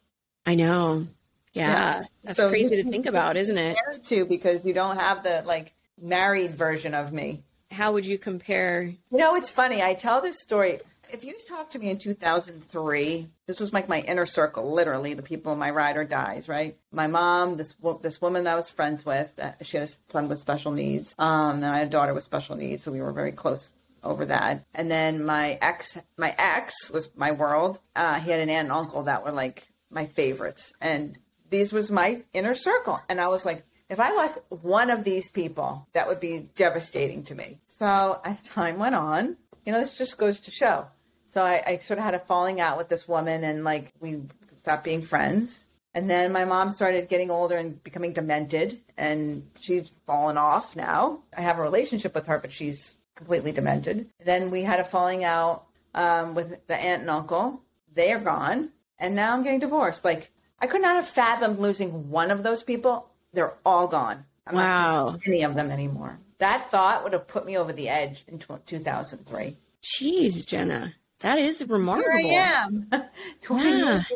I 0.47 0.55
know. 0.57 1.07
Yeah, 1.53 1.69
Yeah. 1.69 2.03
that's 2.25 2.37
So 2.37 2.49
crazy 2.49 2.83
to 2.83 2.91
think 2.91 3.07
about, 3.07 3.37
isn't 3.37 3.57
it? 3.59 3.77
To 4.07 4.25
because 4.25 4.65
you 4.67 4.75
don't 4.75 4.99
have 4.99 5.23
the 5.23 5.43
like 5.47 5.73
married 6.01 6.57
version 6.57 6.95
of 6.95 7.13
me. 7.13 7.43
How 7.71 7.93
would 7.93 8.07
you 8.07 8.19
compare? 8.19 8.83
You 8.83 9.19
know, 9.19 9.35
it's 9.35 9.49
funny. 9.49 9.83
I 9.83 9.95
tell 9.95 10.21
this 10.21 10.41
story. 10.41 10.81
If 11.13 11.25
you 11.25 11.35
talked 11.49 11.73
to 11.73 11.79
me 11.79 11.91
in 11.91 11.99
2003, 11.99 13.29
this 13.47 13.61
was 13.61 13.73
like 13.73 13.89
my 13.89 14.01
inner 14.01 14.27
circle, 14.27 14.73
literally 14.73 15.15
the 15.15 15.23
people 15.23 15.53
in 15.53 15.59
my 15.59 15.71
ride 15.71 15.97
or 15.97 16.05
dies, 16.05 16.49
right? 16.49 16.77
My 16.93 17.07
mom, 17.07 17.57
this 17.57 17.75
this 18.01 18.21
woman 18.23 18.45
that 18.45 18.53
I 18.53 18.57
was 18.57 18.71
friends 18.71 19.05
with, 19.05 19.35
that 19.37 19.59
she 19.63 19.77
had 19.77 19.89
a 19.89 19.93
son 20.11 20.29
with 20.29 20.39
special 20.39 20.73
needs, 20.73 21.15
um, 21.19 21.57
and 21.57 21.67
I 21.67 21.79
had 21.79 21.89
a 21.89 21.91
daughter 21.91 22.15
with 22.15 22.25
special 22.25 22.57
needs, 22.57 22.83
so 22.83 22.93
we 22.93 23.03
were 23.03 23.13
very 23.13 23.33
close 23.33 23.71
over 24.03 24.27
that. 24.27 24.65
And 24.75 24.91
then 24.91 25.25
my 25.25 25.59
ex, 25.61 25.99
my 26.17 26.35
ex 26.39 26.91
was 26.91 27.11
my 27.17 27.33
world. 27.33 27.81
Uh, 27.95 28.19
he 28.21 28.31
had 28.31 28.41
an 28.41 28.51
aunt 28.51 28.69
and 28.69 28.73
uncle 28.73 29.03
that 29.05 29.25
were 29.25 29.33
like 29.33 29.69
my 29.91 30.07
favorites, 30.07 30.73
and 30.81 31.19
these 31.51 31.73
was 31.73 31.91
my 31.91 32.23
inner 32.33 32.55
circle. 32.55 33.01
And 33.09 33.21
I 33.21 33.29
was 33.29 33.45
like, 33.45 33.65
if 33.89 34.01
I 34.01 34.13
lost 34.13 34.41
one 34.49 34.91
of 34.91 35.05
these 35.05 35.29
people, 35.29 35.87
that 35.93 36.09
would 36.09 36.21
be 36.21 36.49
devastating 36.55 37.23
to 37.25 37.35
me. 37.35 37.59
So 37.67 38.21
as 38.25 38.43
time 38.43 38.79
went 38.79 38.95
on, 38.95 39.37
you 39.65 39.73
know, 39.73 39.81
this 39.81 39.99
just 39.99 40.19
goes 40.19 40.41
to 40.41 40.51
show. 40.51 40.87
So 41.29 41.43
I, 41.43 41.63
I 41.67 41.79
sort 41.79 41.99
of 41.99 42.05
had 42.05 42.15
a 42.15 42.19
falling 42.19 42.61
out 42.61 42.79
with 42.79 42.89
this 42.89 43.09
woman, 43.09 43.45
and 43.45 43.65
like 43.65 43.93
we 44.01 44.23
stopped 44.57 44.85
being 44.85 45.03
friends. 45.03 45.65
And 45.93 46.11
then 46.11 46.33
my 46.33 46.45
mom 46.45 46.73
started 46.73 47.09
getting 47.09 47.31
older 47.31 47.57
and 47.57 47.83
becoming 47.85 48.13
demented, 48.13 48.81
and 48.97 49.49
she's 49.61 49.93
fallen 50.07 50.37
off 50.37 50.75
now. 50.75 51.21
I 51.37 51.41
have 51.43 51.59
a 51.59 51.63
relationship 51.63 52.15
with 52.15 52.27
her, 52.27 52.39
but 52.39 52.51
she's 52.53 52.97
completely 53.15 53.53
demented. 53.53 54.11
Then 54.25 54.51
we 54.51 54.63
had 54.63 54.81
a 54.81 54.85
falling 54.85 55.23
out 55.25 55.67
um, 55.95 56.35
with 56.35 56.67
the 56.67 56.77
aunt 56.77 57.03
and 57.03 57.11
uncle. 57.11 57.61
They 57.95 58.13
are 58.13 58.21
gone, 58.21 58.71
and 58.99 59.15
now 59.15 59.35
I'm 59.35 59.45
getting 59.45 59.61
divorced. 59.61 60.05
Like 60.05 60.31
I 60.59 60.67
could 60.67 60.83
not 60.83 60.97
have 60.97 61.07
fathomed 61.07 61.59
losing 61.59 62.11
one 62.11 62.31
of 62.31 62.43
those 62.43 62.63
people. 62.63 63.11
They're 63.35 63.55
all 63.67 63.87
gone. 63.89 64.25
I'm 64.47 64.55
Wow. 64.57 65.19
any 65.27 65.43
of 65.43 65.55
them 65.55 65.71
anymore. 65.71 66.19
That 66.39 66.71
thought 66.71 67.03
would 67.05 67.13
have 67.13 67.27
put 67.27 67.47
me 67.47 67.57
over 67.57 67.73
the 67.73 67.89
edge 67.89 68.25
in 68.29 68.39
2003. 68.39 69.57
Jeez, 69.83 70.47
Jena, 70.47 70.95
that 71.21 71.39
is 71.39 71.59
Here 71.59 71.67
remarkable. 71.69 72.11
I 72.31 72.65
am. 72.65 72.89
20 73.43 73.71
Yeah. 73.71 73.77
years. 73.93 74.13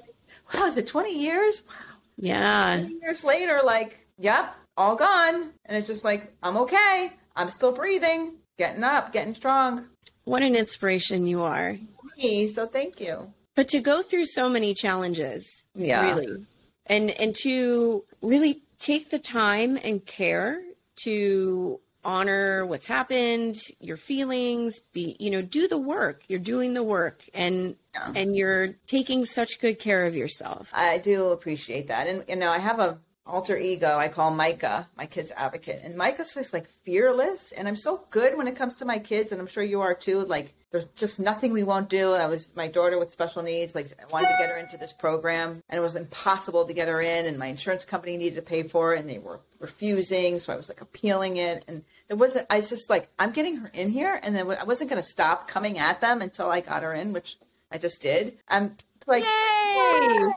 Wow, 0.55 0.67
is 0.67 0.77
it 0.77 0.87
20 0.87 1.19
years? 1.19 1.65
Wow. 1.69 1.75
Yeah, 2.17 2.77
20 2.81 2.95
years 3.01 3.25
later, 3.25 3.61
like, 3.65 4.01
yep, 4.19 4.55
all 4.77 4.97
gone. 4.97 5.53
And 5.67 5.77
it's 5.77 5.87
just 5.89 6.05
like, 6.05 6.33
I'm 6.43 6.57
okay. 6.59 7.13
I'm 7.37 7.51
still 7.51 7.73
breathing, 7.73 8.35
getting 8.59 8.83
up, 8.85 9.13
getting 9.13 9.35
strong. 9.35 9.87
what 10.25 10.43
an 10.43 10.55
inspiration 10.55 11.27
you 11.27 11.43
are. 11.43 11.79
Me, 12.19 12.49
So 12.49 12.67
thank 12.67 13.01
you. 13.01 13.33
But 13.57 13.69
to 13.69 13.81
go 13.81 14.03
through 14.03 14.27
so 14.27 14.49
many 14.49 14.75
challenges, 14.75 15.65
Yeah. 15.75 16.03
really, 16.03 16.45
and 16.87 17.11
and 17.13 17.35
to 17.43 18.05
really 18.23 18.63
take 18.79 19.11
the 19.11 19.19
time 19.19 19.79
and 19.83 20.05
care 20.05 20.61
to 21.05 21.81
honor 22.05 22.65
what's 22.65 22.87
happened, 22.87 23.61
your 23.81 23.97
feelings, 23.97 24.81
be 24.93 25.17
you 25.19 25.31
know, 25.31 25.43
do 25.43 25.69
the 25.69 25.77
work. 25.79 26.23
You're 26.29 26.39
doing 26.39 26.73
the 26.75 26.83
work, 26.83 27.23
and 27.35 27.77
Yeah. 27.95 28.13
and 28.15 28.37
you're 28.37 28.69
taking 28.87 29.25
such 29.25 29.61
good 29.61 29.79
care 29.79 30.07
of 30.07 30.15
yourself. 30.15 30.69
I 30.73 30.99
do 30.99 31.29
appreciate 31.31 31.89
that. 31.89 32.07
And, 32.07 32.25
you 32.29 32.37
know, 32.37 32.51
I 32.51 32.59
have 32.59 32.79
a 32.81 32.99
alter 33.27 33.59
ego 33.59 33.97
I 33.99 34.09
call 34.09 34.31
Micah, 34.31 34.89
my 34.97 35.05
kid's 35.05 35.33
advocate. 35.33 35.83
And 35.85 35.97
Micah's 35.97 36.33
just 36.33 36.53
like 36.55 36.67
fearless. 36.67 37.53
And 37.53 37.69
I'm 37.69 37.77
so 37.77 38.07
good 38.11 38.39
when 38.39 38.49
it 38.49 38.57
comes 38.57 38.77
to 38.79 38.87
my 38.87 38.99
kids. 38.99 39.33
And 39.33 39.41
I'm 39.41 39.47
sure 39.47 39.63
you 39.63 39.81
are 39.83 39.95
too. 39.95 40.25
Like, 40.25 40.55
there's 40.71 40.85
just 40.97 41.19
nothing 41.19 41.53
we 41.53 41.63
won't 41.63 41.89
do. 41.89 42.13
I 42.13 42.27
was 42.27 42.55
my 42.55 42.69
daughter 42.69 42.99
with 42.99 43.11
special 43.11 43.43
needs. 43.43 43.75
Like, 43.75 43.91
I 44.01 44.05
wanted 44.13 44.29
to 44.29 44.37
get 44.39 44.51
her 44.51 44.57
into 44.59 44.77
this 44.77 44.93
program, 44.93 45.63
and 45.69 45.79
it 45.79 45.81
was 45.81 45.97
impossible 45.97 46.67
to 46.67 46.75
get 46.75 46.89
her 46.89 47.01
in. 47.01 47.25
And 47.25 47.39
my 47.39 47.47
insurance 47.47 47.87
company 47.87 48.19
needed 48.19 48.37
to 48.37 48.43
pay 48.43 48.63
for 48.63 48.95
it, 48.95 49.01
and 49.01 49.09
they 49.09 49.19
were 49.19 49.41
refusing. 49.61 50.39
So 50.39 50.53
I 50.53 50.57
was 50.57 50.69
like 50.69 50.83
appealing 50.83 51.39
it. 51.39 51.65
And 51.69 51.85
it 52.11 52.15
wasn't, 52.15 52.47
I 52.51 52.57
was 52.57 52.69
just 52.69 52.91
like, 52.91 53.09
I'm 53.19 53.31
getting 53.31 53.57
her 53.57 53.71
in 53.73 53.91
here. 53.91 54.21
And 54.23 54.37
then 54.37 54.51
I 54.51 54.65
wasn't 54.65 54.91
going 54.91 55.03
to 55.03 55.09
stop 55.09 55.49
coming 55.49 55.79
at 55.79 56.03
them 56.03 56.21
until 56.21 56.51
I 56.51 56.61
got 56.61 56.83
her 56.83 56.93
in, 56.93 57.15
which 57.15 57.39
I 57.73 57.79
just 57.79 58.03
did. 58.03 58.39
I'm 58.47 58.77
like, 59.07 59.25
Yay! 59.25 60.31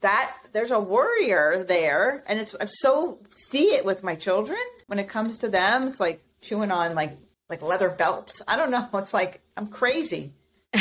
that 0.00 0.34
there's 0.52 0.70
a 0.70 0.80
warrior 0.80 1.64
there 1.68 2.24
and 2.26 2.40
it's 2.40 2.56
I'm 2.58 2.68
so 2.68 3.18
see 3.30 3.74
it 3.74 3.84
with 3.84 4.02
my 4.02 4.14
children 4.14 4.58
when 4.86 4.98
it 4.98 5.08
comes 5.08 5.38
to 5.38 5.48
them 5.48 5.88
it's 5.88 6.00
like 6.00 6.22
chewing 6.40 6.70
on 6.70 6.94
like 6.94 7.18
like 7.50 7.62
leather 7.62 7.90
belts. 7.90 8.40
I 8.48 8.56
don't 8.56 8.70
know. 8.70 8.88
It's 8.94 9.12
like 9.12 9.40
i'm 9.56 9.66
crazy. 9.66 10.32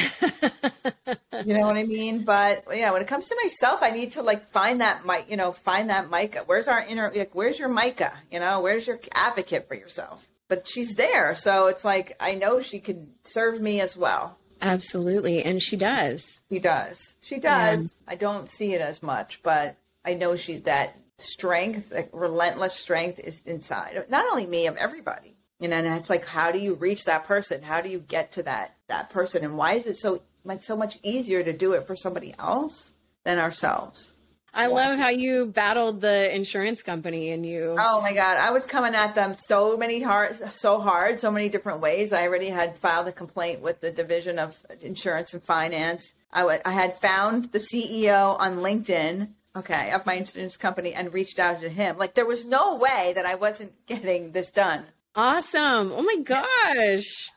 You 1.46 1.54
know 1.54 1.66
what 1.66 1.78
i 1.78 1.84
mean? 1.84 2.26
But 2.26 2.66
yeah 2.72 2.92
when 2.92 3.02
it 3.02 3.08
comes 3.08 3.30
to 3.30 3.38
myself 3.42 3.82
i 3.82 3.92
need 3.92 4.12
to 4.14 4.22
like 4.22 4.44
find 4.44 4.82
that 4.82 5.06
mic 5.06 5.30
you 5.30 5.38
know 5.38 5.54
find 5.54 5.90
that 5.90 6.10
micah 6.10 6.44
where's 6.46 6.68
our 6.68 6.82
inner 6.82 7.12
like 7.16 7.34
where's 7.34 7.58
your 7.58 7.70
micah 7.70 8.12
you 8.30 8.42
know 8.42 8.60
where's 8.60 8.86
your 8.86 9.00
advocate 9.14 9.68
for 9.68 9.76
yourself? 9.76 10.30
But 10.50 10.68
she's 10.68 10.96
there. 10.96 11.36
So 11.36 11.68
it's 11.68 11.86
like 11.86 12.16
i 12.20 12.36
know 12.36 12.62
she 12.62 12.80
could 12.80 13.08
serve 13.24 13.60
me 13.62 13.82
as 13.82 13.96
well. 13.98 14.38
Absolutely, 14.62 15.44
and 15.44 15.62
she 15.62 15.78
does. 15.78 16.42
She 16.52 16.60
does. 16.60 17.16
She 17.22 17.40
does. 17.40 17.98
I 18.08 18.16
don't 18.16 18.52
see 18.52 18.74
it 18.74 18.82
as 18.82 19.02
much, 19.02 19.42
but 19.42 19.78
I 20.04 20.16
know 20.16 20.36
she 20.36 20.58
that 20.60 20.98
strength, 21.18 21.92
like 21.92 22.10
relentless 22.12 22.74
strength, 22.74 23.20
is 23.20 23.42
inside 23.46 23.96
of 23.96 24.10
not 24.10 24.26
only 24.30 24.46
me, 24.46 24.68
of 24.68 24.76
everybody. 24.76 25.36
You 25.60 25.68
know, 25.68 25.76
and 25.76 25.88
it's 25.88 26.10
like, 26.10 26.26
how 26.26 26.52
do 26.52 26.60
you 26.60 26.76
reach 26.76 27.06
that 27.06 27.26
person? 27.26 27.62
How 27.62 27.82
do 27.82 27.90
you 27.90 28.00
get 28.00 28.32
to 28.34 28.44
that 28.44 28.76
that 28.88 29.10
person? 29.10 29.44
And 29.44 29.58
why 29.58 29.74
is 29.74 29.88
it 29.88 29.98
so 29.98 30.22
like 30.44 30.64
so 30.64 30.76
much 30.76 31.00
easier 31.04 31.44
to 31.44 31.54
do 31.54 31.74
it 31.74 31.86
for 31.86 31.96
somebody 31.96 32.34
else 32.40 32.94
than 33.24 33.40
ourselves? 33.40 34.14
I 34.54 34.68
love 34.68 34.98
how 34.98 35.10
you 35.10 35.46
battled 35.46 36.02
the 36.02 36.34
insurance 36.34 36.82
company 36.82 37.32
and 37.32 37.46
you. 37.46 37.76
Oh 37.78 38.02
my 38.02 38.14
God. 38.14 38.38
I 38.38 38.52
was 38.52 38.66
coming 38.66 38.96
at 38.96 39.16
them 39.16 39.36
so 39.36 39.78
many 39.78 40.02
hard, 40.02 40.36
so 40.54 40.80
hard, 40.80 41.20
so 41.20 41.32
many 41.32 41.50
different 41.50 41.82
ways. 41.82 42.12
I 42.12 42.24
already 42.24 42.50
had 42.50 42.78
filed 42.78 43.08
a 43.08 43.12
complaint 43.12 43.62
with 43.62 43.80
the 43.80 43.92
Division 43.92 44.40
of 44.40 44.58
Insurance 44.82 45.34
and 45.34 45.44
Finance. 45.44 46.16
I 46.32 46.60
I 46.66 46.72
had 46.72 47.00
found 47.00 47.52
the 47.52 47.60
CEO 47.60 48.40
on 48.40 48.58
LinkedIn, 48.58 49.30
okay, 49.56 49.92
of 49.92 50.06
my 50.06 50.16
insurance 50.16 50.58
company 50.58 50.94
and 50.94 51.14
reached 51.14 51.38
out 51.38 51.62
to 51.62 51.70
him. 51.70 51.98
Like 51.98 52.16
there 52.16 52.26
was 52.26 52.46
no 52.46 52.76
way 52.76 53.14
that 53.16 53.26
I 53.26 53.36
wasn't 53.36 53.74
getting 53.86 54.32
this 54.32 54.50
done. 54.50 54.84
Awesome. 55.16 55.92
Oh 55.92 56.02
my 56.02 56.18
gosh. 56.24 57.30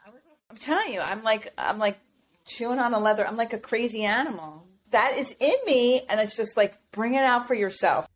I'm 0.51 0.57
telling 0.57 0.93
you, 0.93 1.01
I'm 1.01 1.23
like, 1.23 1.53
I'm 1.57 1.79
like 1.79 1.99
chewing 2.45 2.79
on 2.79 2.93
a 2.95 2.99
leather. 2.99 3.27
I'm 3.27 3.37
like 3.37 3.53
a 3.53 3.59
crazy 3.59 4.05
animal. 4.05 4.67
That 4.91 5.15
is 5.17 5.35
in 5.41 5.55
me. 5.67 6.03
And 6.09 6.21
it's 6.21 6.37
just 6.37 6.57
like, 6.57 6.77
bring 6.93 7.15
it 7.15 7.25
out 7.25 7.49
for 7.49 7.55
yourself. 7.55 8.07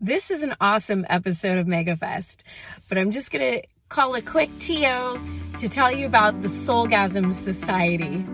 This 0.00 0.30
is 0.30 0.42
an 0.42 0.54
awesome 0.60 1.06
episode 1.08 1.58
of 1.58 1.66
MegaFest, 1.66 2.36
but 2.88 2.98
I'm 2.98 3.10
just 3.10 3.30
going 3.30 3.60
to 3.60 3.68
call 3.88 4.14
a 4.14 4.22
quick 4.22 4.50
TO 4.58 5.18
to 5.58 5.68
tell 5.68 5.90
you 5.90 6.06
about 6.06 6.42
the 6.42 6.48
Soulgasm 6.48 7.32
Society. 7.32 8.24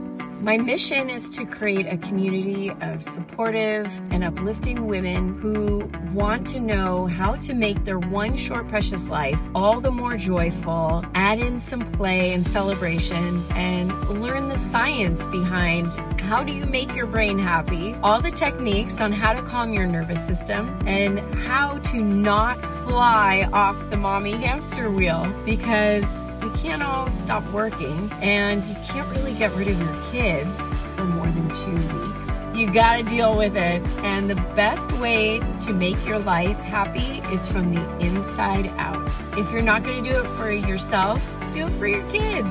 My 0.40 0.56
mission 0.56 1.10
is 1.10 1.28
to 1.30 1.44
create 1.44 1.84
a 1.84 1.98
community 1.98 2.70
of 2.70 3.02
supportive 3.02 3.86
and 4.10 4.24
uplifting 4.24 4.86
women 4.86 5.38
who 5.38 5.90
want 6.14 6.46
to 6.48 6.60
know 6.60 7.06
how 7.08 7.34
to 7.34 7.52
make 7.52 7.84
their 7.84 7.98
one 7.98 8.38
short 8.38 8.66
precious 8.68 9.08
life 9.08 9.38
all 9.54 9.82
the 9.82 9.90
more 9.90 10.16
joyful, 10.16 11.04
add 11.14 11.40
in 11.40 11.60
some 11.60 11.92
play 11.92 12.32
and 12.32 12.46
celebration, 12.46 13.44
and 13.50 13.92
learn 14.08 14.48
the 14.48 14.56
science 14.56 15.22
behind 15.26 15.88
how 16.22 16.42
do 16.42 16.52
you 16.52 16.64
make 16.64 16.94
your 16.96 17.06
brain 17.06 17.38
happy, 17.38 17.92
all 18.02 18.22
the 18.22 18.30
techniques 18.30 18.98
on 18.98 19.12
how 19.12 19.34
to 19.34 19.42
calm 19.42 19.74
your 19.74 19.86
nervous 19.86 20.26
system, 20.26 20.66
and 20.86 21.18
how 21.44 21.76
to 21.90 21.98
not 21.98 22.58
fly 22.88 23.46
off 23.52 23.76
the 23.90 23.96
mommy 23.98 24.32
hamster 24.32 24.90
wheel 24.90 25.30
because 25.44 26.04
you 26.42 26.50
can't 26.62 26.82
all 26.82 27.10
stop 27.10 27.44
working 27.52 28.10
and 28.20 28.64
you 28.64 28.74
can't 28.86 29.08
really 29.10 29.34
get 29.34 29.52
rid 29.54 29.68
of 29.68 29.78
your 29.78 29.96
kids 30.10 30.50
for 30.96 31.04
more 31.04 31.26
than 31.26 31.48
two 31.48 31.98
weeks. 31.98 32.58
You 32.58 32.72
gotta 32.72 33.02
deal 33.02 33.36
with 33.36 33.56
it. 33.56 33.82
And 34.04 34.28
the 34.28 34.34
best 34.34 34.90
way 34.92 35.38
to 35.64 35.72
make 35.72 36.04
your 36.04 36.18
life 36.18 36.58
happy 36.58 37.20
is 37.34 37.46
from 37.48 37.74
the 37.74 37.98
inside 38.00 38.66
out. 38.76 39.10
If 39.38 39.50
you're 39.50 39.62
not 39.62 39.82
gonna 39.82 40.02
do 40.02 40.10
it 40.10 40.26
for 40.36 40.50
yourself, 40.50 41.22
do 41.52 41.66
it 41.66 41.72
for 41.78 41.86
your 41.86 42.06
kids. 42.10 42.48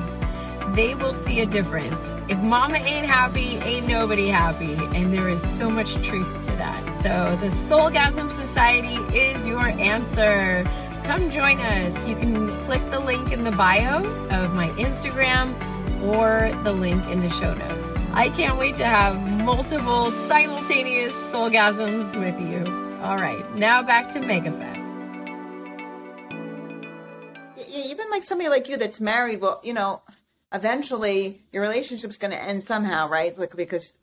They 0.74 0.94
will 0.94 1.14
see 1.14 1.40
a 1.40 1.46
difference. 1.46 2.00
If 2.28 2.38
mama 2.38 2.78
ain't 2.78 3.06
happy, 3.06 3.56
ain't 3.58 3.88
nobody 3.88 4.28
happy. 4.28 4.74
And 4.74 5.12
there 5.12 5.28
is 5.28 5.42
so 5.58 5.68
much 5.68 5.92
truth 6.04 6.46
to 6.46 6.52
that. 6.56 7.02
So 7.02 7.36
the 7.40 7.48
Soulgasm 7.52 8.30
Society 8.30 8.96
is 9.16 9.44
your 9.46 9.66
answer. 9.66 10.64
Come 11.10 11.28
join 11.32 11.58
us. 11.58 12.06
You 12.06 12.14
can 12.14 12.46
click 12.66 12.88
the 12.92 13.00
link 13.00 13.32
in 13.32 13.42
the 13.42 13.50
bio 13.50 13.96
of 14.28 14.54
my 14.54 14.68
Instagram 14.78 15.52
or 16.04 16.56
the 16.62 16.70
link 16.70 17.04
in 17.08 17.20
the 17.20 17.30
show 17.30 17.52
notes. 17.52 17.98
I 18.12 18.28
can't 18.28 18.56
wait 18.58 18.76
to 18.76 18.86
have 18.86 19.20
multiple 19.44 20.12
simultaneous 20.28 21.12
soulgasms 21.32 22.16
with 22.16 22.38
you. 22.40 22.64
All 23.02 23.16
right, 23.16 23.44
now 23.56 23.82
back 23.82 24.10
to 24.10 24.20
MegaFest. 24.20 24.76
Even 27.68 28.08
like 28.10 28.22
somebody 28.22 28.48
like 28.48 28.68
you 28.68 28.76
that's 28.76 29.00
married. 29.00 29.40
Well, 29.40 29.60
you 29.64 29.74
know, 29.74 30.02
eventually 30.52 31.42
your 31.50 31.62
relationship's 31.62 32.18
going 32.18 32.30
to 32.30 32.40
end 32.40 32.62
somehow, 32.62 33.08
right? 33.08 33.36
Like 33.36 33.56
because 33.56 33.94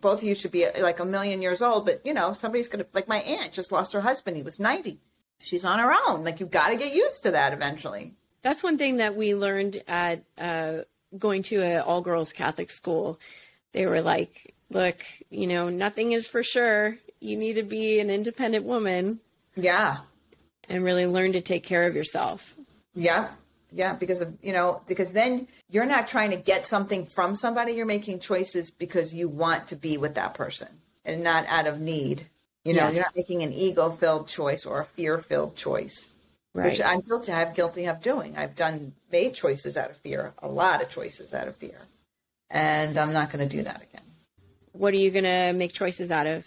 both 0.00 0.20
of 0.20 0.24
you 0.24 0.34
should 0.34 0.52
be 0.52 0.66
like 0.80 1.00
a 1.00 1.04
million 1.04 1.42
years 1.42 1.60
old, 1.60 1.84
but 1.84 2.00
you 2.06 2.14
know, 2.14 2.32
somebody's 2.32 2.68
going 2.68 2.82
to 2.82 2.88
like 2.94 3.08
my 3.08 3.18
aunt 3.18 3.52
just 3.52 3.72
lost 3.72 3.92
her 3.92 4.00
husband. 4.00 4.38
He 4.38 4.42
was 4.42 4.58
90. 4.58 5.02
She's 5.40 5.64
on 5.64 5.78
her 5.78 5.94
own. 6.06 6.24
Like 6.24 6.40
you've 6.40 6.50
got 6.50 6.70
to 6.70 6.76
get 6.76 6.94
used 6.94 7.22
to 7.24 7.30
that 7.32 7.52
eventually. 7.52 8.14
That's 8.42 8.62
one 8.62 8.78
thing 8.78 8.98
that 8.98 9.16
we 9.16 9.34
learned 9.34 9.82
at 9.88 10.24
uh, 10.38 10.78
going 11.18 11.42
to 11.44 11.62
an 11.62 11.80
all 11.80 12.00
girls 12.00 12.32
Catholic 12.32 12.70
school. 12.70 13.18
They 13.72 13.86
were 13.86 14.00
like, 14.00 14.54
look, 14.70 15.02
you 15.30 15.46
know, 15.46 15.68
nothing 15.68 16.12
is 16.12 16.26
for 16.26 16.42
sure. 16.42 16.96
You 17.20 17.36
need 17.36 17.54
to 17.54 17.62
be 17.62 17.98
an 18.00 18.10
independent 18.10 18.64
woman. 18.64 19.20
Yeah. 19.56 19.98
And 20.68 20.84
really 20.84 21.06
learn 21.06 21.32
to 21.32 21.40
take 21.40 21.64
care 21.64 21.86
of 21.86 21.94
yourself. 21.94 22.54
Yeah. 22.94 23.30
Yeah. 23.72 23.94
Because 23.94 24.20
of, 24.20 24.34
you 24.42 24.52
know, 24.52 24.82
because 24.86 25.12
then 25.12 25.48
you're 25.70 25.86
not 25.86 26.08
trying 26.08 26.30
to 26.30 26.36
get 26.36 26.64
something 26.64 27.06
from 27.06 27.34
somebody. 27.34 27.72
You're 27.72 27.86
making 27.86 28.20
choices 28.20 28.70
because 28.70 29.14
you 29.14 29.28
want 29.28 29.68
to 29.68 29.76
be 29.76 29.98
with 29.98 30.14
that 30.14 30.34
person 30.34 30.68
and 31.04 31.22
not 31.22 31.46
out 31.48 31.66
of 31.66 31.80
need. 31.80 32.26
You 32.66 32.72
know, 32.74 32.86
yes. 32.86 32.94
you're 32.94 33.04
not 33.04 33.16
making 33.16 33.42
an 33.44 33.52
ego 33.52 33.90
filled 33.90 34.26
choice 34.26 34.66
or 34.66 34.80
a 34.80 34.84
fear 34.84 35.18
filled 35.18 35.54
choice. 35.56 36.10
Right. 36.52 36.66
Which 36.66 36.80
I'm 36.80 37.00
guilty. 37.00 37.32
I'm 37.32 37.52
guilty 37.52 37.84
of 37.86 38.00
doing. 38.00 38.36
I've 38.36 38.56
done 38.56 38.92
made 39.12 39.34
choices 39.34 39.76
out 39.76 39.90
of 39.90 39.96
fear, 39.98 40.32
a 40.42 40.48
lot 40.48 40.82
of 40.82 40.88
choices 40.88 41.32
out 41.32 41.46
of 41.46 41.54
fear, 41.56 41.78
and 42.50 42.98
I'm 42.98 43.12
not 43.12 43.30
going 43.30 43.48
to 43.48 43.56
do 43.56 43.62
that 43.62 43.82
again. 43.82 44.02
What 44.72 44.94
are 44.94 44.96
you 44.96 45.10
going 45.12 45.24
to 45.24 45.52
make 45.52 45.74
choices 45.74 46.10
out 46.10 46.26
of? 46.26 46.44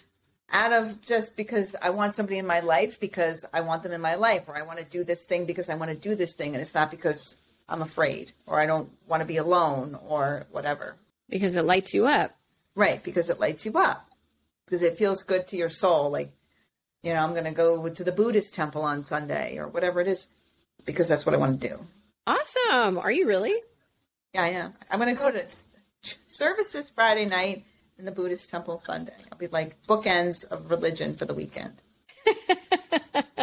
Out 0.52 0.72
of 0.72 1.00
just 1.00 1.36
because 1.36 1.74
I 1.80 1.90
want 1.90 2.14
somebody 2.14 2.38
in 2.38 2.46
my 2.46 2.60
life 2.60 3.00
because 3.00 3.46
I 3.54 3.62
want 3.62 3.82
them 3.82 3.92
in 3.92 4.00
my 4.00 4.16
life, 4.16 4.44
or 4.48 4.58
I 4.58 4.62
want 4.62 4.78
to 4.80 4.84
do 4.84 5.04
this 5.04 5.24
thing 5.24 5.46
because 5.46 5.70
I 5.70 5.76
want 5.76 5.90
to 5.90 5.96
do 5.96 6.14
this 6.14 6.34
thing, 6.34 6.54
and 6.54 6.60
it's 6.60 6.74
not 6.74 6.90
because 6.90 7.36
I'm 7.66 7.80
afraid 7.80 8.32
or 8.46 8.60
I 8.60 8.66
don't 8.66 8.90
want 9.06 9.20
to 9.20 9.26
be 9.26 9.38
alone 9.38 9.96
or 10.06 10.44
whatever. 10.50 10.96
Because 11.30 11.54
it 11.54 11.64
lights 11.64 11.94
you 11.94 12.08
up. 12.08 12.36
Right, 12.74 13.02
because 13.02 13.30
it 13.30 13.40
lights 13.40 13.64
you 13.64 13.72
up. 13.74 14.09
Because 14.70 14.82
it 14.82 14.96
feels 14.96 15.24
good 15.24 15.48
to 15.48 15.56
your 15.56 15.68
soul. 15.68 16.10
Like 16.10 16.32
you 17.02 17.12
know, 17.12 17.20
I'm 17.20 17.32
going 17.32 17.44
to 17.44 17.50
go 17.50 17.88
to 17.88 18.04
the 18.04 18.12
Buddhist 18.12 18.54
temple 18.54 18.82
on 18.82 19.02
Sunday 19.02 19.58
or 19.58 19.66
whatever 19.68 20.00
it 20.00 20.08
is 20.08 20.28
because 20.84 21.08
that's 21.08 21.26
what 21.26 21.34
I 21.34 21.38
want 21.38 21.60
to 21.60 21.68
do. 21.68 21.78
Awesome. 22.26 22.98
Are 22.98 23.10
you 23.10 23.26
really? 23.26 23.54
Yeah, 24.34 24.42
I 24.42 24.48
am. 24.48 24.74
I'm 24.90 25.00
going 25.00 25.14
to 25.14 25.20
go 25.20 25.30
to 25.32 25.44
services 26.26 26.90
Friday 26.94 27.24
night 27.24 27.64
in 27.98 28.04
the 28.04 28.12
Buddhist 28.12 28.50
temple 28.50 28.78
Sunday. 28.78 29.14
I'll 29.32 29.38
be 29.38 29.48
like 29.48 29.76
bookends 29.86 30.44
of 30.44 30.70
religion 30.70 31.14
for 31.16 31.24
the 31.24 31.34
weekend. 31.34 31.72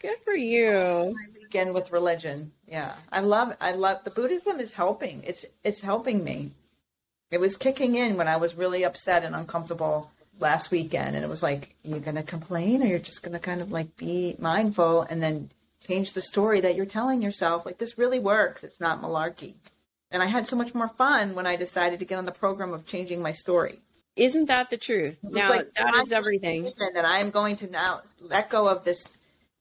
Good 0.00 0.16
for 0.24 0.34
you. 0.34 1.14
weekend 1.34 1.72
with 1.74 1.92
religion. 1.92 2.52
Yeah. 2.66 2.94
I 3.12 3.20
love 3.20 3.56
I 3.60 3.72
love 3.72 4.04
the 4.04 4.10
Buddhism 4.10 4.60
is 4.60 4.72
helping. 4.72 5.22
It's 5.24 5.44
it's 5.62 5.80
helping 5.80 6.24
me. 6.24 6.52
It 7.34 7.40
was 7.40 7.56
kicking 7.56 7.96
in 7.96 8.16
when 8.16 8.28
I 8.28 8.36
was 8.36 8.54
really 8.54 8.84
upset 8.84 9.24
and 9.24 9.34
uncomfortable 9.34 10.12
last 10.38 10.70
weekend 10.70 11.16
and 11.16 11.24
it 11.24 11.28
was 11.28 11.42
like 11.42 11.74
you're 11.82 11.98
going 11.98 12.14
to 12.14 12.22
complain 12.22 12.80
or 12.80 12.86
you're 12.86 13.00
just 13.00 13.24
going 13.24 13.32
to 13.32 13.40
kind 13.40 13.60
of 13.60 13.72
like 13.72 13.96
be 13.96 14.36
mindful 14.38 15.02
and 15.02 15.20
then 15.20 15.50
change 15.84 16.12
the 16.12 16.22
story 16.22 16.60
that 16.60 16.76
you're 16.76 16.86
telling 16.86 17.22
yourself? 17.22 17.66
Like 17.66 17.78
this 17.78 17.98
really 17.98 18.20
works. 18.20 18.62
It's 18.62 18.78
not 18.78 19.02
malarkey. 19.02 19.54
And 20.12 20.22
i 20.22 20.26
had 20.26 20.46
so 20.46 20.54
much 20.54 20.76
more 20.76 20.86
fun 20.86 21.34
when 21.34 21.44
i 21.44 21.56
decided 21.56 21.98
to 21.98 22.04
get 22.04 22.18
on 22.18 22.24
the 22.24 22.30
program 22.30 22.72
of 22.72 22.86
changing 22.86 23.20
my 23.20 23.32
story. 23.32 23.80
Isn't 24.14 24.46
that 24.46 24.70
the 24.70 24.76
truth? 24.76 25.18
Now 25.24 25.50
like, 25.50 25.74
that 25.74 26.04
is 26.06 26.12
everything. 26.12 26.70
that 26.94 27.04
i'm 27.04 27.30
going 27.30 27.56
to 27.56 27.66
now 27.68 28.02
let 28.20 28.48
go 28.48 28.68
of 28.68 28.84
this 28.84 29.18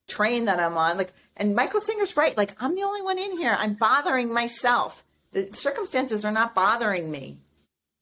train 0.07 0.45
that 0.45 0.59
i'm 0.59 0.77
on. 0.77 0.99
Like 0.99 1.11
and 1.37 1.55
michael 1.55 1.81
singer's 1.81 2.15
right. 2.15 2.37
Like 2.37 2.55
i'm 2.61 2.75
the 2.75 2.83
only 2.83 3.01
one 3.01 3.17
in 3.17 3.35
here. 3.35 3.57
I'm 3.57 3.73
bothering 3.73 4.31
myself. 4.31 5.03
The 5.31 5.49
circumstances 5.53 6.23
are 6.23 6.31
not 6.31 6.53
bothering 6.53 7.09
me 7.09 7.39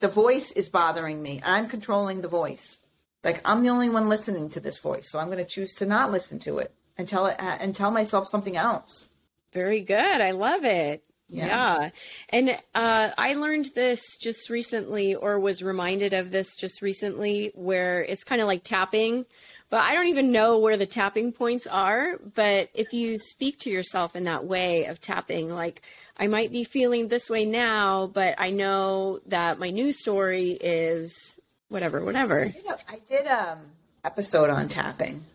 the 0.02 0.08
voice 0.08 0.52
is 0.52 0.68
bothering 0.68 1.22
me. 1.22 1.41
I'm 1.45 1.68
controlling 1.70 2.22
the 2.22 2.28
voice. 2.28 2.80
Like 3.24 3.41
I'm 3.45 3.64
the 3.64 3.70
only 3.70 3.89
one 3.89 4.10
listening 4.10 4.49
to 4.49 4.60
this 4.60 4.80
voice, 4.80 5.10
so 5.10 5.20
I'm 5.20 5.28
going 5.28 5.38
to 5.38 5.45
choose 5.45 5.76
to 5.76 5.86
not 5.86 6.12
listen 6.12 6.39
to 6.39 6.58
it 6.58 6.74
and 6.97 7.08
tell 7.08 7.28
it 7.28 7.36
and 7.39 7.76
tell 7.76 7.91
myself 7.91 8.28
something 8.28 8.58
else. 8.58 9.08
Very 9.54 9.82
good. 9.82 10.22
I 10.22 10.32
love 10.32 10.66
it. 10.66 11.04
Yeah. 11.30 11.45
yeah. 11.45 11.89
And 12.30 12.49
uh, 12.76 13.10
I 13.18 13.36
learned 13.36 13.70
this 13.74 14.02
just 14.18 14.49
recently, 14.49 15.16
or 15.16 15.39
was 15.39 15.64
reminded 15.64 16.14
of 16.14 16.32
this 16.32 16.56
just 16.56 16.82
recently, 16.82 17.52
where 17.56 18.04
it's 18.04 18.24
kind 18.24 18.41
of 18.41 18.47
like 18.47 18.64
tapping, 18.64 19.26
but 19.70 19.82
I 19.82 19.93
don't 19.93 20.08
even 20.08 20.34
know 20.34 20.60
where 20.60 20.76
the 20.76 20.86
tapping 20.86 21.32
points 21.32 21.68
are. 21.68 22.18
But 22.36 22.70
if 22.74 22.91
you 22.91 23.18
speak 23.20 23.60
to 23.60 23.70
yourself 23.70 24.16
in 24.16 24.26
that 24.26 24.45
way 24.45 24.86
of 24.86 24.99
tapping, 24.99 25.49
like, 25.49 25.82
I 26.22 26.28
might 26.28 26.51
be 26.51 26.63
feeling 26.63 27.07
this 27.07 27.32
way 27.32 27.45
now, 27.45 28.05
but 28.05 28.36
I 28.38 28.51
know 28.51 29.22
that 29.26 29.57
my 29.57 29.72
new 29.72 29.91
story 29.91 30.51
is 30.51 31.36
whatever, 31.67 32.05
whatever. 32.05 32.43
I 32.45 32.49
did, 32.49 32.65
a, 32.67 32.78
I 32.88 32.99
did 33.09 33.26
um 33.26 33.57
episode 34.05 34.51
on 34.51 34.69
tapping. 34.69 35.26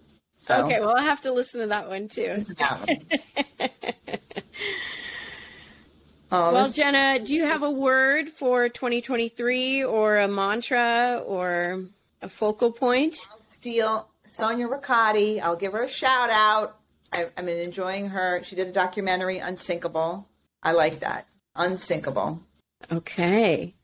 So. 0.42 0.64
Okay, 0.64 0.78
well, 0.78 0.94
I'll 0.96 1.02
have 1.02 1.22
to 1.22 1.32
listen 1.32 1.62
to 1.62 1.66
that 1.66 1.88
one 1.88 2.06
too. 2.06 2.44
oh, 6.30 6.52
well, 6.52 6.66
this... 6.66 6.74
Jena, 6.74 7.18
do 7.18 7.34
you 7.34 7.44
have 7.44 7.64
a 7.64 7.70
word 7.70 8.28
for 8.28 8.68
2023 8.68 9.82
or 9.82 10.18
a 10.18 10.28
mantra 10.28 11.20
or 11.26 11.82
a 12.22 12.28
focal 12.28 12.70
point? 12.70 13.16
Steal 13.50 14.06
Sonia 14.24 14.68
Ricotti. 14.68 15.40
I'll 15.40 15.56
give 15.56 15.72
her 15.72 15.82
a 15.82 15.88
shout 15.88 16.30
out. 16.30 16.78
I, 17.12 17.26
have 17.36 17.44
been 17.44 17.58
enjoying 17.58 18.10
her. 18.10 18.40
She 18.44 18.54
did 18.54 18.68
a 18.68 18.72
documentary, 18.72 19.38
Unsinkable. 19.38 20.28
I 20.66 20.72
like 20.72 20.98
that. 20.98 21.28
Unsinkable. 21.54 22.42
Okay. 22.90 23.76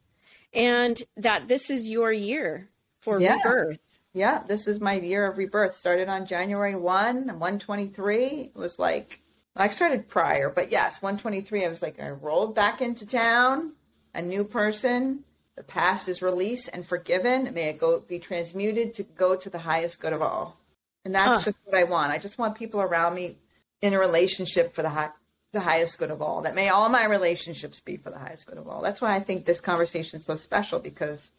And 0.53 1.01
that 1.17 1.47
this 1.47 1.71
is 1.71 1.89
your 1.89 2.13
year 2.13 2.71
for 3.03 3.21
yeah. 3.21 3.37
rebirth. 3.37 3.79
Yeah, 4.15 4.43
this 4.49 4.67
is 4.67 4.81
my 4.81 4.95
year 4.95 5.25
of 5.25 5.39
rebirth. 5.39 5.77
Started 5.77 6.09
on 6.09 6.27
January 6.27 6.75
1, 6.75 7.29
123. 7.29 8.17
It 8.19 8.57
was 8.57 8.81
like, 8.81 9.21
I 9.55 9.69
started 9.69 10.09
prior, 10.09 10.51
but 10.51 10.73
yes, 10.73 11.01
123. 11.01 11.65
I 11.65 11.69
was 11.69 11.83
like, 11.83 12.01
I 12.01 12.11
rolled 12.11 12.57
back 12.57 12.83
into 12.83 13.07
town, 13.07 13.75
a 14.13 14.21
new 14.21 14.43
person. 14.43 15.23
The 15.57 15.63
past 15.63 16.09
is 16.09 16.21
released 16.21 16.69
and 16.73 16.85
forgiven. 16.85 17.55
May 17.55 17.69
it 17.69 17.79
go 17.79 18.01
be 18.01 18.19
transmuted 18.19 18.95
to 18.95 19.05
go 19.05 19.37
to 19.37 19.49
the 19.49 19.59
highest 19.59 20.01
good 20.01 20.13
of 20.13 20.21
all. 20.21 20.59
And 21.05 21.15
that's 21.15 21.45
huh. 21.45 21.53
just 21.53 21.57
what 21.63 21.79
I 21.79 21.85
want. 21.85 22.11
I 22.11 22.19
just 22.19 22.39
want 22.39 22.57
people 22.57 22.81
around 22.81 23.15
me 23.15 23.39
in 23.81 23.95
a 23.95 24.01
relationship 24.01 24.75
for 24.75 24.83
the 24.83 24.89
high, 24.89 25.11
the 25.53 25.61
highest 25.61 25.99
good 25.99 26.11
of 26.11 26.23
all. 26.23 26.43
That 26.43 26.55
may 26.55 26.69
all 26.71 26.89
my 26.89 27.05
relationships 27.05 27.81
be 27.81 27.97
for 27.97 28.11
the 28.11 28.19
highest 28.19 28.47
good 28.47 28.59
of 28.59 28.69
all. 28.69 28.83
That's 28.83 29.01
why 29.01 29.15
I 29.15 29.21
think 29.21 29.45
this 29.45 29.61
conversation 29.61 30.19
is 30.19 30.25
so 30.25 30.37
special 30.37 30.79
because 30.79 31.31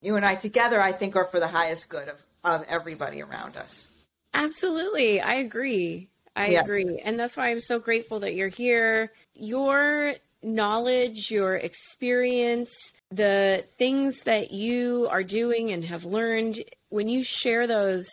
you 0.00 0.16
and 0.16 0.24
I 0.24 0.36
together, 0.36 0.80
I 0.80 0.92
think, 0.92 1.16
are 1.16 1.24
for 1.24 1.40
the 1.40 1.48
highest 1.48 1.88
good 1.88 2.08
of, 2.08 2.22
of 2.44 2.64
everybody 2.68 3.22
around 3.22 3.56
us. 3.56 3.88
Absolutely. 4.32 5.20
I 5.20 5.34
agree. 5.34 6.08
I 6.36 6.50
yeah. 6.50 6.62
agree. 6.62 7.00
And 7.04 7.18
that's 7.18 7.36
why 7.36 7.50
I'm 7.50 7.60
so 7.60 7.78
grateful 7.78 8.20
that 8.20 8.34
you're 8.34 8.48
here. 8.48 9.12
Your 9.34 10.14
knowledge, 10.42 11.30
your 11.30 11.56
experience, 11.56 12.70
the 13.10 13.64
things 13.76 14.22
that 14.22 14.52
you 14.52 15.08
are 15.10 15.24
doing 15.24 15.70
and 15.70 15.84
have 15.84 16.04
learned, 16.04 16.62
when 16.88 17.08
you 17.08 17.22
share 17.22 17.66
those 17.66 18.08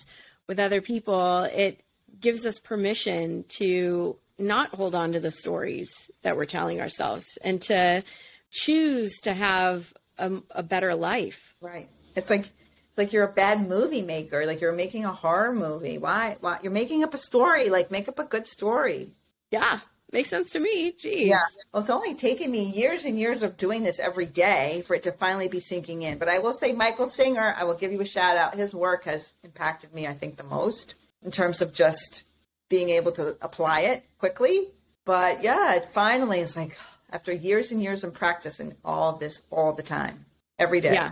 with 0.47 0.59
other 0.59 0.81
people, 0.81 1.43
it 1.43 1.81
gives 2.19 2.45
us 2.45 2.59
permission 2.59 3.45
to 3.47 4.17
not 4.39 4.75
hold 4.75 4.95
on 4.95 5.13
to 5.13 5.19
the 5.19 5.31
stories 5.31 5.89
that 6.21 6.37
we're 6.37 6.45
telling 6.45 6.79
ourselves 6.81 7.25
and 7.43 7.61
to 7.63 8.03
choose 8.51 9.19
to 9.21 9.33
have 9.33 9.93
a, 10.17 10.31
a 10.51 10.63
better 10.63 10.95
life. 10.95 11.55
Right. 11.61 11.89
It's 12.15 12.29
like 12.29 12.41
it's 12.41 12.97
like 12.97 13.13
you're 13.13 13.25
a 13.25 13.31
bad 13.31 13.67
movie 13.67 14.01
maker. 14.01 14.45
Like 14.45 14.61
you're 14.61 14.71
making 14.73 15.05
a 15.05 15.13
horror 15.13 15.53
movie. 15.53 15.97
Why? 15.97 16.37
Why? 16.39 16.59
You're 16.61 16.71
making 16.71 17.03
up 17.03 17.13
a 17.13 17.17
story. 17.17 17.69
Like 17.69 17.91
make 17.91 18.07
up 18.07 18.19
a 18.19 18.23
good 18.23 18.47
story. 18.47 19.11
Yeah. 19.51 19.79
Makes 20.11 20.29
sense 20.29 20.51
to 20.51 20.59
me. 20.59 20.93
Geez. 20.93 21.27
Yeah. 21.27 21.41
Well, 21.73 21.81
it's 21.81 21.89
only 21.89 22.15
taken 22.15 22.49
me 22.49 22.63
years 22.63 23.03
and 23.03 23.19
years 23.19 23.43
of 23.43 23.57
doing 23.57 23.83
this 23.83 23.99
every 23.99 24.25
day 24.25 24.81
for 24.87 24.95
it 24.95 25.03
to 25.03 25.11
finally 25.11 25.49
be 25.49 25.59
sinking 25.59 26.03
in. 26.03 26.17
But 26.17 26.29
I 26.29 26.39
will 26.39 26.53
say, 26.53 26.71
Michael 26.71 27.09
Singer, 27.09 27.53
I 27.57 27.65
will 27.65 27.73
give 27.73 27.91
you 27.91 27.99
a 27.99 28.05
shout 28.05 28.37
out. 28.37 28.55
His 28.55 28.73
work 28.73 29.03
has 29.03 29.33
impacted 29.43 29.93
me, 29.93 30.07
I 30.07 30.13
think, 30.13 30.37
the 30.37 30.45
most 30.45 30.95
in 31.23 31.31
terms 31.31 31.61
of 31.61 31.73
just 31.73 32.23
being 32.69 32.89
able 32.89 33.11
to 33.13 33.37
apply 33.41 33.81
it 33.81 34.03
quickly. 34.17 34.71
But 35.05 35.43
yeah, 35.43 35.75
it 35.75 35.85
finally 35.85 36.41
is 36.41 36.57
like 36.57 36.77
after 37.11 37.31
years 37.31 37.71
and 37.71 37.81
years 37.81 38.03
of 38.03 38.13
practicing 38.13 38.75
all 38.83 39.13
of 39.13 39.19
this 39.19 39.41
all 39.49 39.73
the 39.73 39.83
time, 39.83 40.25
every 40.59 40.81
day. 40.81 40.93
Yeah. 40.93 41.11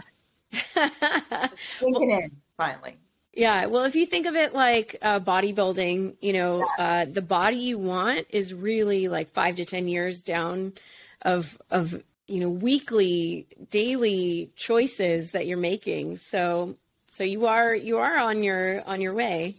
sinking 1.80 2.12
in 2.12 2.32
finally. 2.58 2.98
Yeah. 3.34 3.66
Well, 3.66 3.84
if 3.84 3.96
you 3.96 4.06
think 4.06 4.28
of 4.28 4.36
it 4.36 4.54
like 4.54 4.98
uh, 5.02 5.20
bodybuilding, 5.20 6.16
you 6.22 6.34
know, 6.34 6.66
yeah. 6.78 7.02
uh, 7.02 7.06
the 7.06 7.22
body 7.22 7.58
you 7.58 7.78
want 7.78 8.28
is 8.30 8.54
really 8.54 9.08
like 9.10 9.34
five 9.34 9.56
to 9.56 9.66
10 9.66 9.88
years 9.88 10.22
down 10.22 10.74
of, 11.22 11.62
of, 11.70 12.02
you 12.28 12.40
know, 12.40 12.50
weekly, 12.50 13.48
daily 13.72 14.52
choices 14.56 15.32
that 15.32 15.48
you're 15.48 15.58
making. 15.58 16.18
So, 16.18 16.78
so 17.10 17.24
you 17.24 17.46
are, 17.46 17.76
you 17.76 17.98
are 17.98 18.18
on 18.18 18.42
your, 18.42 18.82
on 18.88 19.02
your 19.02 19.14
way 19.14 19.56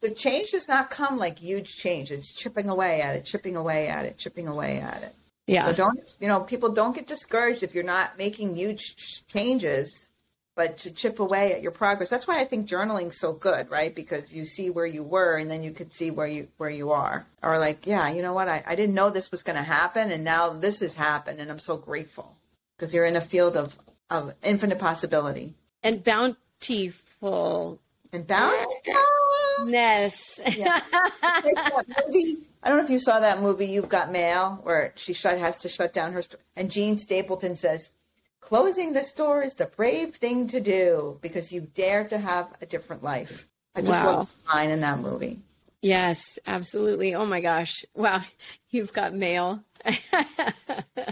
the 0.00 0.10
change 0.10 0.50
does 0.50 0.68
not 0.68 0.90
come 0.90 1.18
like 1.18 1.38
huge 1.38 1.76
change. 1.76 2.10
It's 2.10 2.32
chipping 2.32 2.68
away 2.68 3.00
at 3.00 3.16
it, 3.16 3.24
chipping 3.24 3.56
away 3.56 3.88
at 3.88 4.04
it, 4.04 4.18
chipping 4.18 4.48
away 4.48 4.78
at 4.78 5.02
it. 5.02 5.14
Yeah. 5.46 5.66
So 5.66 5.72
don't 5.72 6.14
you 6.20 6.28
know 6.28 6.40
people 6.40 6.70
don't 6.70 6.94
get 6.94 7.06
discouraged 7.06 7.62
if 7.62 7.74
you're 7.74 7.84
not 7.84 8.16
making 8.18 8.56
huge 8.56 9.26
changes, 9.26 10.08
but 10.54 10.78
to 10.78 10.90
chip 10.90 11.20
away 11.20 11.54
at 11.54 11.62
your 11.62 11.72
progress. 11.72 12.10
That's 12.10 12.28
why 12.28 12.38
I 12.38 12.44
think 12.44 12.66
journaling's 12.66 13.18
so 13.18 13.32
good, 13.32 13.70
right? 13.70 13.94
Because 13.94 14.32
you 14.32 14.44
see 14.44 14.70
where 14.70 14.86
you 14.86 15.02
were, 15.02 15.36
and 15.36 15.50
then 15.50 15.62
you 15.62 15.72
could 15.72 15.92
see 15.92 16.10
where 16.10 16.26
you 16.26 16.48
where 16.58 16.70
you 16.70 16.92
are. 16.92 17.26
Or 17.42 17.58
like, 17.58 17.86
yeah, 17.86 18.10
you 18.10 18.22
know 18.22 18.32
what? 18.32 18.48
I, 18.48 18.62
I 18.66 18.74
didn't 18.74 18.94
know 18.94 19.10
this 19.10 19.30
was 19.30 19.42
going 19.42 19.56
to 19.56 19.62
happen, 19.62 20.10
and 20.10 20.22
now 20.22 20.50
this 20.50 20.80
has 20.80 20.94
happened, 20.94 21.40
and 21.40 21.50
I'm 21.50 21.58
so 21.58 21.76
grateful 21.76 22.36
because 22.76 22.94
you're 22.94 23.06
in 23.06 23.16
a 23.16 23.20
field 23.20 23.56
of 23.56 23.78
of 24.10 24.34
infinite 24.42 24.78
possibility 24.78 25.54
and 25.82 26.04
bountiful 26.04 27.78
and 28.12 28.26
bounce. 28.26 28.66
Ness. 29.66 30.40
Yeah. 30.56 30.80
movie, 32.06 32.38
I 32.62 32.68
don't 32.68 32.78
know 32.78 32.84
if 32.84 32.90
you 32.90 32.98
saw 32.98 33.20
that 33.20 33.40
movie, 33.40 33.66
You've 33.66 33.88
Got 33.88 34.10
Mail, 34.12 34.60
where 34.62 34.92
she 34.96 35.12
shut, 35.12 35.38
has 35.38 35.60
to 35.60 35.68
shut 35.68 35.92
down 35.92 36.12
her 36.12 36.22
store. 36.22 36.40
And 36.56 36.70
Jean 36.70 36.98
Stapleton 36.98 37.56
says, 37.56 37.90
Closing 38.40 38.92
the 38.94 39.02
store 39.02 39.42
is 39.42 39.54
the 39.54 39.66
brave 39.66 40.14
thing 40.14 40.46
to 40.48 40.60
do 40.60 41.18
because 41.20 41.52
you 41.52 41.60
dare 41.60 42.04
to 42.08 42.16
have 42.18 42.50
a 42.62 42.66
different 42.66 43.02
life. 43.02 43.46
I 43.74 43.80
just 43.82 43.92
Wow. 43.92 44.16
love 44.18 44.32
the 44.46 44.48
line 44.54 44.70
in 44.70 44.80
that 44.80 44.98
movie. 44.98 45.40
Yes, 45.82 46.22
absolutely. 46.46 47.14
Oh 47.14 47.26
my 47.26 47.40
gosh. 47.40 47.84
Wow. 47.94 48.22
You've 48.70 48.92
got 48.92 49.14
mail. 49.14 49.62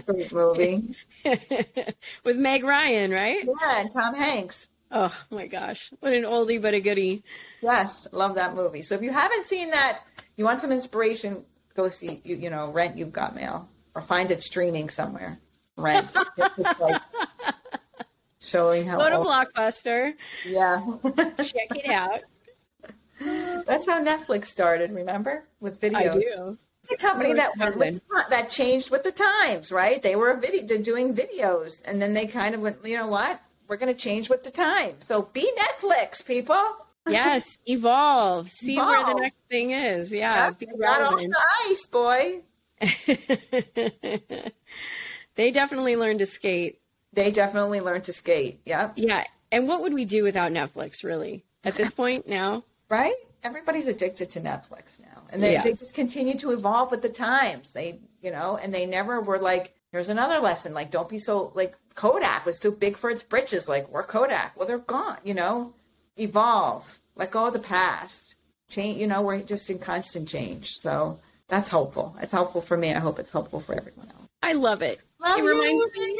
Great 0.05 0.31
movie. 0.31 0.95
With 2.23 2.37
Meg 2.37 2.63
Ryan, 2.63 3.11
right? 3.11 3.45
yeah, 3.45 3.79
and 3.81 3.91
Tom 3.91 4.13
Hanks. 4.15 4.69
Oh 4.91 5.13
my 5.29 5.47
gosh. 5.47 5.91
What 5.99 6.13
an 6.13 6.23
oldie 6.23 6.61
but 6.61 6.73
a 6.73 6.79
goodie. 6.79 7.23
Yes, 7.61 8.07
love 8.11 8.35
that 8.35 8.55
movie. 8.55 8.81
So 8.81 8.95
if 8.95 9.01
you 9.01 9.11
haven't 9.11 9.45
seen 9.45 9.69
that, 9.71 9.99
you 10.35 10.45
want 10.45 10.61
some 10.61 10.71
inspiration, 10.71 11.43
go 11.75 11.89
see 11.89 12.21
you 12.23 12.35
you 12.35 12.49
know, 12.49 12.71
rent 12.71 12.97
You've 12.97 13.13
Got 13.13 13.35
Mail 13.35 13.69
or 13.95 14.01
find 14.01 14.31
it 14.31 14.41
streaming 14.41 14.89
somewhere. 14.89 15.39
Rent. 15.77 16.15
It's 16.37 16.79
like 16.79 17.01
showing 18.41 18.85
how 18.87 18.97
Go 18.97 19.09
to 19.09 19.17
old- 19.17 19.27
Blockbuster. 19.27 20.13
yeah. 20.45 20.81
Check 21.37 21.69
it 21.75 21.89
out. 21.89 22.21
That's 23.19 23.85
how 23.85 24.03
Netflix 24.03 24.45
started, 24.45 24.91
remember? 24.91 25.43
With 25.59 25.79
videos. 25.81 25.95
I 25.95 26.19
do. 26.19 26.57
It's 26.81 26.91
a 26.93 26.97
company 26.97 27.33
that 27.33 27.51
went 27.77 28.01
that 28.29 28.49
changed 28.49 28.89
with 28.89 29.03
the 29.03 29.11
times, 29.11 29.71
right? 29.71 30.01
They 30.01 30.15
were 30.15 30.31
a 30.31 30.39
video 30.39 30.65
they're 30.65 30.77
doing 30.81 31.13
videos 31.13 31.81
and 31.85 32.01
then 32.01 32.13
they 32.13 32.25
kind 32.27 32.55
of 32.55 32.61
went, 32.61 32.77
you 32.85 32.95
know 32.95 33.07
what? 33.07 33.39
We're 33.69 33.77
going 33.77 33.93
to 33.93 33.99
change 33.99 34.29
with 34.29 34.43
the 34.43 34.49
times. 34.51 35.05
So 35.05 35.21
be 35.31 35.49
Netflix, 35.57 36.25
people. 36.25 36.59
Yes, 37.07 37.57
evolve. 37.67 38.49
See 38.49 38.75
where 38.77 39.05
the 39.05 39.13
next 39.13 39.37
thing 39.49 39.71
is. 39.71 40.11
Yeah. 40.11 40.47
Yep, 40.47 40.59
be 40.59 40.65
got 40.65 41.01
off 41.01 41.19
the 41.19 41.35
ice, 41.69 41.85
boy. 41.85 42.41
they 45.35 45.51
definitely 45.51 45.95
learned 45.95 46.19
to 46.19 46.25
skate. 46.25 46.81
They 47.13 47.31
definitely 47.31 47.79
learned 47.79 48.05
to 48.05 48.13
skate. 48.13 48.61
Yep. 48.65 48.93
Yeah. 48.95 49.23
And 49.51 49.67
what 49.67 49.81
would 49.81 49.93
we 49.93 50.05
do 50.05 50.23
without 50.23 50.51
Netflix, 50.51 51.03
really? 51.03 51.45
At 51.63 51.75
this 51.75 51.91
point 51.91 52.27
now? 52.27 52.63
Right? 52.89 53.13
Everybody's 53.43 53.85
addicted 53.85 54.31
to 54.31 54.41
Netflix 54.41 54.99
now. 54.99 55.21
And 55.29 55.43
they, 55.43 55.51
Yeah. 55.53 55.61
they 55.61 55.73
just 55.73 55.93
continue 55.93 56.35
to 56.39 56.49
evolve 56.49 56.89
with 56.89 57.03
the 57.03 57.09
times. 57.09 57.71
They, 57.71 57.99
you 58.23 58.31
know, 58.31 58.57
and 58.59 58.73
they 58.73 58.87
never 58.87 59.21
were 59.21 59.37
like, 59.37 59.75
here's 59.91 60.09
another 60.09 60.39
lesson. 60.39 60.73
Like, 60.73 60.91
don't 60.91 61.09
be 61.09 61.17
so, 61.17 61.51
like, 61.55 61.75
Kodak 61.95 62.45
was 62.45 62.59
too 62.59 62.71
big 62.71 62.97
for 62.97 63.09
its 63.09 63.23
britches. 63.23 63.67
Like, 63.67 63.89
we're 63.89 64.03
Kodak. 64.03 64.55
Well, 64.55 64.67
they're 64.67 64.77
gone, 64.79 65.17
you 65.23 65.33
know? 65.33 65.73
Evolve. 66.17 66.99
Let 67.15 67.31
go 67.31 67.47
of 67.47 67.53
the 67.53 67.59
past. 67.59 68.35
Change, 68.69 68.99
you 69.01 69.07
know, 69.07 69.21
we're 69.21 69.41
just 69.41 69.69
in 69.69 69.79
constant 69.79 70.27
change. 70.27 70.75
So 70.75 71.19
that's 71.47 71.69
hopeful. 71.69 72.15
It's 72.21 72.31
helpful 72.31 72.61
for 72.61 72.77
me. 72.77 72.93
I 72.93 72.99
hope 72.99 73.19
it's 73.19 73.31
helpful 73.31 73.59
for 73.59 73.73
everyone 73.73 74.09
else. 74.09 74.27
I 74.43 74.53
love 74.53 74.81
it. 74.81 74.99
Love 75.19 75.39
it 75.39 75.43
you, 75.43 75.89
me. 75.97 76.17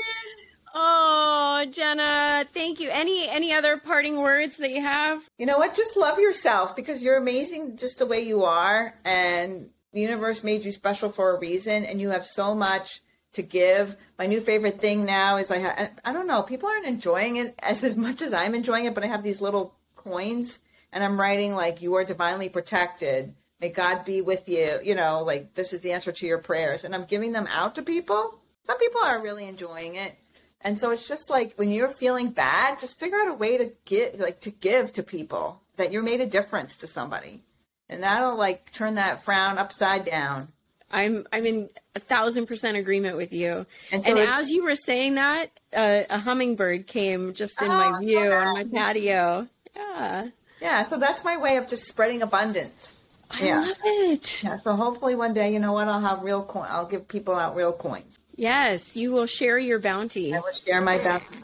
Oh, 0.74 1.66
Jena, 1.72 2.46
thank 2.54 2.80
you. 2.80 2.90
Any 2.90 3.28
any 3.28 3.54
other 3.54 3.78
parting 3.78 4.18
words 4.18 4.58
that 4.58 4.72
you 4.72 4.82
have? 4.82 5.22
You 5.38 5.46
know 5.46 5.58
what? 5.58 5.76
Just 5.76 5.98
love 5.98 6.20
yourself 6.20 6.76
because 6.76 7.02
you're 7.02 7.18
amazing 7.18 7.78
just 7.78 8.00
the 8.00 8.06
way 8.06 8.22
you 8.22 8.44
are. 8.44 8.94
And 9.06 9.70
the 9.94 10.02
universe 10.02 10.44
made 10.44 10.66
you 10.66 10.72
special 10.72 11.10
for 11.10 11.36
a 11.36 11.40
reason. 11.40 11.86
And 11.86 12.00
you 12.00 12.10
have 12.10 12.26
so 12.26 12.54
much 12.54 13.02
to 13.40 13.44
give. 13.44 13.96
My 14.18 14.26
new 14.26 14.42
favorite 14.42 14.80
thing 14.80 15.06
now 15.06 15.38
is 15.38 15.52
I, 15.52 15.90
I 16.06 16.14
don't 16.14 16.28
know, 16.28 16.44
people 16.44 16.70
aren't 16.70 16.86
enjoying 16.86 17.38
it 17.38 17.56
as, 17.64 17.84
as 17.84 17.98
much 17.98 18.22
as 18.22 18.34
I'm 18.34 18.56
enjoying 18.56 18.86
it, 18.86 18.94
but 18.94 19.04
I 19.04 19.08
have 19.08 19.24
these 19.24 19.42
little 19.42 19.76
coins 19.96 20.60
and 20.92 21.04
I'm 21.04 21.20
writing 21.20 21.56
like, 21.56 21.82
you 21.82 21.96
are 21.96 22.06
divinely 22.06 22.50
protected. 22.50 23.34
May 23.60 23.70
God 23.70 24.06
be 24.06 24.22
with 24.22 24.48
you. 24.48 24.80
You 24.84 24.96
know, 24.96 25.24
like 25.24 25.54
this 25.54 25.74
is 25.74 25.82
the 25.82 25.92
answer 25.92 26.12
to 26.12 26.26
your 26.26 26.38
prayers. 26.38 26.84
And 26.84 26.96
I'm 26.96 27.06
giving 27.06 27.32
them 27.32 27.48
out 27.52 27.76
to 27.76 27.82
people. 27.82 28.40
Some 28.64 28.78
people 28.78 29.02
are 29.02 29.22
really 29.22 29.48
enjoying 29.48 29.96
it. 29.96 30.16
And 30.62 30.78
so 30.78 30.92
it's 30.92 31.08
just 31.08 31.30
like 31.30 31.54
when 31.56 31.72
you're 31.72 31.90
feeling 31.90 32.32
bad, 32.32 32.80
just 32.80 33.00
figure 33.00 33.18
out 33.18 33.30
a 33.30 33.34
way 33.34 33.58
to 33.58 33.72
give, 33.86 34.20
like 34.20 34.42
to 34.42 34.52
give 34.52 34.94
to 34.94 35.04
people 35.04 35.62
that 35.78 35.94
you 35.94 36.04
made 36.04 36.20
a 36.20 36.26
difference 36.26 36.76
to 36.78 36.88
somebody, 36.88 37.42
and 37.88 38.04
that'll 38.04 38.36
like 38.36 38.72
turn 38.74 38.96
that 38.96 39.24
frown 39.24 39.58
upside 39.58 40.04
down. 40.04 40.50
I'm 40.92 41.26
I'm 41.32 41.46
in 41.46 41.70
a 41.96 42.00
thousand 42.00 42.46
percent 42.48 42.78
agreement 42.78 43.18
with 43.18 43.32
you. 43.34 43.52
And 43.52 43.66
And, 43.92 44.04
so 44.04 44.18
it's- 44.18 44.34
as 44.36 44.50
you 44.50 44.64
were 44.64 44.76
saying 44.76 45.16
that, 45.16 45.52
uh, 45.74 46.04
a 46.10 46.20
hummingbird 46.20 46.88
came 46.88 47.34
just 47.34 47.62
in 47.62 47.70
Oh, 47.70 47.74
my 47.78 48.00
so 48.02 48.08
view 48.08 48.32
on 48.32 48.54
my 48.54 48.64
patio. 48.64 49.48
Yeah, 49.76 50.28
Yeah, 50.62 50.84
so 50.84 50.98
that's 50.98 51.24
my 51.24 51.38
way 51.38 51.58
of 51.58 51.68
just 51.68 51.86
spreading 51.88 52.22
abundance. 52.22 53.04
I 53.32 53.44
Yeah. 53.44 53.60
love 53.62 53.78
it. 53.84 54.44
Yeah, 54.44 54.58
so 54.58 54.76
hopefully 54.76 55.16
one 55.16 55.34
day, 55.34 55.54
you 55.54 55.60
know 55.60 55.72
what, 55.74 55.88
I'll 55.88 56.02
have 56.02 56.24
real 56.24 56.44
coin. 56.44 56.66
I'll 56.70 56.88
give 56.88 57.08
people 57.08 57.36
out 57.36 57.56
real 57.56 57.72
coins. 57.74 58.18
Yes, 58.36 58.96
you 58.96 59.12
will 59.12 59.26
share 59.28 59.58
your 59.60 59.80
bounty. 59.80 60.34
I 60.34 60.40
will 60.40 60.52
share 60.52 60.82
my 60.82 60.98
bounty. 60.98 61.38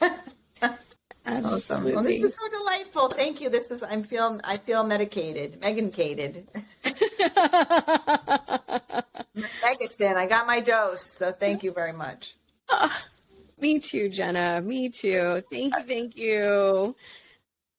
Awesome. 1.26 1.84
Well, 1.84 2.02
this 2.02 2.22
is 2.22 2.36
so 2.36 2.48
delightful. 2.50 3.08
Thank 3.08 3.40
you. 3.40 3.48
This 3.48 3.70
is 3.70 3.82
I'm 3.82 4.02
feel 4.02 4.38
I 4.44 4.58
feel 4.58 4.84
medicated, 4.84 5.58
Megan-cated. 5.62 6.44
Megastin, 9.36 10.16
I 10.16 10.26
got 10.26 10.46
my 10.46 10.60
dose. 10.60 11.16
So 11.18 11.32
thank 11.32 11.62
you 11.62 11.72
very 11.72 11.92
much. 11.92 12.36
Ah, 12.68 13.04
me 13.58 13.78
too, 13.78 14.08
Jena. 14.08 14.60
Me 14.60 14.88
too. 14.88 15.42
Thank 15.50 15.74
you. 15.76 15.82
Thank 15.86 16.16
you. 16.16 16.96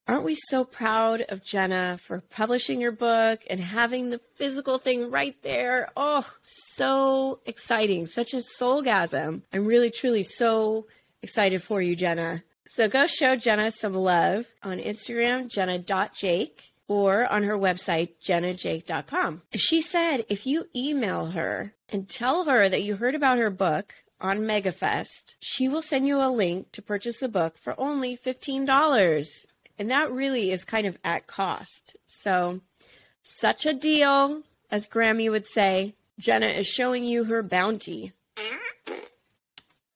Aren't 0.08 0.24
we 0.24 0.36
so 0.50 0.64
proud 0.64 1.22
of 1.30 1.44
Jena 1.44 1.98
for 2.06 2.22
publishing 2.22 2.80
your 2.80 2.92
book 2.92 3.40
and 3.50 3.60
having 3.60 4.12
the 4.12 4.22
physical 4.36 4.78
thing 4.78 5.10
right 5.10 5.36
there? 5.42 5.90
Oh, 5.98 6.30
so 6.76 7.40
exciting. 7.48 8.06
Such 8.06 8.36
a 8.36 8.42
soulgasm. 8.60 9.42
I'm 9.52 9.66
really, 9.66 9.90
truly 9.90 10.22
so 10.22 10.86
excited 11.24 11.64
for 11.64 11.82
you, 11.82 11.96
Jena. 11.96 12.44
So 12.70 12.88
go 12.88 13.08
show 13.08 13.36
Jena 13.36 13.72
some 13.72 13.96
love 13.96 14.46
on 14.62 14.78
Instagram, 14.78 15.50
jena.jake, 15.50 16.62
or 16.88 17.26
on 17.32 17.44
her 17.44 17.58
website, 17.58 18.10
jenajake.com. 18.24 19.42
She 19.54 19.82
said 19.82 20.26
if 20.30 20.46
you 20.46 20.68
email 20.76 21.28
her 21.28 21.74
and 21.90 22.10
tell 22.10 22.46
her 22.46 22.70
that 22.70 22.84
you 22.84 22.96
heard 22.96 23.16
about 23.16 23.38
her 23.38 23.50
book 23.50 23.94
on 24.20 24.40
MegaFest, 24.40 25.36
she 25.40 25.68
will 25.68 25.82
send 25.82 26.08
you 26.08 26.22
a 26.22 26.30
link 26.30 26.72
to 26.72 26.82
purchase 26.82 27.20
the 27.20 27.30
book 27.30 27.58
for 27.58 27.80
only 27.80 28.18
$15. 28.18 29.46
And 29.78 29.90
that 29.92 30.12
really 30.12 30.52
is 30.52 30.64
kind 30.64 30.88
of 30.88 30.98
at 31.04 31.28
cost. 31.28 31.98
So, 32.08 32.62
such 33.22 33.66
a 33.66 33.74
deal, 33.74 34.44
as 34.72 34.88
Grammy 34.88 35.30
would 35.30 35.48
say. 35.48 35.96
Jena 36.18 36.48
is 36.48 36.68
showing 36.68 37.04
you 37.04 37.26
her 37.26 37.44
bounty. 37.44 38.14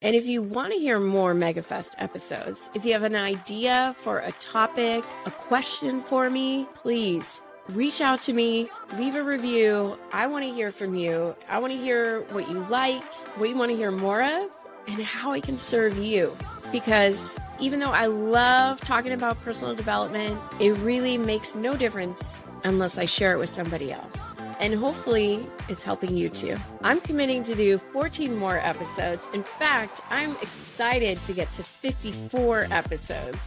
And 0.02 0.16
if 0.16 0.28
you 0.28 0.42
want 0.42 0.72
to 0.72 0.80
hear 0.80 0.98
more 0.98 1.36
MegaFest 1.36 1.90
episodes, 1.98 2.70
if 2.74 2.86
you 2.86 2.94
have 2.94 3.04
an 3.04 3.18
idea 3.18 3.94
for 3.98 4.20
a 4.20 4.32
topic, 4.34 5.04
a 5.26 5.32
question 5.32 6.04
for 6.04 6.30
me, 6.30 6.66
please 6.74 7.42
reach 7.68 8.00
out 8.00 8.22
to 8.22 8.32
me, 8.32 8.70
leave 8.98 9.16
a 9.16 9.24
review. 9.24 9.98
I 10.14 10.28
want 10.28 10.46
to 10.46 10.52
hear 10.52 10.72
from 10.72 10.96
you. 10.96 11.36
I 11.50 11.60
want 11.60 11.74
to 11.74 11.78
hear 11.78 12.22
what 12.32 12.50
you 12.50 12.60
like, 12.70 13.04
what 13.38 13.50
you 13.50 13.58
want 13.58 13.72
to 13.72 13.76
hear 13.76 13.92
more 13.92 14.24
of, 14.24 14.50
and 14.88 15.02
how 15.02 15.34
I 15.34 15.42
can 15.42 15.58
serve 15.58 15.98
you. 15.98 16.36
Because 16.72 17.38
even 17.60 17.82
though 17.82 17.92
I 17.92 18.06
love 18.06 18.80
talking 18.80 19.12
about 19.12 19.38
personal 19.44 19.76
development, 19.76 20.40
it 20.62 20.72
really 20.78 21.18
makes 21.18 21.56
no 21.56 21.76
difference 21.76 22.38
unless 22.64 22.98
I 22.98 23.04
share 23.04 23.34
it 23.34 23.38
with 23.38 23.50
somebody 23.50 23.92
else. 23.92 24.29
And 24.60 24.76
hopefully, 24.76 25.46
it's 25.70 25.84
helping 25.84 26.16
you 26.18 26.30
too. 26.30 26.58
I'm 26.84 27.00
committing 27.00 27.44
to 27.46 27.56
do 27.56 27.78
14 27.78 28.36
more 28.36 28.58
episodes. 28.58 29.30
In 29.34 29.44
fact, 29.44 30.02
I'm 30.10 30.32
excited 30.42 31.18
to 31.28 31.34
get 31.34 31.52
to 31.54 31.64
54 31.64 32.68
episodes, 32.70 33.38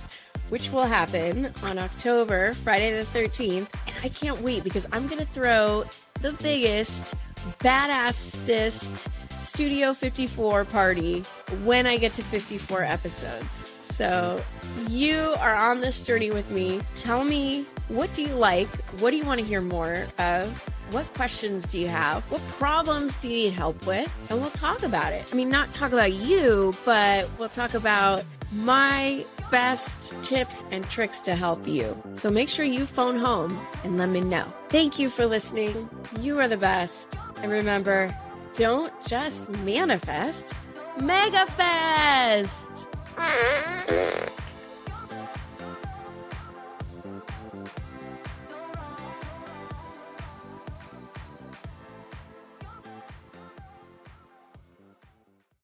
which 0.49 0.71
will 0.71 0.85
happen 0.85 1.53
on 1.63 1.79
October, 1.79 2.55
Friday 2.55 2.93
the 2.93 3.05
13th. 3.19 3.69
And 3.87 3.97
I 4.03 4.09
can't 4.09 4.41
wait 4.41 4.65
because 4.65 4.87
I'm 4.91 5.07
going 5.07 5.19
to 5.19 5.33
throw 5.33 5.85
the 6.23 6.33
biggest, 6.43 7.15
badassest 7.59 9.09
Studio 9.31 9.93
54 9.93 10.65
party 10.65 11.21
when 11.65 11.87
I 11.87 11.99
get 11.99 12.15
to 12.15 12.23
54 12.23 12.85
episodes. 12.85 13.73
So 13.97 14.43
you 14.89 15.35
are 15.39 15.55
on 15.55 15.81
this 15.81 16.01
journey 16.01 16.31
with 16.31 16.51
me. 16.51 16.81
Tell 16.97 17.23
me 17.23 17.67
what 17.89 18.13
do 18.15 18.23
you 18.23 18.35
like? 18.35 18.69
What 19.01 19.11
do 19.11 19.19
you 19.19 19.27
want 19.27 19.41
to 19.41 19.47
hear 19.47 19.61
more 19.61 20.07
of? 20.19 20.72
What 20.93 21.07
questions 21.14 21.64
do 21.68 21.78
you 21.78 21.88
have? 21.88 22.22
What 22.30 22.43
problems 22.59 23.16
do 23.16 23.28
you 23.28 23.34
need 23.34 23.55
help 23.55 23.86
with? 23.86 24.14
And 24.28 24.38
we'll 24.38 24.51
talk 24.51 24.82
about 24.82 25.14
it. 25.14 25.24
I 25.32 25.34
mean, 25.34 25.49
not 25.49 25.72
talk 25.72 25.90
about 25.90 26.12
you, 26.12 26.74
but 26.84 27.26
we'll 27.38 27.49
talk 27.49 27.72
about 27.72 28.24
my 28.53 29.24
best 29.51 30.12
tips 30.22 30.62
and 30.70 30.84
tricks 30.90 31.18
to 31.20 31.34
help 31.34 31.66
you. 31.66 31.97
So 32.12 32.28
make 32.28 32.51
sure 32.51 32.66
you 32.66 32.84
phone 32.84 33.18
home 33.18 33.59
and 33.84 33.97
let 33.97 34.11
me 34.11 34.20
know. 34.20 34.53
Thank 34.68 34.99
you 34.99 35.09
for 35.09 35.24
listening. 35.24 35.88
You 36.20 36.38
are 36.40 36.49
the 36.49 36.59
best. 36.59 37.07
And 37.38 37.51
remember, 37.51 38.14
don't 38.57 38.93
just 39.07 39.49
manifest, 39.61 40.45
mega 41.01 41.47
fest. 41.47 42.53